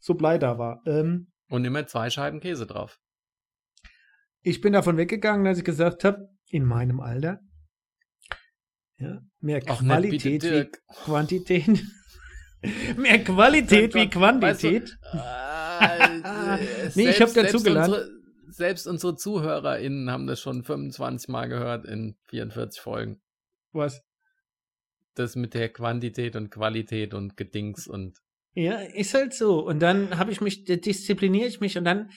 Supply 0.00 0.38
da 0.38 0.58
war. 0.58 0.80
Ähm, 0.86 1.32
Und 1.50 1.64
immer 1.64 1.86
zwei 1.86 2.10
Scheiben 2.10 2.40
Käse 2.40 2.66
drauf. 2.66 2.98
Ich 4.44 4.60
bin 4.60 4.74
davon 4.74 4.96
weggegangen, 4.98 5.46
als 5.46 5.58
ich 5.58 5.64
gesagt 5.64 6.04
habe, 6.04 6.28
in 6.48 6.64
meinem 6.64 7.00
Alter, 7.00 7.40
ja, 8.98 9.20
mehr 9.40 9.62
Auch 9.66 9.80
nicht 9.80 9.90
Qualität 9.90 10.44
wie. 10.44 10.70
Quantität. 11.04 11.84
mehr 12.96 13.24
Qualität 13.24 13.94
wie 13.94 14.08
Quantität. 14.08 14.96
Weißt 15.12 16.96
du, 16.96 17.00
Nee, 17.00 17.10
ich 17.10 17.20
hab 17.20 17.32
dazugelernt. 17.34 18.10
Selbst 18.48 18.86
unsere 18.86 19.16
ZuhörerInnen 19.16 20.10
haben 20.10 20.28
das 20.28 20.40
schon 20.40 20.62
25 20.62 21.28
Mal 21.28 21.48
gehört 21.48 21.86
in 21.86 22.14
44 22.26 22.80
Folgen. 22.80 23.20
Was? 23.72 24.02
Das 25.14 25.34
mit 25.34 25.54
der 25.54 25.70
Quantität 25.70 26.36
und 26.36 26.50
Qualität 26.50 27.14
und 27.14 27.36
Gedings 27.36 27.88
und 27.88 28.18
Ja, 28.52 28.76
ist 28.76 29.14
halt 29.14 29.34
so. 29.34 29.58
Und 29.66 29.80
dann 29.80 30.18
habe 30.18 30.30
ich 30.30 30.40
mich, 30.40 30.64
da 30.64 30.76
diszipliniere 30.76 31.48
ich 31.48 31.60
mich 31.60 31.76
und 31.76 31.84
dann 31.84 32.10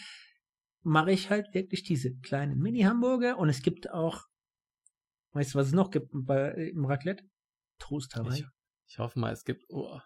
mache 0.87 1.11
ich 1.11 1.29
halt 1.29 1.53
wirklich 1.53 1.83
diese 1.83 2.15
kleinen 2.15 2.57
Mini-Hamburger 2.57 3.37
und 3.37 3.49
es 3.49 3.61
gibt 3.61 3.91
auch, 3.91 4.25
weißt 5.33 5.53
du, 5.53 5.59
was 5.59 5.67
es 5.67 5.73
noch 5.73 5.91
gibt 5.91 6.07
bei, 6.13 6.51
im 6.73 6.85
Raclette? 6.85 7.23
Toast 7.77 8.15
Hawaii. 8.15 8.39
ich, 8.39 8.45
ich 8.87 8.97
hoffe 8.97 9.19
mal, 9.19 9.33
es 9.33 9.43
gibt. 9.43 9.65
Oh, 9.69 9.99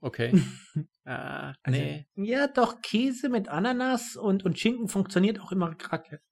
okay. 0.00 0.32
ah, 1.04 1.54
Also, 1.62 1.80
nee. 1.80 2.06
Ja, 2.14 2.46
doch, 2.48 2.80
Käse 2.82 3.28
mit 3.28 3.48
Ananas 3.48 4.16
und, 4.16 4.44
und 4.44 4.58
Schinken 4.58 4.88
funktioniert 4.88 5.40
auch 5.40 5.52
immer 5.52 5.70
Raclette. 5.70 6.22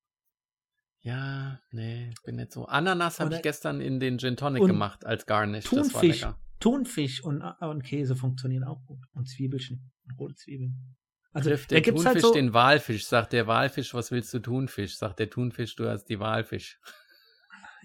Ja, 1.01 1.61
nee, 1.71 2.13
bin 2.25 2.37
nicht 2.37 2.53
so. 2.53 2.67
Ananas 2.67 3.21
habe 3.21 3.35
ich 3.35 3.43
gestern 3.43 3.81
in 3.81 4.01
den 4.01 4.19
Gin 4.19 4.37
Tonic 4.37 4.65
gemacht 4.65 5.05
als 5.05 5.27
Garnish. 5.27 5.65
Das 5.65 5.73
war 5.73 5.83
Thunfisch, 5.83 6.21
lecker. 6.21 6.39
Thunfisch 6.61 7.23
und, 7.23 7.43
und 7.43 7.83
Käse 7.83 8.17
funktionieren 8.17 8.65
auch 8.65 8.83
gut. 8.87 9.05
Und 9.13 9.29
Zwiebelchen, 9.29 9.93
rote 10.19 10.35
Zwiebeln. 10.35 10.97
Also, 11.35 11.51
Trifft 11.51 11.73
der 11.73 11.81
gibt's 11.81 12.05
Thunfisch 12.05 12.23
halt 12.23 12.25
so, 12.25 12.33
den 12.33 12.55
Walfisch, 12.55 13.07
sagt 13.07 13.33
der 13.33 13.49
Walfisch, 13.49 13.93
was 13.93 14.13
willst 14.13 14.33
du 14.33 14.39
Thunfisch? 14.39 14.97
Sagt 14.97 15.19
der 15.19 15.29
Thunfisch, 15.29 15.75
du 15.75 15.89
hast 15.89 16.05
die 16.07 16.19
Walfisch. 16.21 16.79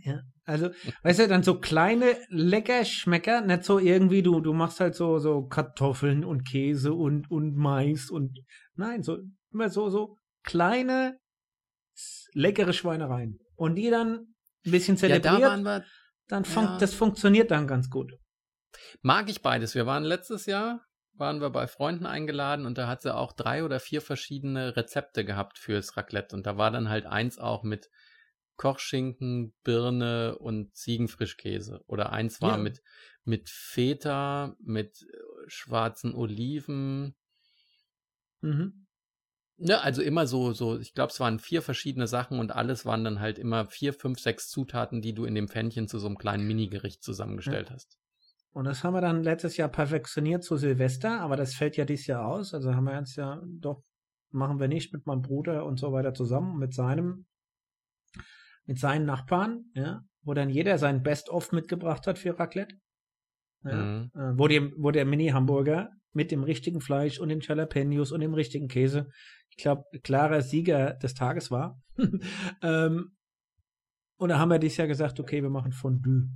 Ja, 0.01 0.21
also, 0.45 0.69
weißt 1.03 1.19
du, 1.19 1.27
dann 1.27 1.43
so 1.43 1.59
kleine 1.59 2.15
Leckerschmecker, 2.29 3.41
nicht 3.41 3.65
so 3.65 3.79
irgendwie, 3.79 4.23
du, 4.23 4.39
du 4.39 4.53
machst 4.53 4.79
halt 4.79 4.95
so, 4.95 5.19
so 5.19 5.45
Kartoffeln 5.45 6.23
und 6.23 6.47
Käse 6.47 6.93
und, 6.93 7.29
und 7.29 7.57
Mais 7.57 8.09
und, 8.09 8.39
nein, 8.75 9.03
so, 9.03 9.17
immer 9.51 9.69
so, 9.69 9.89
so 9.89 10.15
kleine, 10.43 11.17
leckere 12.31 12.71
Schweinereien. 12.71 13.39
Und 13.57 13.75
die 13.75 13.89
dann 13.89 14.33
ein 14.65 14.71
bisschen 14.71 14.95
Ja, 14.95 15.09
da 15.09 15.21
zelebriert, 15.21 15.51
waren 15.51 15.63
wir, 15.63 15.83
dann 16.29 16.45
fun 16.45 16.63
ja. 16.63 16.77
das 16.77 16.93
funktioniert 16.93 17.51
dann 17.51 17.67
ganz 17.67 17.89
gut. 17.89 18.13
mag 19.01 19.29
ich 19.29 19.41
beides. 19.41 19.75
Wir 19.75 19.85
waren 19.85 20.05
letztes 20.05 20.45
Jahr, 20.45 20.85
waren 21.19 21.41
wir 21.41 21.49
bei 21.49 21.67
Freunden 21.67 22.05
eingeladen 22.05 22.65
und 22.65 22.77
da 22.77 22.87
hat 22.87 23.01
sie 23.01 23.13
auch 23.13 23.33
drei 23.33 23.63
oder 23.63 23.79
vier 23.79 24.01
verschiedene 24.01 24.75
Rezepte 24.75 25.25
gehabt 25.25 25.57
fürs 25.57 25.97
Raclette. 25.97 26.35
Und 26.35 26.45
da 26.45 26.57
war 26.57 26.71
dann 26.71 26.89
halt 26.89 27.05
eins 27.05 27.37
auch 27.39 27.63
mit 27.63 27.89
Kochschinken, 28.55 29.53
Birne 29.63 30.37
und 30.37 30.75
Ziegenfrischkäse. 30.75 31.81
Oder 31.87 32.11
eins 32.11 32.41
war 32.41 32.57
Ja. 32.57 32.57
mit, 32.57 32.81
mit 33.23 33.49
Feta, 33.49 34.55
mit 34.59 35.01
äh, 35.01 35.17
schwarzen 35.47 36.13
Oliven. 36.13 37.15
Mhm. 38.41 38.85
Ne, 39.57 39.81
also 39.81 40.01
immer 40.01 40.25
so, 40.25 40.53
so, 40.53 40.79
ich 40.79 40.93
glaube, 40.93 41.11
es 41.11 41.19
waren 41.19 41.39
vier 41.39 41.61
verschiedene 41.61 42.07
Sachen 42.07 42.39
und 42.39 42.51
alles 42.51 42.85
waren 42.85 43.03
dann 43.03 43.19
halt 43.19 43.37
immer 43.37 43.65
vier, 43.65 43.93
fünf, 43.93 44.19
sechs 44.19 44.49
Zutaten, 44.49 45.01
die 45.01 45.13
du 45.13 45.25
in 45.25 45.35
dem 45.35 45.49
Pfännchen 45.49 45.87
zu 45.89 45.99
so 45.99 46.07
einem 46.07 46.17
kleinen 46.17 46.47
Minigericht 46.47 47.03
zusammengestellt 47.03 47.69
hast. 47.69 47.97
Und 48.51 48.65
das 48.65 48.83
haben 48.83 48.93
wir 48.93 49.01
dann 49.01 49.23
letztes 49.23 49.57
Jahr 49.57 49.69
perfektioniert 49.69 50.43
zu 50.43 50.57
Silvester, 50.57 51.21
aber 51.21 51.35
das 51.35 51.53
fällt 51.53 51.77
ja 51.77 51.85
dieses 51.85 52.07
Jahr 52.07 52.25
aus. 52.25 52.53
Also 52.53 52.73
haben 52.73 52.85
wir 52.85 52.97
jetzt 52.97 53.15
ja 53.15 53.41
doch, 53.45 53.83
machen 54.31 54.59
wir 54.59 54.67
nicht 54.67 54.91
mit 54.91 55.05
meinem 55.05 55.21
Bruder 55.21 55.65
und 55.65 55.79
so 55.79 55.91
weiter 55.91 56.13
zusammen, 56.13 56.57
mit 56.57 56.73
seinem, 56.73 57.25
mit 58.65 58.79
seinen 58.79 59.05
Nachbarn, 59.05 59.65
ja, 59.75 60.01
wo 60.23 60.33
dann 60.33 60.49
jeder 60.49 60.77
sein 60.77 61.03
Best-of 61.03 61.51
mitgebracht 61.51 62.07
hat 62.07 62.17
für 62.17 62.37
Raclette. 62.37 62.75
Ja, 63.63 63.75
Mhm. 63.75 64.11
äh, 64.15 64.37
wo, 64.37 64.47
die, 64.47 64.73
wo 64.77 64.91
der 64.91 65.05
Mini-Hamburger 65.05 65.91
mit 66.13 66.31
dem 66.31 66.43
richtigen 66.43 66.81
Fleisch 66.81 67.19
und 67.19 67.29
den 67.29 67.41
Jalapenos 67.41 68.11
und 68.11 68.21
dem 68.21 68.33
richtigen 68.33 68.67
Käse, 68.67 69.09
ich 69.49 69.57
glaube, 69.57 69.83
klarer 70.01 70.41
Sieger 70.41 70.93
des 70.93 71.13
Tages 71.13 71.51
war. 71.51 71.81
ähm, 72.61 73.15
und 74.17 74.29
da 74.29 74.39
haben 74.39 74.49
wir 74.49 74.59
dieses 74.59 74.77
Jahr 74.77 74.87
gesagt, 74.87 75.19
okay, 75.19 75.41
wir 75.43 75.49
machen 75.49 75.71
Fondue. 75.71 76.29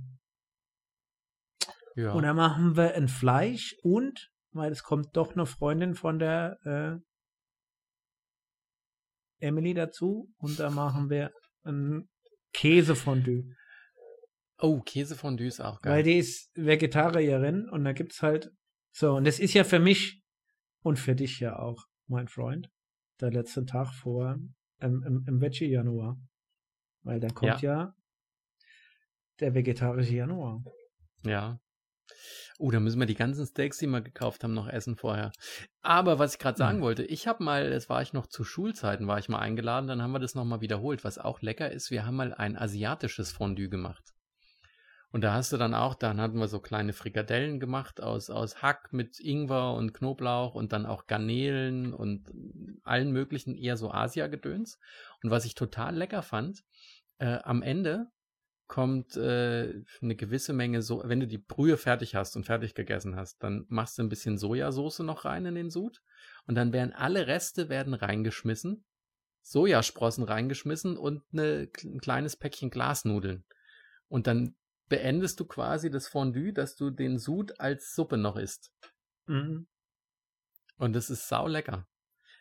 Ja. 1.94 2.12
Und 2.12 2.24
dann 2.24 2.36
machen 2.36 2.76
wir 2.76 2.94
ein 2.94 3.08
Fleisch 3.08 3.76
und, 3.82 4.30
weil 4.52 4.72
es 4.72 4.82
kommt 4.82 5.16
doch 5.16 5.32
eine 5.32 5.46
Freundin 5.46 5.94
von 5.94 6.18
der 6.18 6.58
äh, 6.64 6.98
Emily 9.44 9.74
dazu 9.74 10.32
und 10.38 10.58
da 10.58 10.70
machen 10.70 11.10
wir 11.10 11.32
ein 11.64 12.08
Käsefondue. 12.52 13.44
oh, 14.58 14.80
Käsefondue 14.80 15.46
ist 15.46 15.60
auch 15.60 15.80
Weil 15.82 15.96
geil. 15.96 16.02
die 16.04 16.18
ist 16.18 16.50
Vegetarierin 16.54 17.68
und 17.68 17.84
da 17.84 17.92
gibt's 17.92 18.22
halt 18.22 18.50
so, 18.92 19.14
und 19.14 19.24
das 19.24 19.40
ist 19.40 19.54
ja 19.54 19.64
für 19.64 19.80
mich 19.80 20.22
und 20.82 20.98
für 20.98 21.14
dich 21.14 21.40
ja 21.40 21.58
auch, 21.58 21.84
mein 22.06 22.28
Freund, 22.28 22.68
der 23.20 23.30
letzte 23.30 23.64
Tag 23.64 23.92
vor 23.94 24.36
ähm, 24.80 25.02
im, 25.06 25.24
im 25.26 25.40
Veggie 25.40 25.70
Januar. 25.70 26.18
Weil 27.02 27.20
dann 27.20 27.34
kommt 27.34 27.62
ja. 27.62 27.94
der 29.40 29.54
vegetarische 29.54 30.14
Januar. 30.14 30.62
Ja. 31.24 31.58
Oh, 32.58 32.70
da 32.70 32.80
müssen 32.80 33.00
wir 33.00 33.06
die 33.06 33.14
ganzen 33.14 33.46
Steaks, 33.46 33.78
die 33.78 33.86
wir 33.86 34.00
gekauft 34.00 34.44
haben, 34.44 34.54
noch 34.54 34.68
essen 34.68 34.96
vorher. 34.96 35.32
Aber 35.82 36.18
was 36.18 36.34
ich 36.34 36.38
gerade 36.38 36.56
sagen 36.56 36.78
Mhm. 36.78 36.82
wollte, 36.82 37.04
ich 37.04 37.26
habe 37.26 37.42
mal, 37.42 37.70
das 37.70 37.88
war 37.88 38.02
ich 38.02 38.12
noch 38.12 38.26
zu 38.26 38.44
Schulzeiten, 38.44 39.06
war 39.06 39.18
ich 39.18 39.28
mal 39.28 39.40
eingeladen, 39.40 39.88
dann 39.88 40.02
haben 40.02 40.12
wir 40.12 40.20
das 40.20 40.34
nochmal 40.34 40.60
wiederholt. 40.60 41.04
Was 41.04 41.18
auch 41.18 41.42
lecker 41.42 41.70
ist, 41.70 41.90
wir 41.90 42.06
haben 42.06 42.16
mal 42.16 42.32
ein 42.32 42.56
asiatisches 42.56 43.32
Fondue 43.32 43.68
gemacht. 43.68 44.14
Und 45.10 45.20
da 45.22 45.32
hast 45.32 45.52
du 45.52 45.56
dann 45.56 45.74
auch, 45.74 45.94
dann 45.94 46.20
hatten 46.20 46.38
wir 46.38 46.48
so 46.48 46.58
kleine 46.58 46.92
Frikadellen 46.92 47.60
gemacht 47.60 48.02
aus, 48.02 48.30
aus 48.30 48.62
Hack 48.62 48.92
mit 48.92 49.20
Ingwer 49.20 49.74
und 49.74 49.94
Knoblauch 49.94 50.56
und 50.56 50.72
dann 50.72 50.86
auch 50.86 51.06
Garnelen 51.06 51.94
und 51.94 52.28
allen 52.82 53.12
möglichen 53.12 53.54
eher 53.54 53.76
so 53.76 53.92
Asia-Gedöns. 53.92 54.80
Und 55.22 55.30
was 55.30 55.44
ich 55.44 55.54
total 55.54 55.94
lecker 55.94 56.22
fand, 56.22 56.64
äh, 57.18 57.38
am 57.44 57.62
Ende 57.62 58.08
kommt 58.66 59.16
äh, 59.16 59.82
eine 60.00 60.16
gewisse 60.16 60.52
Menge, 60.52 60.82
so 60.82 61.02
wenn 61.04 61.20
du 61.20 61.26
die 61.26 61.38
Brühe 61.38 61.76
fertig 61.76 62.14
hast 62.14 62.36
und 62.36 62.44
fertig 62.44 62.74
gegessen 62.74 63.16
hast, 63.16 63.42
dann 63.42 63.66
machst 63.68 63.98
du 63.98 64.02
ein 64.02 64.08
bisschen 64.08 64.38
Sojasauce 64.38 65.00
noch 65.00 65.24
rein 65.24 65.46
in 65.46 65.54
den 65.54 65.70
Sud 65.70 66.02
und 66.46 66.54
dann 66.54 66.72
werden 66.72 66.92
alle 66.92 67.26
Reste 67.26 67.68
werden 67.68 67.94
reingeschmissen, 67.94 68.84
Sojasprossen 69.42 70.24
reingeschmissen 70.24 70.96
und 70.96 71.22
eine, 71.32 71.68
ein 71.82 72.00
kleines 72.00 72.36
Päckchen 72.36 72.70
Glasnudeln. 72.70 73.44
Und 74.08 74.26
dann 74.26 74.56
beendest 74.88 75.40
du 75.40 75.44
quasi 75.44 75.90
das 75.90 76.08
Fondue, 76.08 76.52
dass 76.52 76.76
du 76.76 76.90
den 76.90 77.18
Sud 77.18 77.60
als 77.60 77.94
Suppe 77.94 78.16
noch 78.16 78.36
isst. 78.36 78.72
Mhm. 79.26 79.66
Und 80.78 80.94
das 80.94 81.10
ist 81.10 81.28
sau 81.28 81.46
lecker. 81.46 81.86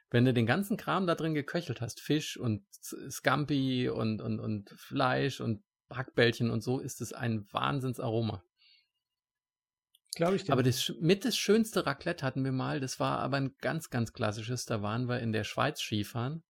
Wenn 0.10 0.26
du 0.26 0.34
den 0.34 0.46
ganzen 0.46 0.78
Kram 0.78 1.08
da 1.08 1.16
drin 1.16 1.34
geköchelt 1.34 1.82
hast, 1.82 2.00
Fisch 2.00 2.38
und 2.38 2.66
Scampi 3.10 3.90
und, 3.90 4.22
und, 4.22 4.40
und 4.40 4.70
Fleisch 4.70 5.42
und 5.42 5.64
Hackbällchen 5.96 6.50
und 6.50 6.62
so, 6.62 6.80
ist 6.80 7.02
es 7.02 7.14
ein 7.14 7.46
Wahnsinnsaroma. 7.52 8.44
Glaube 10.16 10.36
ich 10.36 10.44
dir. 10.44 10.54
Aber 10.54 10.64
das, 10.64 10.94
mit 11.00 11.26
das 11.26 11.36
schönste 11.36 11.86
Raclette 11.86 12.26
hatten 12.26 12.44
wir 12.44 12.52
mal, 12.52 12.80
das 12.80 13.00
war 13.00 13.20
aber 13.20 13.38
ein 13.38 13.56
ganz, 13.62 13.90
ganz 13.90 14.14
klassisches. 14.14 14.66
Da 14.66 14.82
waren 14.82 15.08
wir 15.08 15.20
in 15.20 15.32
der 15.32 15.44
Schweiz 15.44 15.82
Skifahren 15.82 16.44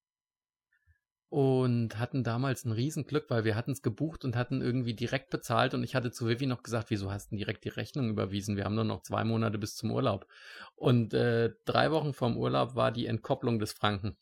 und 1.34 1.98
hatten 1.98 2.22
damals 2.22 2.64
ein 2.64 2.70
Riesenglück, 2.70 3.28
weil 3.28 3.44
wir 3.44 3.56
hatten 3.56 3.72
es 3.72 3.82
gebucht 3.82 4.24
und 4.24 4.36
hatten 4.36 4.60
irgendwie 4.60 4.94
direkt 4.94 5.30
bezahlt 5.30 5.74
und 5.74 5.82
ich 5.82 5.96
hatte 5.96 6.12
zu 6.12 6.28
Vivi 6.28 6.46
noch 6.46 6.62
gesagt, 6.62 6.90
wieso 6.90 7.10
hast 7.10 7.32
du 7.32 7.36
direkt 7.36 7.64
die 7.64 7.70
Rechnung 7.70 8.08
überwiesen? 8.08 8.56
Wir 8.56 8.64
haben 8.64 8.76
nur 8.76 8.84
noch 8.84 9.02
zwei 9.02 9.24
Monate 9.24 9.58
bis 9.58 9.74
zum 9.74 9.90
Urlaub. 9.90 10.28
Und 10.76 11.12
äh, 11.12 11.50
drei 11.64 11.90
Wochen 11.90 12.12
vorm 12.12 12.36
Urlaub 12.36 12.76
war 12.76 12.92
die 12.92 13.06
Entkopplung 13.06 13.58
des 13.58 13.72
Franken. 13.72 14.16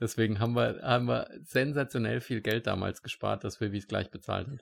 Deswegen 0.00 0.38
haben 0.40 0.54
wir, 0.54 0.80
haben 0.82 1.06
wir 1.06 1.28
sensationell 1.42 2.20
viel 2.20 2.40
Geld 2.40 2.66
damals 2.66 3.02
gespart, 3.02 3.44
dass 3.44 3.60
Vivi 3.60 3.78
es 3.78 3.86
gleich 3.88 4.10
bezahlt 4.10 4.48
hat. 4.48 4.60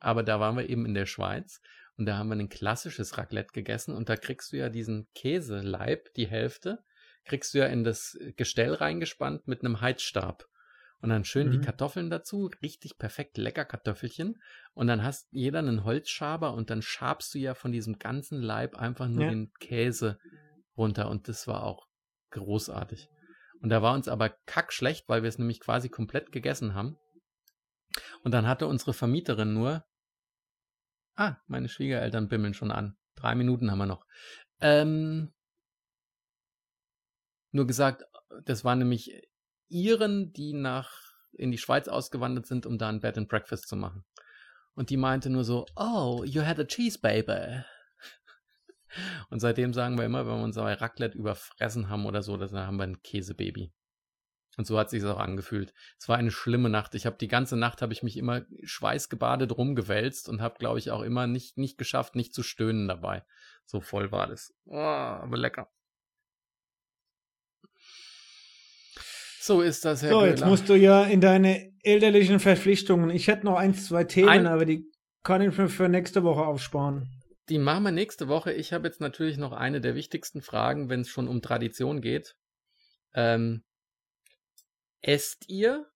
Aber 0.00 0.22
da 0.22 0.40
waren 0.40 0.56
wir 0.56 0.68
eben 0.68 0.84
in 0.86 0.94
der 0.94 1.06
Schweiz 1.06 1.60
und 1.96 2.06
da 2.06 2.16
haben 2.18 2.28
wir 2.28 2.36
ein 2.36 2.48
klassisches 2.48 3.16
Raclette 3.18 3.52
gegessen 3.52 3.94
und 3.94 4.08
da 4.08 4.16
kriegst 4.16 4.52
du 4.52 4.56
ja 4.58 4.68
diesen 4.68 5.08
Käseleib, 5.14 6.12
die 6.14 6.26
Hälfte, 6.26 6.84
kriegst 7.24 7.54
du 7.54 7.58
ja 7.58 7.66
in 7.66 7.82
das 7.84 8.18
Gestell 8.36 8.74
reingespannt 8.74 9.48
mit 9.48 9.60
einem 9.62 9.80
Heizstab. 9.80 10.44
Und 11.00 11.10
dann 11.10 11.24
schön 11.24 11.50
die 11.50 11.58
Mhm. 11.58 11.62
Kartoffeln 11.62 12.08
dazu, 12.10 12.50
richtig 12.62 12.96
perfekt 12.98 13.36
lecker 13.36 13.66
Kartoffelchen. 13.66 14.40
Und 14.72 14.86
dann 14.86 15.02
hast 15.02 15.28
jeder 15.30 15.58
einen 15.58 15.84
Holzschaber 15.84 16.54
und 16.54 16.70
dann 16.70 16.80
schabst 16.80 17.34
du 17.34 17.38
ja 17.38 17.54
von 17.54 17.70
diesem 17.70 17.98
ganzen 17.98 18.40
Leib 18.40 18.76
einfach 18.76 19.06
nur 19.06 19.24
Ja. 19.24 19.30
den 19.30 19.52
Käse 19.60 20.18
runter. 20.76 21.10
Und 21.10 21.28
das 21.28 21.46
war 21.46 21.64
auch 21.64 21.86
großartig. 22.30 23.08
Und 23.60 23.70
da 23.70 23.82
war 23.82 23.94
uns 23.94 24.08
aber 24.08 24.30
kackschlecht, 24.46 25.08
weil 25.08 25.22
wir 25.22 25.28
es 25.28 25.38
nämlich 25.38 25.60
quasi 25.60 25.88
komplett 25.88 26.32
gegessen 26.32 26.74
haben. 26.74 26.98
Und 28.22 28.32
dann 28.32 28.46
hatte 28.46 28.66
unsere 28.66 28.92
Vermieterin 28.92 29.52
nur, 29.52 29.84
ah, 31.14 31.36
meine 31.46 31.68
Schwiegereltern 31.68 32.28
bimmeln 32.28 32.54
schon 32.54 32.70
an. 32.70 32.96
Drei 33.14 33.34
Minuten 33.34 33.70
haben 33.70 33.78
wir 33.78 33.86
noch. 33.86 34.04
Ähm, 34.60 35.32
nur 37.52 37.66
gesagt, 37.66 38.04
das 38.44 38.64
war 38.64 38.76
nämlich 38.76 39.10
Iren, 39.68 40.32
die 40.32 40.52
nach 40.52 40.92
in 41.32 41.50
die 41.50 41.58
Schweiz 41.58 41.88
ausgewandert 41.88 42.46
sind, 42.46 42.66
um 42.66 42.78
da 42.78 42.88
ein 42.88 43.00
Bed 43.00 43.18
and 43.18 43.28
Breakfast 43.28 43.68
zu 43.68 43.76
machen. 43.76 44.04
Und 44.74 44.90
die 44.90 44.96
meinte 44.96 45.30
nur 45.30 45.44
so, 45.44 45.66
oh, 45.74 46.22
you 46.24 46.42
had 46.42 46.58
a 46.58 46.64
cheese 46.64 46.98
baby. 46.98 47.62
Und 49.30 49.40
seitdem 49.40 49.72
sagen 49.72 49.96
wir 49.98 50.04
immer, 50.04 50.26
wenn 50.26 50.36
wir 50.38 50.44
uns 50.44 50.56
bei 50.56 50.72
Raclette 50.74 51.18
überfressen 51.18 51.88
haben 51.88 52.06
oder 52.06 52.22
so, 52.22 52.36
dann 52.36 52.52
haben 52.54 52.76
wir 52.76 52.84
ein 52.84 53.02
Käsebaby. 53.02 53.72
Und 54.58 54.66
so 54.66 54.78
hat 54.78 54.88
sich 54.88 55.04
auch 55.04 55.18
angefühlt. 55.18 55.74
Es 55.98 56.08
war 56.08 56.16
eine 56.16 56.30
schlimme 56.30 56.70
Nacht. 56.70 56.94
Ich 56.94 57.04
habe 57.04 57.18
die 57.18 57.28
ganze 57.28 57.56
Nacht 57.56 57.82
habe 57.82 57.92
ich 57.92 58.02
mich 58.02 58.16
immer 58.16 58.46
schweißgebadet 58.64 59.52
rumgewälzt 59.56 60.28
und 60.30 60.40
habe, 60.40 60.56
glaube 60.58 60.78
ich, 60.78 60.90
auch 60.90 61.02
immer 61.02 61.26
nicht 61.26 61.58
nicht 61.58 61.76
geschafft, 61.76 62.14
nicht 62.16 62.32
zu 62.32 62.42
stöhnen 62.42 62.88
dabei. 62.88 63.22
So 63.66 63.80
voll 63.82 64.12
war 64.12 64.26
das. 64.28 64.54
Oh, 64.64 64.76
aber 64.76 65.36
lecker. 65.36 65.68
So 69.40 69.60
ist 69.60 69.84
das, 69.84 70.02
Herr 70.02 70.10
so, 70.10 70.24
jetzt 70.24 70.38
Göhler. 70.40 70.50
musst 70.50 70.68
du 70.68 70.74
ja 70.74 71.04
in 71.04 71.20
deine 71.20 71.72
elterlichen 71.82 72.40
Verpflichtungen. 72.40 73.10
Ich 73.10 73.28
hätte 73.28 73.46
noch 73.46 73.56
ein, 73.56 73.74
zwei 73.74 74.04
Themen, 74.04 74.28
Ein- 74.28 74.46
aber 74.46 74.64
die 74.64 74.90
kann 75.22 75.40
ich 75.42 75.56
mir 75.56 75.68
für 75.68 75.88
nächste 75.88 76.24
Woche 76.24 76.42
aufsparen. 76.44 77.08
Die 77.48 77.58
machen 77.58 77.84
wir 77.84 77.92
nächste 77.92 78.28
Woche. 78.28 78.52
Ich 78.52 78.72
habe 78.72 78.88
jetzt 78.88 79.00
natürlich 79.00 79.36
noch 79.36 79.52
eine 79.52 79.80
der 79.80 79.94
wichtigsten 79.94 80.42
Fragen, 80.42 80.88
wenn 80.88 81.02
es 81.02 81.08
schon 81.08 81.28
um 81.28 81.42
Tradition 81.42 82.00
geht. 82.00 82.36
Ähm, 83.14 83.64
esst 85.00 85.48
ihr, 85.48 85.88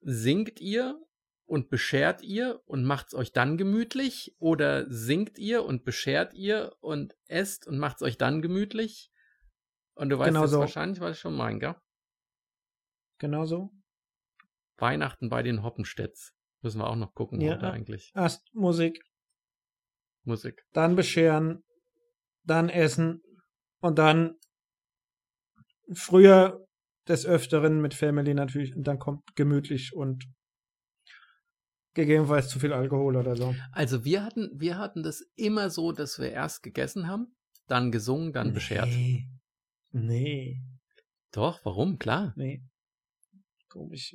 singt 0.00 0.60
ihr 0.60 0.98
und 1.46 1.68
beschert 1.68 2.22
ihr 2.22 2.62
und 2.64 2.84
macht's 2.84 3.14
euch 3.14 3.32
dann 3.32 3.58
gemütlich? 3.58 4.34
Oder 4.38 4.86
singt 4.90 5.38
ihr 5.38 5.64
und 5.64 5.84
beschert 5.84 6.32
ihr 6.34 6.74
und 6.80 7.14
esst 7.26 7.66
und 7.66 7.78
macht's 7.78 8.02
euch 8.02 8.16
dann 8.16 8.40
gemütlich? 8.40 9.10
Und 9.94 10.08
du 10.08 10.18
weißt 10.18 10.28
Genau 10.30 10.42
jetzt 10.42 10.50
so. 10.52 10.60
wahrscheinlich, 10.60 11.00
was 11.00 11.16
ich 11.16 11.20
schon 11.20 11.36
meine, 11.36 11.58
gell? 11.58 11.74
Genauso. 13.18 13.70
Weihnachten 14.78 15.28
bei 15.28 15.42
den 15.42 15.62
Hoppenstedts. 15.62 16.34
Müssen 16.62 16.78
wir 16.80 16.88
auch 16.88 16.96
noch 16.96 17.14
gucken 17.14 17.40
Ja. 17.40 17.52
heute 17.54 17.70
eigentlich. 17.70 18.10
Erst 18.14 18.52
Musik, 18.54 19.04
Musik. 20.24 20.62
dann 20.72 20.96
bescheren, 20.96 21.62
dann 22.44 22.68
essen 22.68 23.22
und 23.80 23.98
dann 23.98 24.34
früher 25.92 26.66
des 27.08 27.26
Öfteren 27.26 27.80
mit 27.80 27.94
Family 27.94 28.34
natürlich 28.34 28.74
und 28.74 28.84
dann 28.84 28.98
kommt 28.98 29.36
gemütlich 29.36 29.94
und 29.94 30.24
gegebenenfalls 31.94 32.48
zu 32.48 32.58
viel 32.58 32.72
Alkohol 32.72 33.16
oder 33.16 33.36
so. 33.36 33.54
Also 33.72 34.04
wir 34.04 34.24
hatten, 34.24 34.50
wir 34.54 34.78
hatten 34.78 35.02
das 35.02 35.22
immer 35.36 35.70
so, 35.70 35.92
dass 35.92 36.18
wir 36.18 36.30
erst 36.30 36.62
gegessen 36.62 37.06
haben, 37.06 37.36
dann 37.68 37.92
gesungen, 37.92 38.32
dann 38.32 38.52
beschert. 38.52 38.86
Nee. 38.86 39.28
Nee. 39.92 40.60
Doch, 41.32 41.64
warum? 41.64 41.98
Klar. 41.98 42.32
Nee. 42.36 42.62
Komisch. 43.68 44.14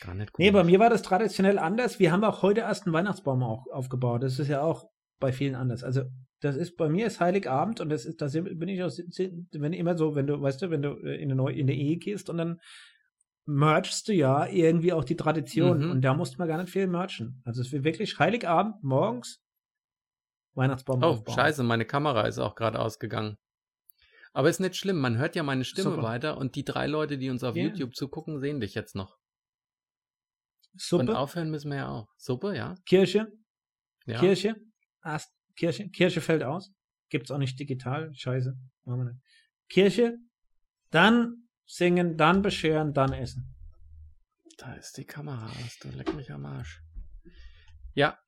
Gar 0.00 0.14
nicht 0.14 0.38
Nee, 0.38 0.50
bei 0.50 0.64
mir 0.64 0.78
war 0.78 0.90
das 0.90 1.02
traditionell 1.02 1.58
anders. 1.58 1.98
Wir 1.98 2.12
haben 2.12 2.24
auch 2.24 2.42
heute 2.42 2.60
erst 2.60 2.84
einen 2.84 2.92
Weihnachtsbaum 2.92 3.42
auch 3.42 3.66
aufgebaut. 3.72 4.22
Das 4.22 4.38
ist 4.38 4.48
ja 4.48 4.62
auch 4.62 4.90
bei 5.20 5.32
vielen 5.32 5.54
anders. 5.54 5.84
Also 5.84 6.02
das 6.40 6.56
ist 6.56 6.76
bei 6.76 6.88
mir 6.88 7.06
ist 7.06 7.20
Heiligabend 7.20 7.80
und 7.80 7.90
das 7.90 8.06
ist, 8.06 8.20
da 8.22 8.28
bin 8.28 8.68
ich 8.68 8.82
auch, 8.82 8.90
wenn 9.52 9.72
immer 9.74 9.96
so, 9.96 10.14
wenn 10.14 10.26
du, 10.26 10.40
weißt 10.40 10.62
du, 10.62 10.70
wenn 10.70 10.82
du 10.82 10.90
äh, 11.04 11.16
in 11.16 11.24
eine 11.30 11.34
neue, 11.36 11.54
in 11.54 11.68
eine 11.68 11.74
Ehe 11.76 11.98
gehst 11.98 12.30
und 12.30 12.38
dann 12.38 12.60
merchst 13.46 14.08
du 14.08 14.12
ja 14.14 14.46
irgendwie 14.46 14.92
auch 14.92 15.04
die 15.04 15.16
Tradition 15.16 15.84
Mhm. 15.84 15.90
und 15.90 16.02
da 16.02 16.14
musste 16.14 16.38
man 16.38 16.48
gar 16.48 16.58
nicht 16.58 16.70
viel 16.72 16.86
merchen. 16.86 17.42
Also 17.44 17.60
es 17.62 17.72
wird 17.72 17.84
wirklich 17.84 18.18
Heiligabend 18.18 18.82
morgens 18.82 19.42
Weihnachtsbaum 20.54 21.02
Oh, 21.02 21.06
aufbauen. 21.08 21.34
scheiße, 21.34 21.62
meine 21.62 21.84
Kamera 21.84 22.26
ist 22.26 22.38
auch 22.38 22.54
gerade 22.54 22.78
ausgegangen. 22.80 23.36
Aber 24.32 24.48
ist 24.48 24.60
nicht 24.60 24.76
schlimm, 24.76 24.98
man 25.00 25.18
hört 25.18 25.34
ja 25.36 25.42
meine 25.42 25.64
Stimme 25.64 25.90
Super. 25.90 26.02
weiter 26.02 26.38
und 26.38 26.54
die 26.54 26.64
drei 26.64 26.86
Leute, 26.86 27.18
die 27.18 27.30
uns 27.30 27.42
auf 27.44 27.56
Ja. 27.56 27.64
YouTube 27.64 27.94
zugucken, 27.96 28.38
sehen 28.40 28.60
dich 28.60 28.74
jetzt 28.74 28.94
noch. 28.94 29.16
Und 30.72 30.80
Suppe, 30.80 31.18
aufhören 31.18 31.50
müssen 31.50 31.70
wir 31.70 31.78
ja 31.78 31.88
auch. 31.88 32.08
Suppe, 32.16 32.56
ja? 32.56 32.76
Kirche, 32.86 33.32
ja. 34.06 34.20
Kirche, 34.20 34.54
erst 35.04 35.32
Kirche, 35.56 35.88
Kirche 35.90 36.20
fällt 36.20 36.42
aus. 36.42 36.72
Gibt's 37.08 37.30
auch 37.30 37.38
nicht 37.38 37.58
digital. 37.58 38.12
Scheiße. 38.14 38.56
Machen 38.84 39.00
wir 39.00 39.12
nicht. 39.12 39.22
Kirche, 39.68 40.18
dann 40.90 41.48
singen, 41.66 42.16
dann 42.16 42.42
bescheren, 42.42 42.92
dann 42.92 43.12
essen. 43.12 43.54
Da 44.58 44.74
ist 44.74 44.96
die 44.96 45.04
Kamera 45.04 45.46
aus, 45.46 45.78
du 45.80 45.88
leck 45.90 46.14
mich 46.14 46.30
am 46.32 46.44
Arsch. 46.46 46.82
Ja, 47.94 48.18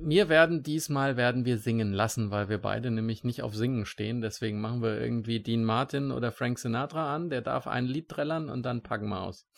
Wir 0.00 0.28
werden 0.28 0.62
diesmal 0.62 1.16
werden 1.16 1.44
wir 1.44 1.58
singen 1.58 1.92
lassen, 1.92 2.30
weil 2.30 2.48
wir 2.48 2.58
beide 2.58 2.90
nämlich 2.92 3.24
nicht 3.24 3.42
auf 3.42 3.56
Singen 3.56 3.84
stehen. 3.84 4.20
Deswegen 4.20 4.60
machen 4.60 4.80
wir 4.80 5.00
irgendwie 5.00 5.42
Dean 5.42 5.64
Martin 5.64 6.12
oder 6.12 6.30
Frank 6.30 6.60
Sinatra 6.60 7.12
an. 7.14 7.30
Der 7.30 7.42
darf 7.42 7.66
ein 7.66 7.86
Lied 7.86 8.08
trällern 8.08 8.48
und 8.48 8.62
dann 8.62 8.82
packen 8.84 9.08
wir 9.08 9.20
aus. 9.20 9.48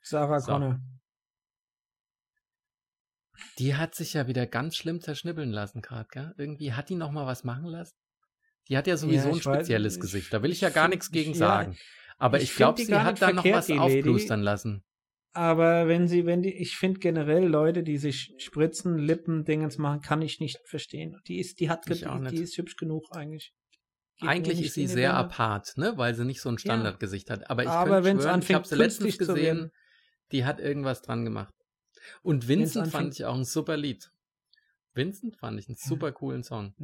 Sarah 0.00 0.40
So. 0.40 0.52
Connor. 0.52 0.80
Die 3.58 3.74
hat 3.74 3.94
sich 3.94 4.14
ja 4.14 4.26
wieder 4.26 4.46
ganz 4.46 4.76
schlimm 4.76 5.00
zerschnippeln 5.00 5.50
lassen 5.50 5.82
gerade, 5.82 6.08
gell? 6.10 6.34
Irgendwie 6.38 6.72
hat 6.72 6.88
die 6.88 6.94
noch 6.94 7.10
mal 7.10 7.26
was 7.26 7.44
machen 7.44 7.66
lassen. 7.66 7.94
Die 8.68 8.76
hat 8.76 8.86
ja 8.86 8.96
sowieso 8.96 9.28
Ja, 9.28 9.34
ein 9.34 9.40
weiß- 9.40 9.54
spezielles 9.54 9.94
ich- 9.94 10.00
Gesicht. 10.00 10.32
Da 10.32 10.42
will 10.42 10.52
ich 10.52 10.60
ja 10.60 10.68
gar 10.70 10.88
nichts 10.88 11.10
gegen 11.10 11.32
ja, 11.32 11.38
sagen. 11.38 11.76
Aber 12.18 12.38
ich 12.38 12.44
ich, 12.50 12.56
glaube, 12.56 12.80
sie 12.82 12.94
hat 12.94 13.20
da 13.22 13.32
noch 13.32 13.44
was 13.44 13.70
aufplustern 13.70 14.42
lassen. 14.42 14.82
Aber 15.32 15.88
wenn 15.88 16.08
sie, 16.08 16.26
wenn 16.26 16.42
die, 16.42 16.52
ich 16.54 16.76
finde 16.76 17.00
generell 17.00 17.46
Leute, 17.46 17.82
die 17.82 17.98
sich 17.98 18.34
Spritzen, 18.38 18.98
Lippen, 18.98 19.44
Dingens 19.44 19.78
machen, 19.78 20.00
kann 20.00 20.22
ich 20.22 20.40
nicht 20.40 20.58
verstehen. 20.64 21.16
Die 21.28 21.38
ist, 21.38 21.60
die 21.60 21.70
hat, 21.70 21.86
die, 21.88 21.94
die 22.30 22.42
ist 22.42 22.56
hübsch 22.58 22.76
genug 22.76 23.04
eigentlich. 23.12 23.52
Geht 24.20 24.28
Eigentlich 24.28 24.62
ist 24.62 24.74
sie 24.74 24.88
sehr 24.88 25.10
Birne. 25.10 25.18
apart, 25.18 25.76
ne? 25.76 25.92
weil 25.96 26.14
sie 26.14 26.24
nicht 26.24 26.40
so 26.40 26.48
ein 26.48 26.58
Standardgesicht 26.58 27.30
hat. 27.30 27.48
Aber 27.50 27.62
ich 27.62 27.68
Aber 27.68 28.02
schwören, 28.02 28.40
ich 28.42 28.52
habe 28.52 28.66
sie 28.66 28.74
letztens 28.74 29.16
gesehen, 29.16 29.36
werden. 29.36 29.70
die 30.32 30.44
hat 30.44 30.58
irgendwas 30.58 31.02
dran 31.02 31.24
gemacht. 31.24 31.54
Und 32.22 32.48
Vincent 32.48 32.88
fand 32.88 33.14
ich 33.14 33.24
auch 33.24 33.34
ein 33.34 33.44
super 33.44 33.76
Lied. 33.76 34.10
Vincent 34.94 35.36
fand 35.36 35.58
ich 35.60 35.68
einen 35.68 35.76
Ja. 35.80 35.88
super 35.88 36.12
coolen 36.12 36.42
Song. 36.42 36.74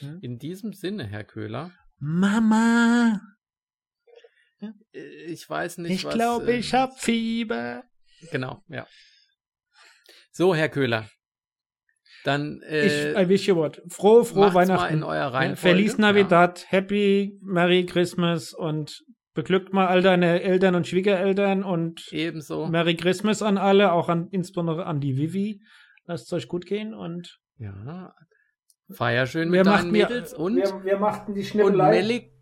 Ja. 0.00 0.16
In 0.22 0.38
diesem 0.38 0.72
Sinne, 0.72 1.06
Herr 1.06 1.24
Köhler, 1.24 1.72
Mama, 1.98 3.20
ich 4.92 5.48
weiß 5.48 5.78
nicht, 5.78 5.92
ich 5.92 6.04
was... 6.04 6.14
glaube, 6.14 6.52
äh, 6.52 6.58
ich 6.58 6.74
hab 6.74 6.98
Fieber. 6.98 7.84
Genau, 8.30 8.62
ja. 8.68 8.86
So, 10.32 10.54
Herr 10.54 10.68
Köhler. 10.68 11.10
Dann 12.24 12.60
äh, 12.62 12.86
ich, 13.12 13.16
I 13.16 13.28
wish 13.28 13.46
you 13.46 13.56
what. 13.56 13.82
Frohe, 13.88 14.24
frohe 14.24 14.40
macht's 14.52 14.54
mal 14.54 14.68
Weihnachten. 14.68 14.94
in 14.94 15.02
eurer 15.02 15.14
Ja, 15.14 15.28
Reihenfolge. 15.28 15.76
Feliz 15.76 15.98
Navidad, 15.98 16.70
Happy 16.70 17.38
Merry 17.42 17.86
Christmas 17.86 18.52
und 18.52 19.02
beglückt 19.40 19.72
mal 19.72 19.86
all 19.86 20.02
deine 20.02 20.42
Eltern 20.42 20.74
und 20.74 20.86
Schwiegereltern 20.86 21.64
und 21.64 22.12
ebenso. 22.12 22.66
Merry 22.66 22.94
Christmas 22.94 23.40
an 23.40 23.56
alle, 23.56 23.92
auch 23.92 24.10
an, 24.10 24.28
insbesondere 24.30 24.84
an 24.84 25.00
die 25.00 25.16
Vivi. 25.16 25.62
Lasst 26.04 26.26
es 26.26 26.32
euch 26.34 26.46
gut 26.46 26.66
gehen 26.66 26.92
und 26.92 27.40
Ja. 27.56 28.14
Feier 28.90 29.26
schön 29.26 29.50
wir 29.50 29.60
mit 29.60 29.66
deinen 29.66 29.72
machten, 29.72 29.94
ja, 29.94 30.08
Mädels 30.08 30.34
und, 30.34 30.56
wir, 30.56 30.84
wir 30.84 30.98
machten 30.98 31.34
die 31.34 31.40
und 31.40 31.46
Schnippelei. 31.46 31.90
Melik. 31.90 32.32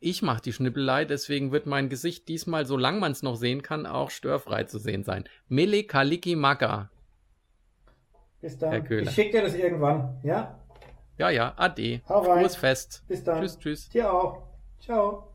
Ich 0.00 0.22
mach 0.22 0.40
die 0.40 0.52
Schnippelei, 0.52 1.04
deswegen 1.04 1.52
wird 1.52 1.66
mein 1.66 1.88
Gesicht 1.88 2.26
diesmal, 2.26 2.66
solange 2.66 2.98
man 2.98 3.12
es 3.12 3.22
noch 3.22 3.36
sehen 3.36 3.62
kann, 3.62 3.86
auch 3.86 4.10
störfrei 4.10 4.64
zu 4.64 4.80
sehen 4.80 5.04
sein. 5.04 5.22
Melik 5.46 5.88
Kaliki 5.88 6.34
Maka. 6.34 6.90
Bis 8.40 8.58
dann. 8.58 8.72
Herr. 8.72 8.90
Ich 8.90 9.10
schicke 9.10 9.38
dir 9.38 9.42
das 9.42 9.54
irgendwann, 9.54 10.18
ja? 10.24 10.58
Ja, 11.16 11.30
ja, 11.30 11.54
ade. 11.56 12.00
Hau 12.08 12.22
rein. 12.22 12.40
Frohes 12.40 12.56
Fest. 12.56 13.04
Bis 13.06 13.22
dann. 13.22 13.40
Tschüss, 13.40 13.58
tschüss. 13.60 13.88
Dir 13.90 14.12
auch. 14.12 14.48
Ciao. 14.80 15.30